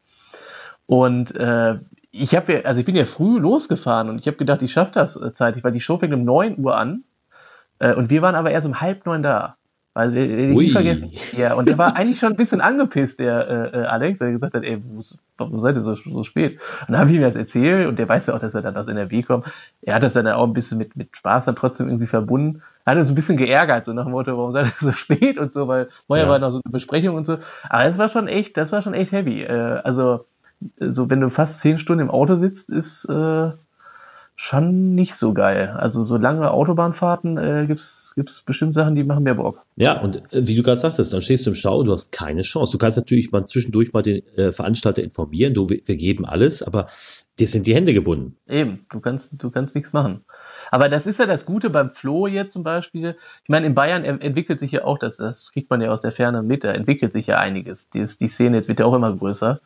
Und 0.89 1.37
äh, 1.37 1.79
ich 2.11 2.35
habe 2.35 2.55
ja, 2.55 2.61
also 2.63 2.81
ich 2.81 2.87
bin 2.87 2.97
ja 2.97 3.05
früh 3.05 3.39
losgefahren 3.39 4.09
und 4.09 4.19
ich 4.21 4.27
habe 4.27 4.39
gedacht, 4.39 4.63
ich 4.63 4.73
schaffe 4.73 4.93
das 4.95 5.17
äh, 5.17 5.35
zeitig, 5.35 5.63
weil 5.63 5.73
die 5.73 5.83
Show 5.83 5.99
fängt 5.99 6.15
um 6.15 6.25
9 6.25 6.59
Uhr 6.59 6.77
an. 6.77 7.05
Äh, 7.79 7.93
und 7.95 8.09
wir 8.09 8.23
waren 8.23 8.35
aber 8.35 8.51
erst 8.51 8.67
um 8.67 8.81
halb 8.81 9.05
neun 9.05 9.23
da. 9.23 9.57
Weil 9.93 10.15
wir 10.15 10.27
nie 10.27 10.71
vergessen. 10.71 11.11
Ja, 11.37 11.55
und 11.55 11.69
der 11.69 11.77
war 11.77 11.95
eigentlich 11.97 12.21
schon 12.21 12.31
ein 12.31 12.37
bisschen 12.37 12.61
angepisst, 12.63 13.19
der 13.19 13.73
äh, 13.75 13.81
äh 13.81 13.85
Alex, 13.85 14.21
der 14.21 14.31
gesagt 14.31 14.55
hat, 14.55 14.63
ey, 14.63 14.81
warum 15.37 15.59
seid 15.59 15.75
ihr 15.75 15.83
so, 15.83 15.95
so 15.95 16.23
spät? 16.23 16.59
Und 16.87 16.93
dann 16.93 17.01
habe 17.01 17.11
ich 17.11 17.17
ihm 17.17 17.23
das 17.23 17.37
erzählt 17.37 17.87
und 17.87 17.99
der 17.99 18.09
weiß 18.09 18.27
ja 18.27 18.35
auch, 18.35 18.39
dass 18.39 18.55
wir 18.55 18.63
dann 18.63 18.77
aus 18.77 18.89
NRW 18.89 19.23
kommen. 19.23 19.43
Er 19.83 19.97
hat 19.97 20.03
das 20.03 20.15
dann 20.15 20.27
auch 20.29 20.47
ein 20.47 20.53
bisschen 20.53 20.79
mit, 20.79 20.97
mit 20.97 21.17
Spaß 21.17 21.47
dann 21.47 21.57
trotzdem 21.57 21.89
irgendwie 21.89 22.07
verbunden. 22.07 22.63
Er 22.85 22.93
hat 22.93 23.01
uns 23.01 23.11
ein 23.11 23.15
bisschen 23.15 23.37
geärgert, 23.37 23.85
so 23.85 23.93
nach 23.93 24.05
dem 24.05 24.13
Motto, 24.13 24.39
warum 24.39 24.53
seid 24.53 24.67
ihr 24.67 24.73
so 24.79 24.93
spät 24.97 25.37
und 25.37 25.53
so, 25.53 25.69
weil 25.69 25.89
vorher 26.07 26.27
ja. 26.27 26.31
war 26.31 26.39
noch 26.39 26.53
so 26.53 26.61
eine 26.65 26.73
Besprechung 26.73 27.17
und 27.17 27.27
so. 27.27 27.39
Aber 27.69 27.85
das 27.85 27.99
war 27.99 28.09
schon 28.09 28.29
echt, 28.29 28.57
das 28.57 28.73
war 28.73 28.83
schon 28.83 28.95
echt 28.95 29.13
heavy. 29.13 29.43
Äh, 29.43 29.81
also 29.83 30.27
so 30.79 31.11
wenn 31.11 31.21
du 31.21 31.31
fast 31.31 31.61
zehn 31.61 31.79
Stunden 31.79 32.03
im 32.03 32.11
Auto 32.11 32.37
sitzt, 32.37 32.71
ist 32.71 33.05
äh, 33.07 33.51
schon 34.41 34.95
nicht 34.95 35.17
so 35.17 35.35
geil. 35.35 35.75
Also 35.77 36.03
so 36.03 36.17
lange 36.17 36.51
Autobahnfahrten 36.53 37.39
äh, 37.39 37.65
gibt's 37.67 38.13
gibt's 38.15 38.43
bestimmt 38.43 38.75
Sachen, 38.75 38.95
die 38.95 39.03
machen 39.03 39.25
mehr 39.25 39.35
Bock. 39.35 39.65
Ja, 39.77 40.01
und 40.01 40.17
äh, 40.33 40.47
wie 40.47 40.55
du 40.55 40.63
gerade 40.63 40.79
sagtest, 40.79 41.13
dann 41.13 41.23
stehst 41.23 41.45
du 41.45 41.51
im 41.51 41.57
Stau, 41.57 41.83
du 41.83 41.93
hast 41.93 42.13
keine 42.13 42.43
Chance. 42.43 42.73
Du 42.73 42.79
kannst 42.79 42.97
natürlich 42.97 43.33
mal 43.33 43.47
zwischendurch 43.47 43.93
mal 43.93 44.03
den 44.03 44.23
äh, 44.37 44.53
Veranstalter 44.53 45.03
informieren, 45.03 45.55
du, 45.55 45.69
wir 45.69 45.97
geben 45.97 46.25
alles, 46.25 46.63
aber 46.63 46.89
dir 47.39 47.49
sind 47.49 47.67
die 47.67 47.75
Hände 47.75 47.95
gebunden. 47.95 48.37
Eben, 48.49 48.87
du 48.91 49.01
kannst, 49.01 49.33
du 49.43 49.51
kannst 49.51 49.75
nichts 49.75 49.93
machen. 49.93 50.25
Aber 50.71 50.89
das 50.89 51.07
ist 51.07 51.19
ja 51.19 51.27
das 51.27 51.45
Gute 51.45 51.71
beim 51.71 51.91
Flo 51.91 52.27
jetzt 52.27 52.53
zum 52.53 52.63
Beispiel. 52.63 53.17
Ich 53.43 53.49
meine, 53.49 53.67
in 53.67 53.75
Bayern 53.75 54.05
entwickelt 54.05 54.61
sich 54.61 54.73
ja 54.73 54.85
auch, 54.85 54.99
das, 54.99 55.17
das 55.17 55.51
kriegt 55.53 55.71
man 55.71 55.81
ja 55.81 55.91
aus 55.91 56.01
der 56.01 56.13
Ferne 56.13 56.43
mit, 56.43 56.63
da 56.63 56.73
entwickelt 56.73 57.13
sich 57.13 57.27
ja 57.27 57.39
einiges. 57.39 57.91
Die, 57.91 58.05
die 58.05 58.29
Szene 58.29 58.57
jetzt 58.57 58.69
wird 58.69 58.81
ja 58.81 58.87
auch 58.87 58.95
immer 58.95 59.15
größer 59.17 59.61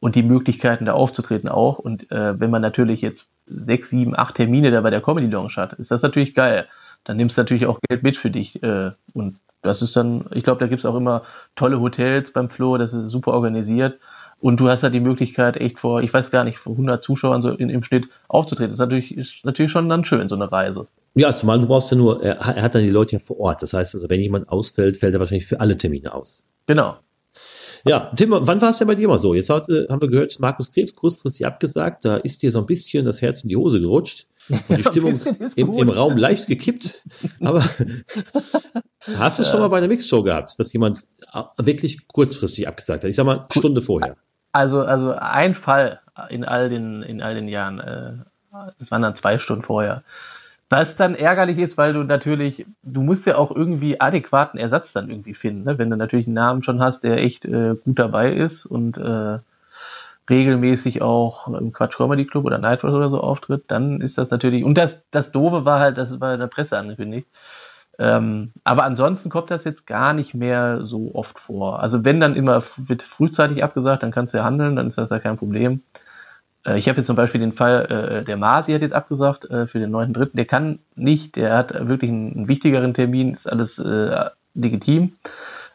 und 0.00 0.14
die 0.14 0.22
Möglichkeiten 0.22 0.86
da 0.86 0.92
aufzutreten 0.92 1.48
auch. 1.48 1.78
Und 1.78 2.10
äh, 2.10 2.38
wenn 2.38 2.50
man 2.50 2.62
natürlich 2.62 3.00
jetzt 3.00 3.28
sechs, 3.46 3.90
sieben, 3.90 4.16
acht 4.16 4.34
Termine 4.36 4.70
da 4.70 4.80
bei 4.80 4.90
der 4.90 5.00
Comedy 5.00 5.26
Lounge 5.26 5.54
hat, 5.56 5.74
ist 5.74 5.90
das 5.90 6.02
natürlich 6.02 6.34
geil. 6.34 6.66
Dann 7.04 7.16
nimmst 7.16 7.36
du 7.36 7.40
natürlich 7.40 7.66
auch 7.66 7.78
Geld 7.88 8.02
mit 8.02 8.16
für 8.16 8.30
dich. 8.30 8.62
Äh, 8.62 8.92
und 9.14 9.38
das 9.62 9.82
ist 9.82 9.96
dann, 9.96 10.26
ich 10.32 10.44
glaube, 10.44 10.60
da 10.60 10.66
gibt's 10.66 10.84
auch 10.84 10.96
immer 10.96 11.22
tolle 11.54 11.80
Hotels 11.80 12.30
beim 12.32 12.50
Flo, 12.50 12.76
das 12.76 12.92
ist 12.92 13.10
super 13.10 13.32
organisiert. 13.32 13.98
Und 14.38 14.60
du 14.60 14.68
hast 14.68 14.82
halt 14.82 14.92
die 14.92 15.00
Möglichkeit, 15.00 15.56
echt 15.56 15.78
vor, 15.78 16.02
ich 16.02 16.12
weiß 16.12 16.30
gar 16.30 16.44
nicht, 16.44 16.58
vor 16.58 16.72
100 16.72 17.02
Zuschauern 17.02 17.40
so 17.40 17.50
in, 17.50 17.70
im 17.70 17.82
Schnitt 17.82 18.08
aufzutreten. 18.28 18.68
Das 18.68 18.74
ist 18.74 18.80
natürlich, 18.80 19.16
ist 19.16 19.44
natürlich 19.44 19.72
schon 19.72 19.88
dann 19.88 20.04
schön, 20.04 20.28
so 20.28 20.34
eine 20.34 20.52
Reise. 20.52 20.88
Ja, 21.14 21.34
zumal 21.34 21.58
du 21.58 21.66
brauchst 21.66 21.90
ja 21.90 21.96
nur, 21.96 22.22
er, 22.22 22.36
er 22.36 22.62
hat 22.62 22.74
dann 22.74 22.82
die 22.82 22.90
Leute 22.90 23.12
ja 23.12 23.18
vor 23.18 23.40
Ort. 23.40 23.62
Das 23.62 23.72
heißt, 23.72 23.94
also 23.94 24.10
wenn 24.10 24.20
jemand 24.20 24.50
ausfällt, 24.50 24.98
fällt 24.98 25.14
er 25.14 25.20
wahrscheinlich 25.20 25.46
für 25.46 25.60
alle 25.60 25.78
Termine 25.78 26.12
aus. 26.12 26.46
Genau. 26.66 26.96
Ja, 27.84 28.10
Tim, 28.16 28.30
wann 28.30 28.60
war 28.60 28.70
es 28.70 28.78
denn 28.78 28.88
bei 28.88 28.94
dir 28.94 29.08
mal 29.08 29.18
so? 29.18 29.34
Jetzt 29.34 29.50
hat, 29.50 29.68
haben 29.68 30.00
wir 30.00 30.08
gehört, 30.08 30.38
Markus 30.40 30.72
Krebs 30.72 30.94
kurzfristig 30.94 31.46
abgesagt, 31.46 32.04
da 32.04 32.16
ist 32.16 32.42
dir 32.42 32.50
so 32.50 32.58
ein 32.58 32.66
bisschen 32.66 33.04
das 33.04 33.22
Herz 33.22 33.42
in 33.42 33.48
die 33.48 33.56
Hose 33.56 33.80
gerutscht 33.80 34.26
und 34.48 34.78
die 34.78 34.82
Stimmung 34.90 35.14
im, 35.54 35.72
im, 35.72 35.88
Raum 35.88 36.16
leicht 36.16 36.48
gekippt. 36.48 37.02
Aber 37.40 37.60
hast 39.16 39.38
du 39.38 39.42
es 39.42 39.50
schon 39.50 39.60
mal 39.60 39.68
bei 39.68 39.78
einer 39.78 39.88
Mixshow 39.88 40.22
gehabt, 40.22 40.58
dass 40.58 40.72
jemand 40.72 41.02
äh, 41.32 41.42
wirklich 41.58 42.08
kurzfristig 42.08 42.66
abgesagt 42.66 43.04
hat? 43.04 43.10
Ich 43.10 43.16
sag 43.16 43.26
mal, 43.26 43.38
eine 43.38 43.46
Stunde 43.50 43.82
vorher. 43.82 44.16
Also, 44.52 44.80
also 44.80 45.12
ein 45.12 45.54
Fall 45.54 46.00
in 46.30 46.44
all 46.44 46.68
den, 46.68 47.02
in 47.02 47.22
all 47.22 47.34
den 47.34 47.48
Jahren, 47.48 47.78
äh, 47.80 48.12
das 48.78 48.90
waren 48.90 49.02
dann 49.02 49.16
zwei 49.16 49.38
Stunden 49.38 49.62
vorher. 49.62 50.02
Was 50.68 50.96
dann 50.96 51.14
ärgerlich 51.14 51.58
ist, 51.58 51.78
weil 51.78 51.92
du 51.92 52.02
natürlich, 52.02 52.66
du 52.82 53.02
musst 53.02 53.26
ja 53.26 53.36
auch 53.36 53.54
irgendwie 53.54 54.00
adäquaten 54.00 54.58
Ersatz 54.58 54.92
dann 54.92 55.10
irgendwie 55.10 55.34
finden. 55.34 55.62
Ne? 55.62 55.78
Wenn 55.78 55.90
du 55.90 55.96
natürlich 55.96 56.26
einen 56.26 56.34
Namen 56.34 56.62
schon 56.64 56.80
hast, 56.80 57.04
der 57.04 57.18
echt 57.18 57.44
äh, 57.44 57.76
gut 57.76 57.98
dabei 57.98 58.32
ist 58.32 58.66
und 58.66 58.98
äh, 58.98 59.38
regelmäßig 60.28 61.02
auch 61.02 61.46
im 61.46 61.72
Quatsch 61.72 61.96
Comedy 61.96 62.26
Club 62.26 62.44
oder 62.44 62.58
Nightwatch 62.58 62.92
oder 62.92 63.10
so 63.10 63.20
auftritt, 63.20 63.64
dann 63.68 64.00
ist 64.00 64.18
das 64.18 64.30
natürlich, 64.30 64.64
und 64.64 64.76
das, 64.76 65.02
das 65.12 65.30
Doofe 65.30 65.64
war 65.64 65.78
halt, 65.78 65.98
das 65.98 66.20
war 66.20 66.34
in 66.34 66.40
der 66.40 66.48
Presse 66.48 66.76
angekündigt. 66.76 67.28
Ähm, 67.98 68.52
aber 68.64 68.84
ansonsten 68.84 69.30
kommt 69.30 69.50
das 69.50 69.64
jetzt 69.64 69.86
gar 69.86 70.12
nicht 70.12 70.34
mehr 70.34 70.84
so 70.84 71.12
oft 71.14 71.38
vor. 71.38 71.80
Also 71.80 72.04
wenn 72.04 72.20
dann 72.20 72.36
immer 72.36 72.62
wird 72.76 73.02
frühzeitig 73.02 73.64
abgesagt, 73.64 74.02
dann 74.02 74.10
kannst 74.10 74.34
du 74.34 74.38
ja 74.38 74.44
handeln, 74.44 74.76
dann 74.76 74.88
ist 74.88 74.98
das 74.98 75.10
ja 75.10 75.18
kein 75.18 75.38
Problem. 75.38 75.82
Äh, 76.66 76.78
ich 76.78 76.88
habe 76.88 76.98
jetzt 76.98 77.06
zum 77.06 77.16
Beispiel 77.16 77.40
den 77.40 77.52
Fall, 77.52 78.20
äh, 78.20 78.24
der 78.24 78.36
Masi 78.36 78.72
hat 78.72 78.82
jetzt 78.82 78.94
abgesagt 78.94 79.44
äh, 79.46 79.66
für 79.66 79.78
den 79.78 79.94
9.3. 79.94 80.30
Der 80.34 80.44
kann 80.44 80.80
nicht, 80.94 81.36
der 81.36 81.56
hat 81.56 81.88
wirklich 81.88 82.10
einen, 82.10 82.32
einen 82.32 82.48
wichtigeren 82.48 82.94
Termin, 82.94 83.34
ist 83.34 83.50
alles 83.50 83.78
äh, 83.78 84.30
legitim. 84.54 85.12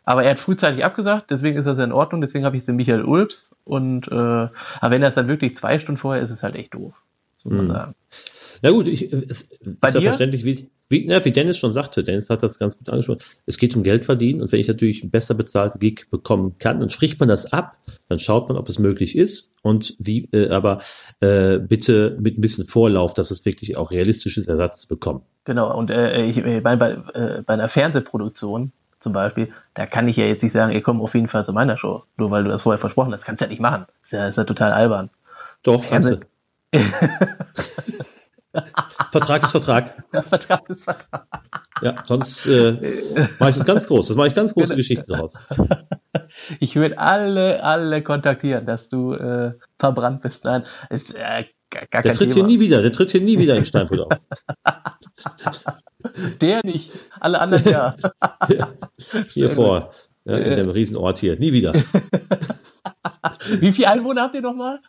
Aber 0.04 0.23
er 0.23 0.32
hat 0.32 0.39
frühzeitig 0.39 0.84
abgesagt, 0.84 1.30
deswegen 1.30 1.58
ist 1.58 1.65
das 1.65 1.77
ja 1.77 1.84
in 1.84 1.91
Ordnung, 1.91 2.21
deswegen 2.21 2.43
habe 2.43 2.58
ich 2.58 2.65
den 2.65 2.75
Michael 2.75 3.04
Ulbs. 3.04 3.56
Und 3.63 4.08
äh, 4.08 4.15
aber 4.15 4.51
wenn 4.89 5.01
das 5.01 5.15
dann 5.15 5.27
wirklich 5.27 5.56
zwei 5.56 5.80
Stunden 5.80 5.99
vorher 5.99 6.21
ist, 6.21 6.30
ist 6.30 6.38
es 6.38 6.43
halt 6.43 6.56
echt 6.56 6.73
doof. 6.73 6.93
Muss 7.43 7.54
man 7.54 7.65
mhm. 7.65 7.71
sagen. 7.71 7.95
Na 8.63 8.71
gut, 8.71 8.88
ich, 8.88 9.12
es 9.13 9.58
Bei 9.80 9.88
ist 9.88 9.95
ja 9.95 10.01
verständlich, 10.01 10.43
wie, 10.43 10.69
wie, 10.91 11.06
na, 11.08 11.23
wie 11.23 11.32
Dennis 11.32 11.58
schon 11.58 11.71
sagte, 11.71 12.04
Dennis 12.04 12.30
hat 12.30 12.43
das 12.43 12.60
ganz 12.60 12.77
gut 12.77 12.89
angesprochen, 12.89 13.21
es 13.45 13.58
geht 13.58 13.75
um 13.75 13.84
Geld 13.84 14.06
verdienen 14.06 14.41
und 14.41 14.51
wenn 14.51 14.60
ich 14.60 14.67
natürlich 14.67 15.01
einen 15.01 15.12
besser 15.12 15.34
bezahlten 15.34 15.80
Gig 15.80 16.10
bekommen 16.10 16.58
kann, 16.60 16.80
dann 16.80 16.89
spricht 16.89 17.19
man 17.19 17.30
das 17.30 17.51
ab, 17.51 17.77
dann 18.10 18.19
schaut 18.19 18.49
man, 18.49 18.58
ob 18.58 18.69
es 18.69 18.80
möglich 18.80 19.17
ist 19.17 19.56
und 19.63 19.95
wie, 19.99 20.25
äh, 20.34 20.49
aber 20.49 20.80
äh, 21.21 21.58
bitte 21.58 22.17
mit 22.19 22.38
ein 22.38 22.41
bisschen 22.41 22.65
Vorlauf, 22.65 23.13
dass 23.13 23.32
es 23.32 23.45
wirklich 23.45 23.77
auch 23.77 23.91
realistisches 23.91 24.47
Ersatz 24.47 24.86
bekommt. 24.86 25.23
Genau, 25.45 25.75
und 25.75 25.89
äh, 25.89 26.23
ich, 26.25 26.38
äh, 26.38 26.62
bei, 26.62 26.75
bei, 26.75 26.91
äh, 27.13 27.41
bei 27.41 27.54
einer 27.54 27.69
Fernsehproduktion 27.69 28.71
zum 28.99 29.13
Beispiel, 29.13 29.51
da 29.73 29.88
kann 29.88 30.08
ich 30.08 30.15
ja 30.15 30.25
jetzt 30.25 30.43
nicht 30.43 30.54
sagen, 30.54 30.71
ihr 30.71 30.82
kommt 30.82 31.01
auf 31.01 31.15
jeden 31.15 31.27
Fall 31.27 31.43
zu 31.43 31.54
meiner 31.54 31.77
Show. 31.77 32.04
Nur 32.17 32.30
weil 32.30 32.43
du 32.43 32.51
das 32.51 32.62
vorher 32.62 32.80
versprochen 32.80 33.12
hast. 33.13 33.25
Kannst 33.25 33.41
du 33.41 33.45
ja 33.45 33.49
nicht 33.49 33.60
machen. 33.60 33.88
Ist 34.04 34.12
ja, 34.12 34.27
ist 34.27 34.38
ja 34.38 34.43
total 34.43 34.71
albern. 34.71 35.10
Doch, 35.63 35.88
kannst 35.88 36.10
du. 36.10 36.19
Vertrag 39.12 39.44
ist 39.44 39.52
Vertrag. 39.52 39.92
Ja, 40.12 40.22
Vertrag 40.22 40.70
ist 40.70 40.84
Vertrag. 40.84 41.28
Ja, 41.82 42.04
sonst 42.06 42.46
äh, 42.46 42.74
mache 43.40 43.52
ich 43.52 43.56
das 43.56 43.66
ganz 43.66 43.88
groß. 43.88 44.10
Das 44.10 44.18
mache 44.18 44.28
ich 44.28 44.34
ganz 44.34 44.54
große 44.54 44.76
Geschichte 44.76 45.06
daraus. 45.08 45.48
Ich 46.60 46.76
würde 46.76 46.98
alle, 46.98 47.64
alle 47.64 48.02
kontaktieren, 48.04 48.66
dass 48.66 48.90
du 48.90 49.14
äh, 49.14 49.54
verbrannt 49.80 50.22
bist. 50.22 50.44
Nein, 50.44 50.66
ist 50.90 51.14
äh, 51.14 51.46
gar, 51.70 51.86
gar 51.88 52.02
Der 52.02 52.14
tritt 52.14 52.32
Thema. 52.32 52.48
hier 52.48 52.56
nie 52.56 52.60
wieder. 52.60 52.82
Der 52.82 52.92
tritt 52.92 53.12
hier 53.12 53.22
nie 53.22 53.38
wieder 53.38 53.56
in 53.56 53.66
Steinfurt 53.66 54.00
auf. 54.02 54.22
Der 56.42 56.62
nicht, 56.64 56.92
alle 57.20 57.40
anderen 57.40 57.70
ja. 57.70 57.96
Hier 59.30 59.50
vor. 59.52 59.92
Ja, 60.26 60.38
in 60.38 60.56
dem 60.56 60.70
Riesenort 60.70 61.18
hier. 61.18 61.38
Nie 61.40 61.54
wieder. 61.54 61.74
Wie 63.60 63.72
viele 63.72 63.88
Einwohner 63.88 64.24
habt 64.24 64.36
ihr 64.36 64.42
nochmal? 64.42 64.80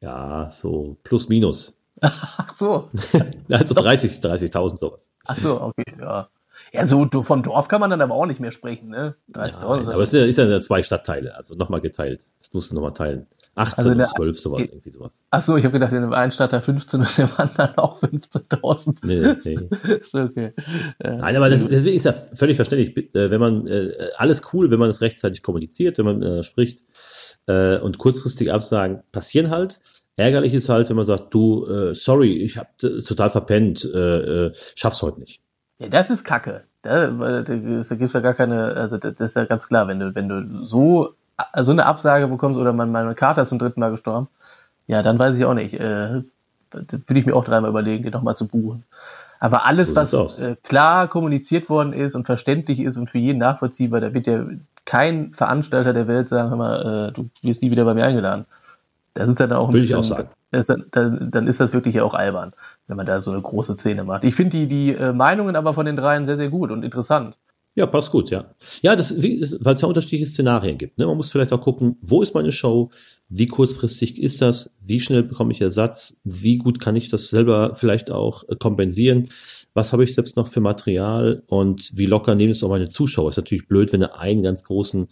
Ja, 0.00 0.48
so 0.50 0.98
plus 1.02 1.28
minus. 1.28 1.79
Ach 2.00 2.54
so, 2.58 2.86
Also 3.50 3.74
30, 3.74 4.12
30.000 4.20 4.76
sowas. 4.76 5.10
ach 5.26 5.36
so, 5.36 5.60
okay, 5.62 5.84
ja. 5.98 6.28
Ja, 6.72 6.86
so 6.86 7.08
vom 7.22 7.42
Dorf 7.42 7.66
kann 7.66 7.80
man 7.80 7.90
dann 7.90 8.00
aber 8.00 8.14
auch 8.14 8.26
nicht 8.26 8.38
mehr 8.38 8.52
sprechen, 8.52 8.90
ne? 8.90 9.16
30.000. 9.32 9.90
Aber 9.92 10.02
es 10.02 10.12
ist 10.14 10.36
ja, 10.38 10.44
ja 10.44 10.60
zwei 10.60 10.84
Stadtteile, 10.84 11.34
also 11.34 11.56
nochmal 11.56 11.80
geteilt. 11.80 12.20
Das 12.38 12.52
musst 12.54 12.70
du 12.70 12.76
nochmal 12.76 12.92
teilen. 12.92 13.26
18 13.56 13.78
Also 13.78 13.90
und 13.90 13.98
der- 13.98 14.06
12, 14.06 14.38
sowas, 14.38 14.68
irgendwie 14.68 14.90
sowas. 14.90 15.24
Ach 15.32 15.42
so, 15.42 15.56
ich 15.56 15.64
habe 15.64 15.72
gedacht, 15.72 15.90
in 15.92 16.02
dem 16.02 16.12
einen 16.12 16.30
Stadt 16.30 16.52
da 16.52 16.60
15 16.60 17.00
und 17.00 17.18
im 17.18 17.28
anderen 17.38 17.76
auch 17.76 18.00
15.000. 18.00 18.98
Nee, 19.02 19.34
nee. 19.42 19.68
Ist 20.00 20.14
okay. 20.14 20.52
Ja. 21.02 21.16
Nein, 21.16 21.34
aber 21.36 21.50
das, 21.50 21.66
deswegen 21.66 21.96
ist 21.96 22.04
ja 22.06 22.12
völlig 22.12 22.54
verständlich, 22.54 22.96
äh, 23.16 23.30
wenn 23.32 23.40
man 23.40 23.66
äh, 23.66 23.92
alles 24.16 24.42
cool, 24.52 24.70
wenn 24.70 24.78
man 24.78 24.90
es 24.90 25.00
rechtzeitig 25.00 25.42
kommuniziert, 25.42 25.98
wenn 25.98 26.04
man 26.04 26.22
äh, 26.22 26.42
spricht 26.44 26.84
äh, 27.48 27.78
und 27.78 27.98
kurzfristig 27.98 28.52
Absagen 28.52 29.02
passieren 29.10 29.50
halt. 29.50 29.80
Ärgerlich 30.16 30.52
ist 30.54 30.68
halt, 30.68 30.88
wenn 30.88 30.96
man 30.96 31.04
sagt, 31.04 31.32
du, 31.32 31.66
äh, 31.66 31.94
sorry, 31.94 32.36
ich 32.36 32.58
habe 32.58 32.68
total 32.78 33.30
verpennt, 33.30 33.84
äh, 33.94 33.98
äh, 34.46 34.52
schaff's 34.74 35.02
heute 35.02 35.20
nicht. 35.20 35.40
Ja, 35.78 35.88
das 35.88 36.10
ist 36.10 36.24
Kacke. 36.24 36.64
Da, 36.82 37.06
da, 37.08 37.42
gibt's- 37.42 37.88
da 37.88 37.94
gibt's 37.94 38.14
ja 38.14 38.20
gar 38.20 38.34
keine, 38.34 38.74
also 38.74 38.98
das, 38.98 39.14
ist 39.20 39.36
ja 39.36 39.44
ganz 39.44 39.66
klar, 39.66 39.88
wenn 39.88 39.98
du, 39.98 40.14
wenn 40.14 40.28
du 40.28 40.66
so, 40.66 41.14
so 41.62 41.72
eine 41.72 41.86
Absage 41.86 42.26
bekommst 42.28 42.58
oder 42.60 42.72
mein, 42.72 42.90
meine 42.90 43.14
Karte 43.14 43.40
ist 43.42 43.48
zum 43.48 43.58
dritten 43.58 43.80
Mal 43.80 43.90
gestorben, 43.90 44.28
ja, 44.86 45.02
dann 45.02 45.18
weiß 45.18 45.36
ich 45.36 45.44
auch 45.44 45.54
nicht. 45.54 45.74
Äh, 45.74 46.22
da 46.70 46.80
würde 47.06 47.18
ich 47.20 47.26
mir 47.26 47.34
auch 47.34 47.44
dreimal 47.44 47.70
überlegen, 47.70 48.02
den 48.04 48.12
nochmal 48.12 48.36
zu 48.36 48.46
buchen. 48.46 48.84
Aber 49.40 49.64
alles, 49.64 49.90
So 49.90 49.96
was 49.96 50.38
äh, 50.40 50.56
klar 50.62 51.08
kommuniziert 51.08 51.68
worden 51.70 51.92
ist 51.94 52.14
und 52.14 52.26
verständlich 52.26 52.80
ist 52.80 52.96
und 52.98 53.08
für 53.10 53.18
jeden 53.18 53.38
nachvollziehbar, 53.38 54.00
da 54.00 54.12
wird 54.12 54.26
ja 54.26 54.44
kein 54.84 55.32
Veranstalter 55.32 55.92
der 55.92 56.08
Welt 56.08 56.28
sagen, 56.28 56.50
hör 56.50 56.56
mal, 56.56 57.08
äh, 57.08 57.12
du 57.12 57.30
wirst 57.42 57.62
nie 57.62 57.70
wieder 57.70 57.84
bei 57.84 57.94
mir 57.94 58.04
eingeladen. 58.04 58.44
Das 59.14 59.28
ist 59.28 59.40
dann 59.40 59.52
auch 59.52 59.68
ein 59.68 59.72
Würde 59.74 59.84
ich 59.84 59.94
auch 59.94 60.00
bisschen- 60.00 60.16
sagen. 60.16 60.28
ist 60.52 60.68
dann, 60.68 60.84
dann, 60.92 61.30
dann 61.30 61.46
ist 61.46 61.60
das 61.60 61.72
wirklich 61.72 61.94
ja 61.96 62.04
auch 62.04 62.14
albern, 62.14 62.52
wenn 62.86 62.96
man 62.96 63.06
da 63.06 63.20
so 63.20 63.30
eine 63.32 63.40
große 63.42 63.74
Szene 63.74 64.04
macht. 64.04 64.24
Ich 64.24 64.34
finde 64.34 64.58
die, 64.58 64.66
die 64.66 64.94
äh, 64.94 65.12
Meinungen 65.12 65.56
aber 65.56 65.74
von 65.74 65.86
den 65.86 65.96
dreien 65.96 66.26
sehr, 66.26 66.36
sehr 66.36 66.48
gut 66.50 66.70
und 66.70 66.82
interessant. 66.84 67.36
Ja, 67.76 67.86
passt 67.86 68.10
gut, 68.10 68.30
ja. 68.30 68.46
Ja, 68.82 68.96
das, 68.96 69.16
weil 69.22 69.74
es 69.74 69.80
ja 69.80 69.86
unterschiedliche 69.88 70.26
Szenarien 70.26 70.76
gibt. 70.76 70.98
Ne? 70.98 71.06
Man 71.06 71.16
muss 71.16 71.30
vielleicht 71.30 71.52
auch 71.52 71.60
gucken, 71.60 71.96
wo 72.02 72.20
ist 72.20 72.34
meine 72.34 72.50
Show, 72.50 72.90
wie 73.28 73.46
kurzfristig 73.46 74.20
ist 74.20 74.42
das, 74.42 74.76
wie 74.84 74.98
schnell 74.98 75.22
bekomme 75.22 75.52
ich 75.52 75.60
Ersatz, 75.60 76.20
wie 76.24 76.58
gut 76.58 76.80
kann 76.80 76.96
ich 76.96 77.08
das 77.10 77.28
selber 77.28 77.74
vielleicht 77.74 78.10
auch 78.10 78.42
äh, 78.48 78.56
kompensieren, 78.56 79.28
was 79.72 79.92
habe 79.92 80.02
ich 80.02 80.16
selbst 80.16 80.36
noch 80.36 80.48
für 80.48 80.60
Material 80.60 81.44
und 81.46 81.96
wie 81.96 82.06
locker 82.06 82.34
nehmen 82.34 82.50
es 82.50 82.64
auch 82.64 82.70
meine 82.70 82.88
Zuschauer. 82.88 83.28
Ist 83.30 83.36
natürlich 83.36 83.68
blöd, 83.68 83.92
wenn 83.92 84.00
du 84.00 84.16
einen 84.18 84.42
ganz 84.42 84.64
großen 84.64 85.06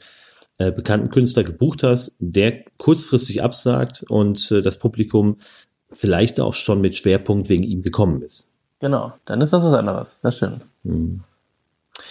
äh, 0.59 0.73
bekannten 0.73 1.11
Künstler 1.11 1.45
gebucht 1.45 1.83
hast, 1.83 2.17
der 2.19 2.65
kurzfristig 2.77 3.43
absagt 3.43 4.05
und 4.09 4.51
äh, 4.51 4.63
das 4.63 4.79
Publikum 4.79 5.37
vielleicht 5.93 6.41
auch 6.41 6.55
schon 6.55 6.81
mit 6.81 6.97
Schwerpunkt 6.97 7.49
wegen 7.49 7.63
ihm 7.63 7.83
gekommen 7.83 8.23
ist. 8.23 8.57
Genau, 8.81 9.13
dann 9.25 9.41
ist 9.41 9.53
das 9.53 9.63
was 9.63 9.75
anderes. 9.75 10.21
Das 10.23 10.37
stimmt. 10.37 10.63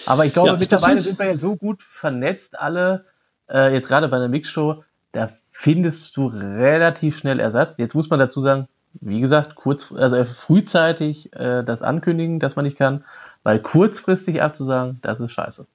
Aber 0.06 0.26
ich 0.26 0.34
glaube, 0.34 0.50
Ja, 0.50 0.58
mittlerweile 0.58 1.00
sind 1.00 1.20
wir 1.20 1.28
ja 1.28 1.38
so 1.38 1.56
gut 1.56 1.84
vernetzt 1.84 2.58
alle, 2.60 3.06
äh, 3.50 3.74
jetzt 3.74 3.88
gerade 3.88 4.08
bei 4.08 4.18
einer 4.18 4.28
Mixshow, 4.28 4.84
da 5.12 5.30
findest 5.52 6.16
du 6.18 6.28
relativ 6.28 7.18
schnell 7.18 7.40
Ersatz. 7.40 7.76
Jetzt 7.78 7.96
muss 7.96 8.10
man 8.10 8.20
dazu 8.20 8.42
sagen, 8.42 8.68
wie 9.02 9.22
gesagt, 9.22 9.56
kurz, 9.56 9.92
also 9.92 10.24
frühzeitig 10.26 11.34
äh, 11.34 11.64
das 11.64 11.82
ankündigen, 11.82 12.40
dass 12.40 12.56
man 12.56 12.66
nicht 12.66 12.78
kann, 12.78 13.04
weil 13.44 13.60
kurzfristig 13.62 14.42
abzusagen, 14.42 15.00
das 15.02 15.20
ist 15.20 15.32
scheiße. 15.32 15.66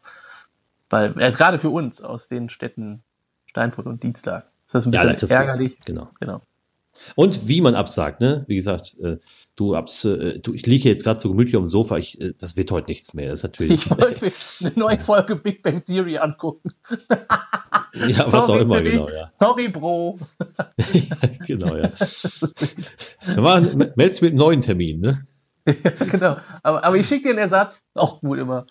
Weil, 0.93 1.19
äh, 1.19 1.31
gerade 1.33 1.59
für 1.59 1.71
uns 1.71 2.03
aus 2.03 2.29
den 2.29 2.51
Städten 2.51 3.03
Steinfurt 3.47 3.87
und 3.87 4.03
Dienstag 4.03 4.45
ist 4.67 4.75
das 4.75 4.85
ein 4.87 4.93
Ja, 4.93 5.05
da 5.05 5.13
bisschen 5.15 5.29
du- 5.29 5.35
ärgerlich. 5.35 5.77
Genau. 5.87 6.11
Genau. 6.21 6.43
Und 7.15 7.49
wie 7.49 7.63
man 7.63 7.75
absagt, 7.75 8.21
ne? 8.21 8.45
Wie 8.49 8.57
gesagt, 8.57 8.99
äh, 9.03 9.17
du 9.57 9.75
abs, 9.75 10.05
äh, 10.05 10.39
du, 10.41 10.53
ich 10.53 10.67
liege 10.67 10.91
jetzt 10.91 11.03
gerade 11.05 11.19
so 11.19 11.31
gemütlich 11.31 11.57
auf 11.57 11.63
dem 11.63 11.69
Sofa, 11.69 11.97
ich, 11.97 12.21
äh, 12.21 12.35
das 12.39 12.59
wird 12.59 12.71
heute 12.71 12.91
nichts 12.91 13.15
mehr. 13.15 13.31
Das 13.31 13.39
ist 13.41 13.45
natürlich, 13.45 13.87
Ich 13.87 13.91
wollte 13.91 14.23
mir 14.27 14.33
eine 14.61 14.73
neue 14.79 14.99
Folge 14.99 15.37
Big 15.37 15.63
Bang 15.63 15.83
Theory 15.83 16.19
angucken. 16.19 16.75
ja, 17.95 18.27
was 18.27 18.35
auch 18.35 18.47
Sorry, 18.49 18.63
immer, 18.65 18.75
Baby. 18.77 18.91
genau, 18.91 19.09
ja. 19.09 19.33
Sorry, 19.41 19.69
Bro. 19.69 20.19
genau, 21.47 21.75
ja. 21.77 21.91
Meldest 23.97 24.21
mit 24.23 24.33
einem 24.33 24.39
neuen 24.39 24.61
Termin, 24.61 25.01
ne? 25.01 25.27
genau. 26.11 26.37
Aber, 26.63 26.85
aber 26.85 26.97
ich 26.97 27.07
schicke 27.09 27.25
dir 27.25 27.31
einen 27.31 27.39
Ersatz. 27.39 27.81
Auch 27.95 28.21
gut 28.21 28.39
immer. 28.39 28.67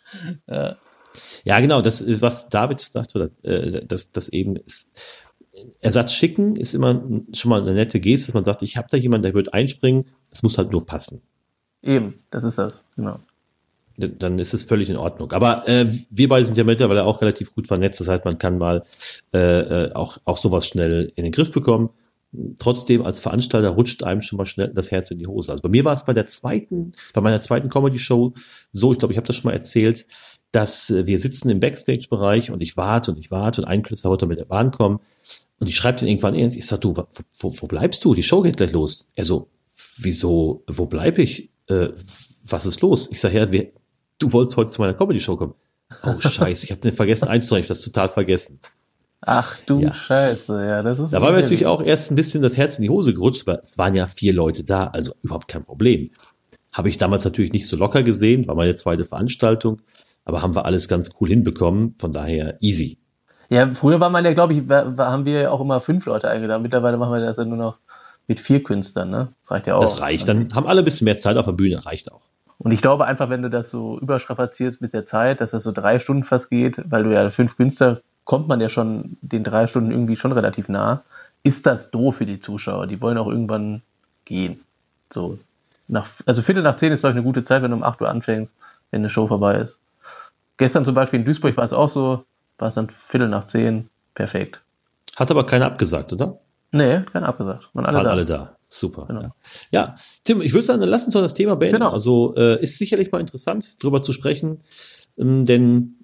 Ja. 0.47 0.75
Ja, 1.43 1.59
genau, 1.59 1.81
das, 1.81 2.01
äh, 2.01 2.21
was 2.21 2.49
David 2.49 2.79
sagt, 2.79 3.15
oder, 3.15 3.29
äh, 3.43 3.85
das, 3.85 4.11
das 4.11 4.29
eben 4.29 4.55
ist, 4.55 4.97
Ersatz 5.79 6.13
schicken 6.13 6.55
ist 6.55 6.73
immer 6.73 7.01
schon 7.33 7.49
mal 7.49 7.61
eine 7.61 7.73
nette 7.73 7.99
Geste, 7.99 8.27
dass 8.27 8.33
man 8.33 8.43
sagt, 8.43 8.63
ich 8.63 8.77
habe 8.77 8.87
da 8.89 8.97
jemanden, 8.97 9.23
der 9.23 9.33
wird 9.33 9.53
einspringen, 9.53 10.05
es 10.31 10.43
muss 10.43 10.57
halt 10.57 10.71
nur 10.71 10.85
passen. 10.85 11.21
Eben, 11.81 12.19
das 12.29 12.43
ist 12.43 12.57
das. 12.57 12.79
Genau. 12.95 13.19
dann 13.97 14.39
ist 14.39 14.53
es 14.53 14.63
völlig 14.63 14.89
in 14.89 14.97
Ordnung. 14.97 15.31
Aber 15.31 15.67
äh, 15.67 15.85
wir 16.09 16.29
beide 16.29 16.45
sind 16.45 16.57
ja 16.57 16.63
mittlerweile 16.63 17.03
auch 17.03 17.21
relativ 17.21 17.53
gut 17.53 17.67
vernetzt. 17.67 17.99
Das 17.99 18.07
heißt, 18.07 18.25
man 18.25 18.37
kann 18.37 18.57
mal 18.57 18.83
äh, 19.33 19.59
äh, 19.87 19.93
auch, 19.93 20.17
auch 20.25 20.37
sowas 20.37 20.65
schnell 20.65 21.11
in 21.15 21.23
den 21.23 21.33
Griff 21.33 21.51
bekommen. 21.51 21.89
Trotzdem, 22.59 23.01
als 23.01 23.19
Veranstalter 23.19 23.69
rutscht 23.69 24.03
einem 24.03 24.21
schon 24.21 24.37
mal 24.37 24.45
schnell 24.45 24.69
das 24.73 24.89
Herz 24.89 25.11
in 25.11 25.19
die 25.19 25.27
Hose. 25.27 25.51
Also 25.51 25.63
bei 25.63 25.69
mir 25.69 25.83
war 25.83 25.91
es 25.91 26.05
bei 26.05 26.13
der 26.13 26.25
zweiten, 26.25 26.93
bei 27.13 27.19
meiner 27.19 27.41
zweiten 27.41 27.69
Comedy-Show 27.69 28.33
so, 28.71 28.93
ich 28.93 28.99
glaube, 28.99 29.13
ich 29.13 29.17
habe 29.17 29.27
das 29.27 29.35
schon 29.35 29.49
mal 29.49 29.57
erzählt, 29.57 30.05
dass 30.51 30.89
äh, 30.89 31.05
wir 31.05 31.19
sitzen 31.19 31.49
im 31.49 31.59
Backstage-Bereich 31.59 32.51
und 32.51 32.61
ich 32.61 32.77
warte 32.77 33.11
und 33.11 33.17
ich 33.17 33.31
warte 33.31 33.61
und 33.61 33.67
ein 33.67 33.83
Künstler 33.83 34.09
wollte 34.09 34.25
mit 34.25 34.39
der 34.39 34.45
Bahn 34.45 34.71
kommen 34.71 34.99
und 35.59 35.67
ich 35.67 35.75
schreibe 35.75 35.99
den 35.99 36.07
irgendwann, 36.07 36.35
ich 36.35 36.65
sag, 36.65 36.81
du, 36.81 36.97
wo, 36.97 37.05
wo, 37.39 37.53
wo 37.61 37.67
bleibst 37.67 38.03
du? 38.03 38.15
Die 38.15 38.23
Show 38.23 38.41
geht 38.41 38.57
gleich 38.57 38.71
los. 38.71 39.11
Er 39.15 39.25
so, 39.25 39.49
wieso, 39.97 40.63
wo 40.67 40.87
bleib 40.87 41.19
ich? 41.19 41.51
Äh, 41.67 41.89
was 42.47 42.65
ist 42.65 42.81
los? 42.81 43.09
Ich 43.11 43.21
sag, 43.21 43.33
ja, 43.33 43.51
wir, 43.51 43.71
du 44.17 44.33
wolltest 44.33 44.57
heute 44.57 44.71
zu 44.71 44.81
meiner 44.81 44.95
Comedy-Show 44.95 45.35
kommen. 45.35 45.53
Oh, 46.03 46.15
scheiße, 46.19 46.65
ich 46.65 46.71
habe 46.71 46.81
mir 46.87 46.93
vergessen 46.93 47.27
einzutragen, 47.27 47.61
ich 47.61 47.69
hab 47.69 47.75
das 47.75 47.81
total 47.81 48.09
vergessen. 48.09 48.59
Ach 49.21 49.55
du 49.67 49.79
Ja. 49.79 49.93
Scheiße, 49.93 50.65
ja, 50.65 50.81
das 50.81 50.97
ist. 50.97 51.13
Da 51.13 51.21
war 51.21 51.31
mir 51.31 51.41
natürlich 51.41 51.67
auch 51.67 51.83
erst 51.83 52.11
ein 52.11 52.15
bisschen 52.15 52.41
das 52.41 52.57
Herz 52.57 52.79
in 52.79 52.83
die 52.83 52.89
Hose 52.89 53.13
gerutscht, 53.13 53.47
aber 53.47 53.61
es 53.61 53.77
waren 53.77 53.93
ja 53.93 54.07
vier 54.07 54.33
Leute 54.33 54.63
da, 54.63 54.87
also 54.87 55.13
überhaupt 55.21 55.47
kein 55.47 55.63
Problem. 55.63 56.09
Habe 56.73 56.89
ich 56.89 56.97
damals 56.97 57.23
natürlich 57.23 57.53
nicht 57.53 57.67
so 57.67 57.77
locker 57.77 58.01
gesehen, 58.01 58.47
war 58.47 58.55
meine 58.55 58.75
zweite 58.75 59.03
Veranstaltung, 59.03 59.79
aber 60.25 60.41
haben 60.41 60.55
wir 60.55 60.65
alles 60.65 60.87
ganz 60.87 61.15
cool 61.19 61.29
hinbekommen, 61.29 61.93
von 61.95 62.11
daher 62.11 62.57
easy. 62.61 62.97
Ja, 63.49 63.73
früher 63.73 63.99
war 63.99 64.09
man 64.09 64.23
ja, 64.23 64.33
glaube 64.33 64.53
ich, 64.53 64.69
war, 64.69 64.97
war, 64.97 65.11
haben 65.11 65.25
wir 65.25 65.41
ja 65.41 65.51
auch 65.51 65.59
immer 65.59 65.81
fünf 65.81 66.05
Leute 66.05 66.29
eingeladen. 66.29 66.63
Mittlerweile 66.63 66.97
machen 66.97 67.13
wir 67.13 67.19
das 67.19 67.37
ja 67.37 67.45
nur 67.45 67.57
noch 67.57 67.77
mit 68.27 68.39
vier 68.39 68.63
Künstlern, 68.63 69.09
ne? 69.09 69.33
Das 69.41 69.51
reicht 69.51 69.67
ja 69.67 69.75
auch. 69.75 69.81
Das 69.81 69.99
reicht, 69.99 70.27
dann 70.27 70.53
haben 70.55 70.67
alle 70.67 70.81
ein 70.81 70.85
bisschen 70.85 71.05
mehr 71.05 71.17
Zeit 71.17 71.35
auf 71.35 71.45
der 71.45 71.51
Bühne, 71.51 71.85
reicht 71.85 72.11
auch. 72.11 72.21
Und 72.59 72.71
ich 72.71 72.81
glaube 72.81 73.05
einfach, 73.05 73.29
wenn 73.29 73.41
du 73.41 73.49
das 73.49 73.71
so 73.71 73.99
überstrapazierst 73.99 74.81
mit 74.81 74.93
der 74.93 75.03
Zeit, 75.03 75.41
dass 75.41 75.51
das 75.51 75.63
so 75.63 75.71
drei 75.71 75.99
Stunden 75.99 76.23
fast 76.23 76.49
geht, 76.49 76.79
weil 76.89 77.03
du 77.03 77.11
ja 77.11 77.29
fünf 77.31 77.57
Künstler, 77.57 78.01
kommt 78.23 78.47
man 78.47 78.61
ja 78.61 78.69
schon 78.69 79.17
den 79.21 79.43
drei 79.43 79.67
Stunden 79.67 79.91
irgendwie 79.91 80.15
schon 80.15 80.31
relativ 80.31 80.69
nah, 80.69 81.03
ist 81.43 81.65
das 81.65 81.91
doof 81.91 82.17
für 82.17 82.25
die 82.25 82.39
Zuschauer. 82.39 82.87
Die 82.87 83.01
wollen 83.01 83.17
auch 83.17 83.27
irgendwann 83.27 83.81
gehen. 84.25 84.61
So. 85.11 85.39
Nach, 85.87 86.07
also 86.25 86.41
Viertel 86.41 86.63
nach 86.63 86.77
zehn 86.77 86.91
ist, 86.91 87.01
glaube 87.01 87.11
ich, 87.11 87.17
eine 87.17 87.25
gute 87.25 87.43
Zeit, 87.43 87.63
wenn 87.63 87.71
du 87.71 87.77
um 87.77 87.83
8 87.83 87.99
Uhr 87.99 88.09
anfängst, 88.09 88.53
wenn 88.91 89.01
eine 89.01 89.09
Show 89.09 89.27
vorbei 89.27 89.55
ist. 89.55 89.77
Gestern 90.61 90.85
zum 90.85 90.93
Beispiel 90.93 91.17
in 91.17 91.25
Duisburg 91.25 91.57
war 91.57 91.63
es 91.63 91.73
auch 91.73 91.89
so, 91.89 92.23
war 92.59 92.67
es 92.67 92.75
dann 92.75 92.91
Viertel 93.07 93.27
nach 93.29 93.45
zehn, 93.45 93.89
perfekt. 94.13 94.61
Hat 95.15 95.31
aber 95.31 95.43
keiner 95.43 95.65
abgesagt, 95.65 96.13
oder? 96.13 96.37
Nee, 96.71 97.01
keiner 97.11 97.29
abgesagt. 97.29 97.63
Waren 97.73 97.87
alle 97.87 97.97
Waren 97.97 98.05
da. 98.05 98.11
alle 98.11 98.25
da. 98.25 98.57
Super. 98.61 99.07
Genau. 99.07 99.21
Ja. 99.21 99.33
ja, 99.71 99.95
Tim, 100.23 100.39
ich 100.39 100.53
würde 100.53 100.67
sagen, 100.67 100.83
lass 100.83 101.05
uns 101.05 101.15
doch 101.15 101.21
das 101.23 101.33
Thema 101.33 101.55
beenden. 101.55 101.79
Genau. 101.79 101.89
Also 101.89 102.35
äh, 102.35 102.61
ist 102.61 102.77
sicherlich 102.77 103.11
mal 103.11 103.19
interessant, 103.19 103.81
drüber 103.81 104.03
zu 104.03 104.13
sprechen, 104.13 104.59
ähm, 105.17 105.47
denn 105.47 105.95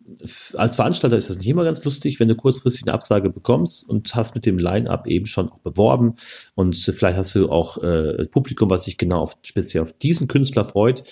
als 0.55 0.76
Veranstalter 0.78 1.18
ist 1.18 1.30
das 1.30 1.38
nicht 1.38 1.49
immer 1.49 1.64
ganz 1.64 1.84
lustig, 1.84 2.20
wenn 2.20 2.28
du 2.28 2.34
kurzfristig 2.34 2.88
eine 2.88 2.95
Absage 2.95 3.30
bekommst 3.30 3.88
und 3.88 4.16
hast 4.16 4.34
mit 4.34 4.47
dem 4.47 4.58
Line-Up 4.58 5.05
eben 5.05 5.28
schon 5.28 5.51
auch 5.51 5.60
beworben 5.60 6.16
und 6.55 6.76
vielleicht 6.76 7.18
hast 7.20 7.36
du 7.36 7.51
auch 7.51 7.84
äh, 7.84 8.18
das 8.18 8.30
Publikum, 8.30 8.72
was 8.72 8.86
sich 8.86 8.97
genau 8.97 9.20
auf, 9.20 9.38
speziell 9.43 9.84
auf 9.84 9.93
diesen 9.93 10.28
Künstler 10.28 10.66
freut. 10.66 11.03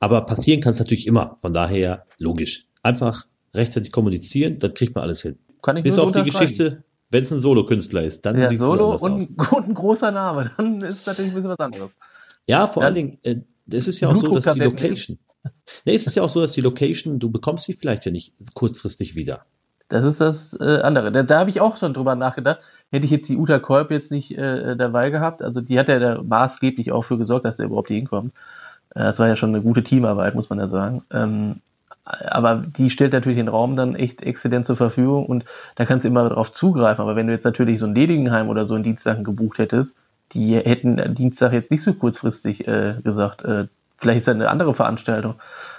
Aber 0.00 0.22
passieren 0.22 0.60
kann 0.60 0.70
es 0.70 0.78
natürlich 0.78 1.06
immer. 1.06 1.36
Von 1.38 1.52
daher 1.52 2.04
logisch. 2.18 2.67
Einfach 2.82 3.24
rechtzeitig 3.54 3.92
kommunizieren, 3.92 4.58
dann 4.58 4.74
kriegt 4.74 4.94
man 4.94 5.04
alles 5.04 5.22
hin. 5.22 5.38
Kann 5.62 5.76
ich 5.76 5.82
Bis 5.82 5.98
auf 5.98 6.12
die 6.12 6.22
Geschichte, 6.22 6.84
wenn 7.10 7.22
es 7.22 7.30
ein 7.32 7.38
Solo-Künstler 7.38 8.02
ist, 8.02 8.24
dann 8.26 8.38
Ja, 8.38 8.46
sieht 8.46 8.60
es 8.60 8.64
anders 8.66 9.02
und 9.02 9.12
aus. 9.12 9.28
und 9.52 9.52
ein 9.68 9.74
großer 9.74 10.10
Name, 10.10 10.50
dann 10.56 10.80
ist 10.82 11.06
natürlich 11.06 11.32
ein 11.32 11.34
bisschen 11.34 11.50
was 11.50 11.58
anderes. 11.58 11.90
Ja, 12.46 12.66
vor 12.66 12.82
Dann- 12.82 12.86
allen 12.86 12.94
Dingen, 12.94 13.18
äh, 13.22 13.36
es 13.70 13.88
ist 13.88 14.00
ja 14.00 14.08
auch 14.08 14.16
so, 14.16 14.34
dass 14.38 14.54
die 14.54 14.60
Location. 14.60 15.18
Nee, 15.84 15.94
es 15.94 16.06
ist 16.06 16.14
ja 16.14 16.22
auch 16.22 16.28
so, 16.28 16.40
dass 16.40 16.52
die 16.52 16.60
Location, 16.60 17.18
du 17.18 17.30
bekommst 17.30 17.64
sie 17.64 17.72
vielleicht 17.72 18.04
ja 18.06 18.12
nicht 18.12 18.34
kurzfristig 18.54 19.14
wieder. 19.16 19.44
Das 19.88 20.04
ist 20.04 20.20
das 20.20 20.54
äh, 20.60 20.80
andere. 20.82 21.12
Da, 21.12 21.22
da 21.22 21.38
habe 21.40 21.50
ich 21.50 21.60
auch 21.62 21.76
schon 21.78 21.94
drüber 21.94 22.14
nachgedacht. 22.14 22.60
Hätte 22.90 23.06
ich 23.06 23.10
jetzt 23.10 23.28
die 23.28 23.36
Uta 23.36 23.58
Kolb 23.58 23.90
jetzt 23.90 24.10
nicht 24.10 24.36
äh, 24.36 24.76
dabei 24.76 25.08
gehabt, 25.10 25.42
also 25.42 25.60
die 25.62 25.78
hat 25.78 25.88
ja 25.88 25.98
da 25.98 26.22
maßgeblich 26.22 26.92
auch 26.92 27.02
für 27.02 27.16
gesorgt, 27.18 27.44
dass 27.46 27.58
er 27.58 27.66
überhaupt 27.66 27.88
hier 27.88 27.96
hinkommt. 27.96 28.32
Äh, 28.94 29.00
das 29.00 29.18
war 29.18 29.28
ja 29.28 29.36
schon 29.36 29.50
eine 29.50 29.62
gute 29.62 29.82
Teamarbeit, 29.82 30.34
muss 30.34 30.50
man 30.50 30.58
ja 30.58 30.68
sagen. 30.68 31.02
Ähm, 31.10 31.60
aber 32.08 32.64
die 32.66 32.90
stellt 32.90 33.12
natürlich 33.12 33.38
den 33.38 33.48
Raum 33.48 33.76
dann 33.76 33.94
echt 33.94 34.22
exzellent 34.22 34.66
zur 34.66 34.76
Verfügung 34.76 35.26
und 35.26 35.44
da 35.76 35.84
kannst 35.84 36.04
du 36.04 36.08
immer 36.08 36.28
darauf 36.28 36.52
zugreifen. 36.52 37.02
Aber 37.02 37.16
wenn 37.16 37.26
du 37.26 37.32
jetzt 37.32 37.44
natürlich 37.44 37.78
so 37.78 37.86
ein 37.86 37.94
Ledigenheim 37.94 38.48
oder 38.48 38.66
so 38.66 38.74
in 38.74 38.82
Dienstag 38.82 39.22
gebucht 39.24 39.58
hättest, 39.58 39.94
die 40.32 40.56
hätten 40.56 41.14
Dienstag 41.14 41.52
jetzt 41.52 41.70
nicht 41.70 41.82
so 41.82 41.92
kurzfristig 41.92 42.66
äh, 42.66 42.96
gesagt, 43.02 43.44
äh, 43.44 43.66
vielleicht 43.98 44.18
ist 44.18 44.28
das 44.28 44.34
eine 44.34 44.48
andere 44.48 44.74
Veranstaltung. 44.74 45.34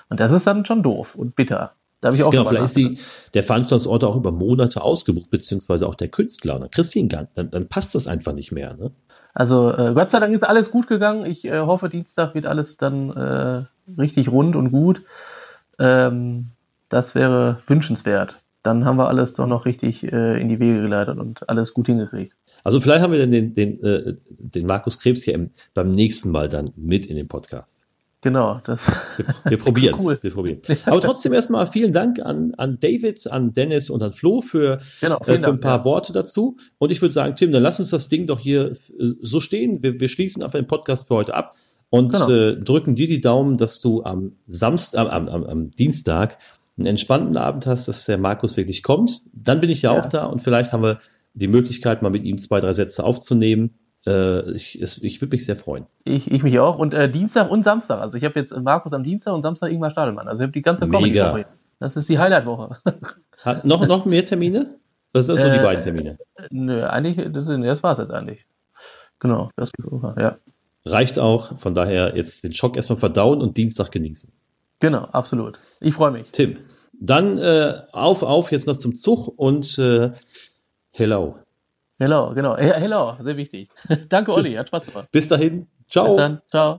Und 0.10 0.20
das 0.20 0.32
ist 0.32 0.48
dann 0.48 0.66
schon 0.66 0.84
doof 0.84 1.16
und 1.16 1.36
bitter. 1.36 1.74
Da 2.02 2.08
habe 2.08 2.18
ich 2.18 2.24
auch 2.24 2.32
Genau, 2.32 2.46
vielleicht 2.46 2.66
ist 2.66 2.78
die, 2.78 2.98
der 3.34 3.44
Veranstaltungsort 3.44 4.04
auch 4.04 4.16
über 4.16 4.32
Monate 4.32 4.82
ausgebucht, 4.82 5.30
beziehungsweise 5.30 5.88
auch 5.88 5.96
der 5.96 6.08
Künstler. 6.08 6.60
Du 6.60 6.82
ihn 6.96 7.10
gar, 7.10 7.28
dann, 7.36 7.52
dann 7.52 7.68
passt 7.68 7.94
das 7.96 8.08
einfach 8.08 8.34
nicht 8.34 8.52
mehr. 8.52 8.76
Ne? 8.76 8.92
Also 9.34 9.72
äh, 9.72 9.94
Gott 9.94 10.10
sei 10.10 10.20
Dank 10.20 10.34
ist 10.34 10.44
alles 10.44 10.72
gut 10.72 10.88
gegangen. 10.88 11.26
Ich 11.26 11.46
äh, 11.46 11.60
hoffe, 11.60 11.90
Dienstag 11.90 12.36
wird 12.36 12.46
alles 12.46 12.78
dann 12.78 13.10
äh, 13.12 13.64
richtig 14.00 14.30
rund 14.30 14.56
und 14.56 14.72
gut. 14.72 15.02
Ähm, 15.80 16.48
das 16.90 17.16
wäre 17.16 17.62
wünschenswert. 17.68 18.40
Dann 18.64 18.86
haben 18.86 18.98
wir 18.98 19.08
alles 19.08 19.34
doch 19.34 19.48
noch 19.48 19.66
richtig 19.66 20.04
äh, 20.04 20.40
in 20.40 20.50
die 20.50 20.60
Wege 20.60 20.82
geleitet 20.82 21.18
und 21.18 21.48
alles 21.50 21.74
gut 21.74 21.88
hingekriegt. 21.88 22.36
Also 22.64 22.82
vielleicht 22.82 23.02
haben 23.02 23.12
wir 23.14 23.20
dann 23.20 23.32
den, 23.32 23.54
den, 23.54 23.82
äh, 23.84 24.16
den 24.28 24.66
Markus 24.66 25.00
Krebs 25.00 25.24
hier 25.24 25.34
im, 25.34 25.52
beim 25.74 25.92
nächsten 25.92 26.32
Mal 26.32 26.50
dann 26.50 26.72
mit 26.76 27.06
in 27.06 27.16
dem 27.16 27.28
Podcast. 27.28 27.88
Genau, 28.22 28.60
das 28.66 28.86
Wir, 29.16 29.26
wir 29.46 29.58
probieren 29.60 29.96
es. 29.98 30.04
Cool. 30.04 30.20
Wir 30.22 30.32
probieren 30.32 30.60
Aber 30.86 31.00
trotzdem 31.00 31.32
erstmal 31.32 31.68
vielen 31.68 31.94
Dank 31.94 32.20
an, 32.20 32.54
an 32.58 32.78
David, 32.78 33.32
an 33.32 33.54
Dennis 33.54 33.90
und 33.90 34.04
an 34.04 34.12
Flo 34.12 34.42
für, 34.42 34.82
Genau, 35.00 35.20
äh, 35.20 35.24
für 35.24 35.32
ein 35.36 35.42
Dank, 35.42 35.62
paar 35.62 35.80
ja. 35.80 35.86
Worte 35.86 36.12
dazu. 36.12 36.58
Und 36.80 36.92
ich 36.92 37.02
würde 37.02 37.14
sagen, 37.14 37.38
Tim, 37.38 37.54
dann 37.54 37.64
lass 37.64 37.80
uns 37.80 37.92
das 37.92 38.10
Ding 38.10 38.28
doch 38.28 38.40
hier 38.40 38.72
äh, 38.72 38.76
so 39.00 39.40
stehen. 39.40 39.82
Wir, 39.84 40.02
wir 40.02 40.10
schließen 40.10 40.44
auf 40.44 40.52
den 40.52 40.68
Podcast 40.68 41.08
für 41.08 41.16
heute 41.16 41.34
ab 41.34 41.54
und 41.90 42.14
Genau. 42.14 42.30
äh, 42.30 42.56
drücken 42.58 42.96
dir 42.96 43.08
die 43.08 43.22
Daumen, 43.22 43.58
dass 43.58 43.82
du 43.82 44.04
am 44.04 44.34
Samstag, 44.48 45.12
am, 45.12 45.28
am, 45.28 45.44
am 45.44 45.72
Dienstag 45.72 46.38
einen 46.78 46.86
entspannten 46.88 47.36
Abend 47.38 47.66
hast, 47.66 47.88
dass 47.88 48.06
der 48.06 48.18
Markus 48.18 48.56
wirklich 48.58 48.84
kommt. 48.84 49.12
Dann 49.34 49.60
bin 49.60 49.70
ich 49.70 49.82
ja, 49.82 49.94
Ja. 49.94 50.00
auch 50.02 50.06
da 50.06 50.26
und 50.26 50.42
vielleicht 50.42 50.72
haben 50.72 50.84
wir 50.84 51.00
die 51.34 51.48
Möglichkeit, 51.48 52.02
mal 52.02 52.10
mit 52.10 52.24
ihm 52.24 52.38
zwei, 52.38 52.60
drei 52.60 52.74
Sätze 52.74 53.04
aufzunehmen. 53.04 53.76
Äh, 54.08 54.52
ich 54.52 54.82
es, 54.82 55.02
ich 55.04 55.22
würde 55.22 55.36
mich 55.36 55.46
sehr 55.46 55.56
freuen. 55.58 55.86
ich, 56.06 56.32
ich 56.32 56.42
mich 56.42 56.58
auch. 56.60 56.80
Und 56.80 56.94
äh, 56.94 57.10
Dienstag 57.10 57.52
und 57.52 57.64
Samstag. 57.64 58.00
Also 58.00 58.18
ich 58.18 58.24
habe 58.24 58.40
jetzt 58.40 58.56
Markus 58.58 58.94
am 58.94 59.04
Dienstag 59.04 59.34
und 59.34 59.42
Samstag 59.42 59.72
Ingmar 59.72 59.90
Stadelmann. 59.90 60.28
Also 60.28 60.42
ich 60.44 60.46
habe 60.48 60.54
die 60.54 60.62
ganze 60.62 60.86
Mega. 60.88 61.44
Das 61.80 61.96
ist 61.98 62.08
die 62.10 62.18
Highlight-Woche. 62.20 62.78
Hat 63.44 63.66
noch, 63.66 63.86
noch 63.88 64.06
mehr 64.06 64.26
Termine? 64.26 64.76
Was 65.14 65.26
sind 65.26 65.38
das 65.38 65.46
so 65.46 65.52
die 65.52 65.60
Äh, 65.60 65.64
beiden 65.64 65.84
Termine? 65.84 66.18
Nö, 66.50 66.84
eigentlich, 66.86 67.32
das, 67.34 67.48
ist- 67.48 67.64
das 67.64 67.84
war's 67.84 67.98
jetzt 67.98 68.12
eigentlich. 68.12 68.46
Genau, 69.20 69.50
das 69.58 69.72
ja. 70.18 70.38
Reicht 70.92 71.20
auch. 71.20 71.58
Von 71.58 71.74
daher 71.74 72.16
jetzt 72.16 72.44
den 72.44 72.54
Schock 72.54 72.76
erstmal 72.76 73.00
verdauen 73.00 73.42
und 73.42 73.58
Dienstag 73.58 73.92
genießen. 73.92 74.34
Genau, 74.80 75.04
absolut. 75.06 75.60
Ich 75.80 75.94
freue 75.94 76.12
mich. 76.12 76.30
Tim, 76.32 76.58
dann 77.00 77.38
äh, 77.38 77.82
auf, 77.92 78.24
auf, 78.24 78.52
jetzt 78.52 78.68
noch 78.68 78.78
zum 78.78 78.96
Zug 78.96 79.28
und 79.38 79.78
äh, 79.78 80.12
hello. 80.92 81.38
Hello, 81.98 82.34
genau. 82.34 82.56
Hello, 82.56 83.18
sehr 83.22 83.36
wichtig. 83.36 83.70
Danke, 84.10 84.34
Olli, 84.34 84.54
hat 84.54 84.68
Spaß 84.70 84.86
gemacht. 84.86 85.10
Bis 85.12 85.28
dahin. 85.28 85.68
Ciao. 85.88 86.08
Bis 86.08 86.16
dann. 86.18 86.42
Ciao. 86.50 86.68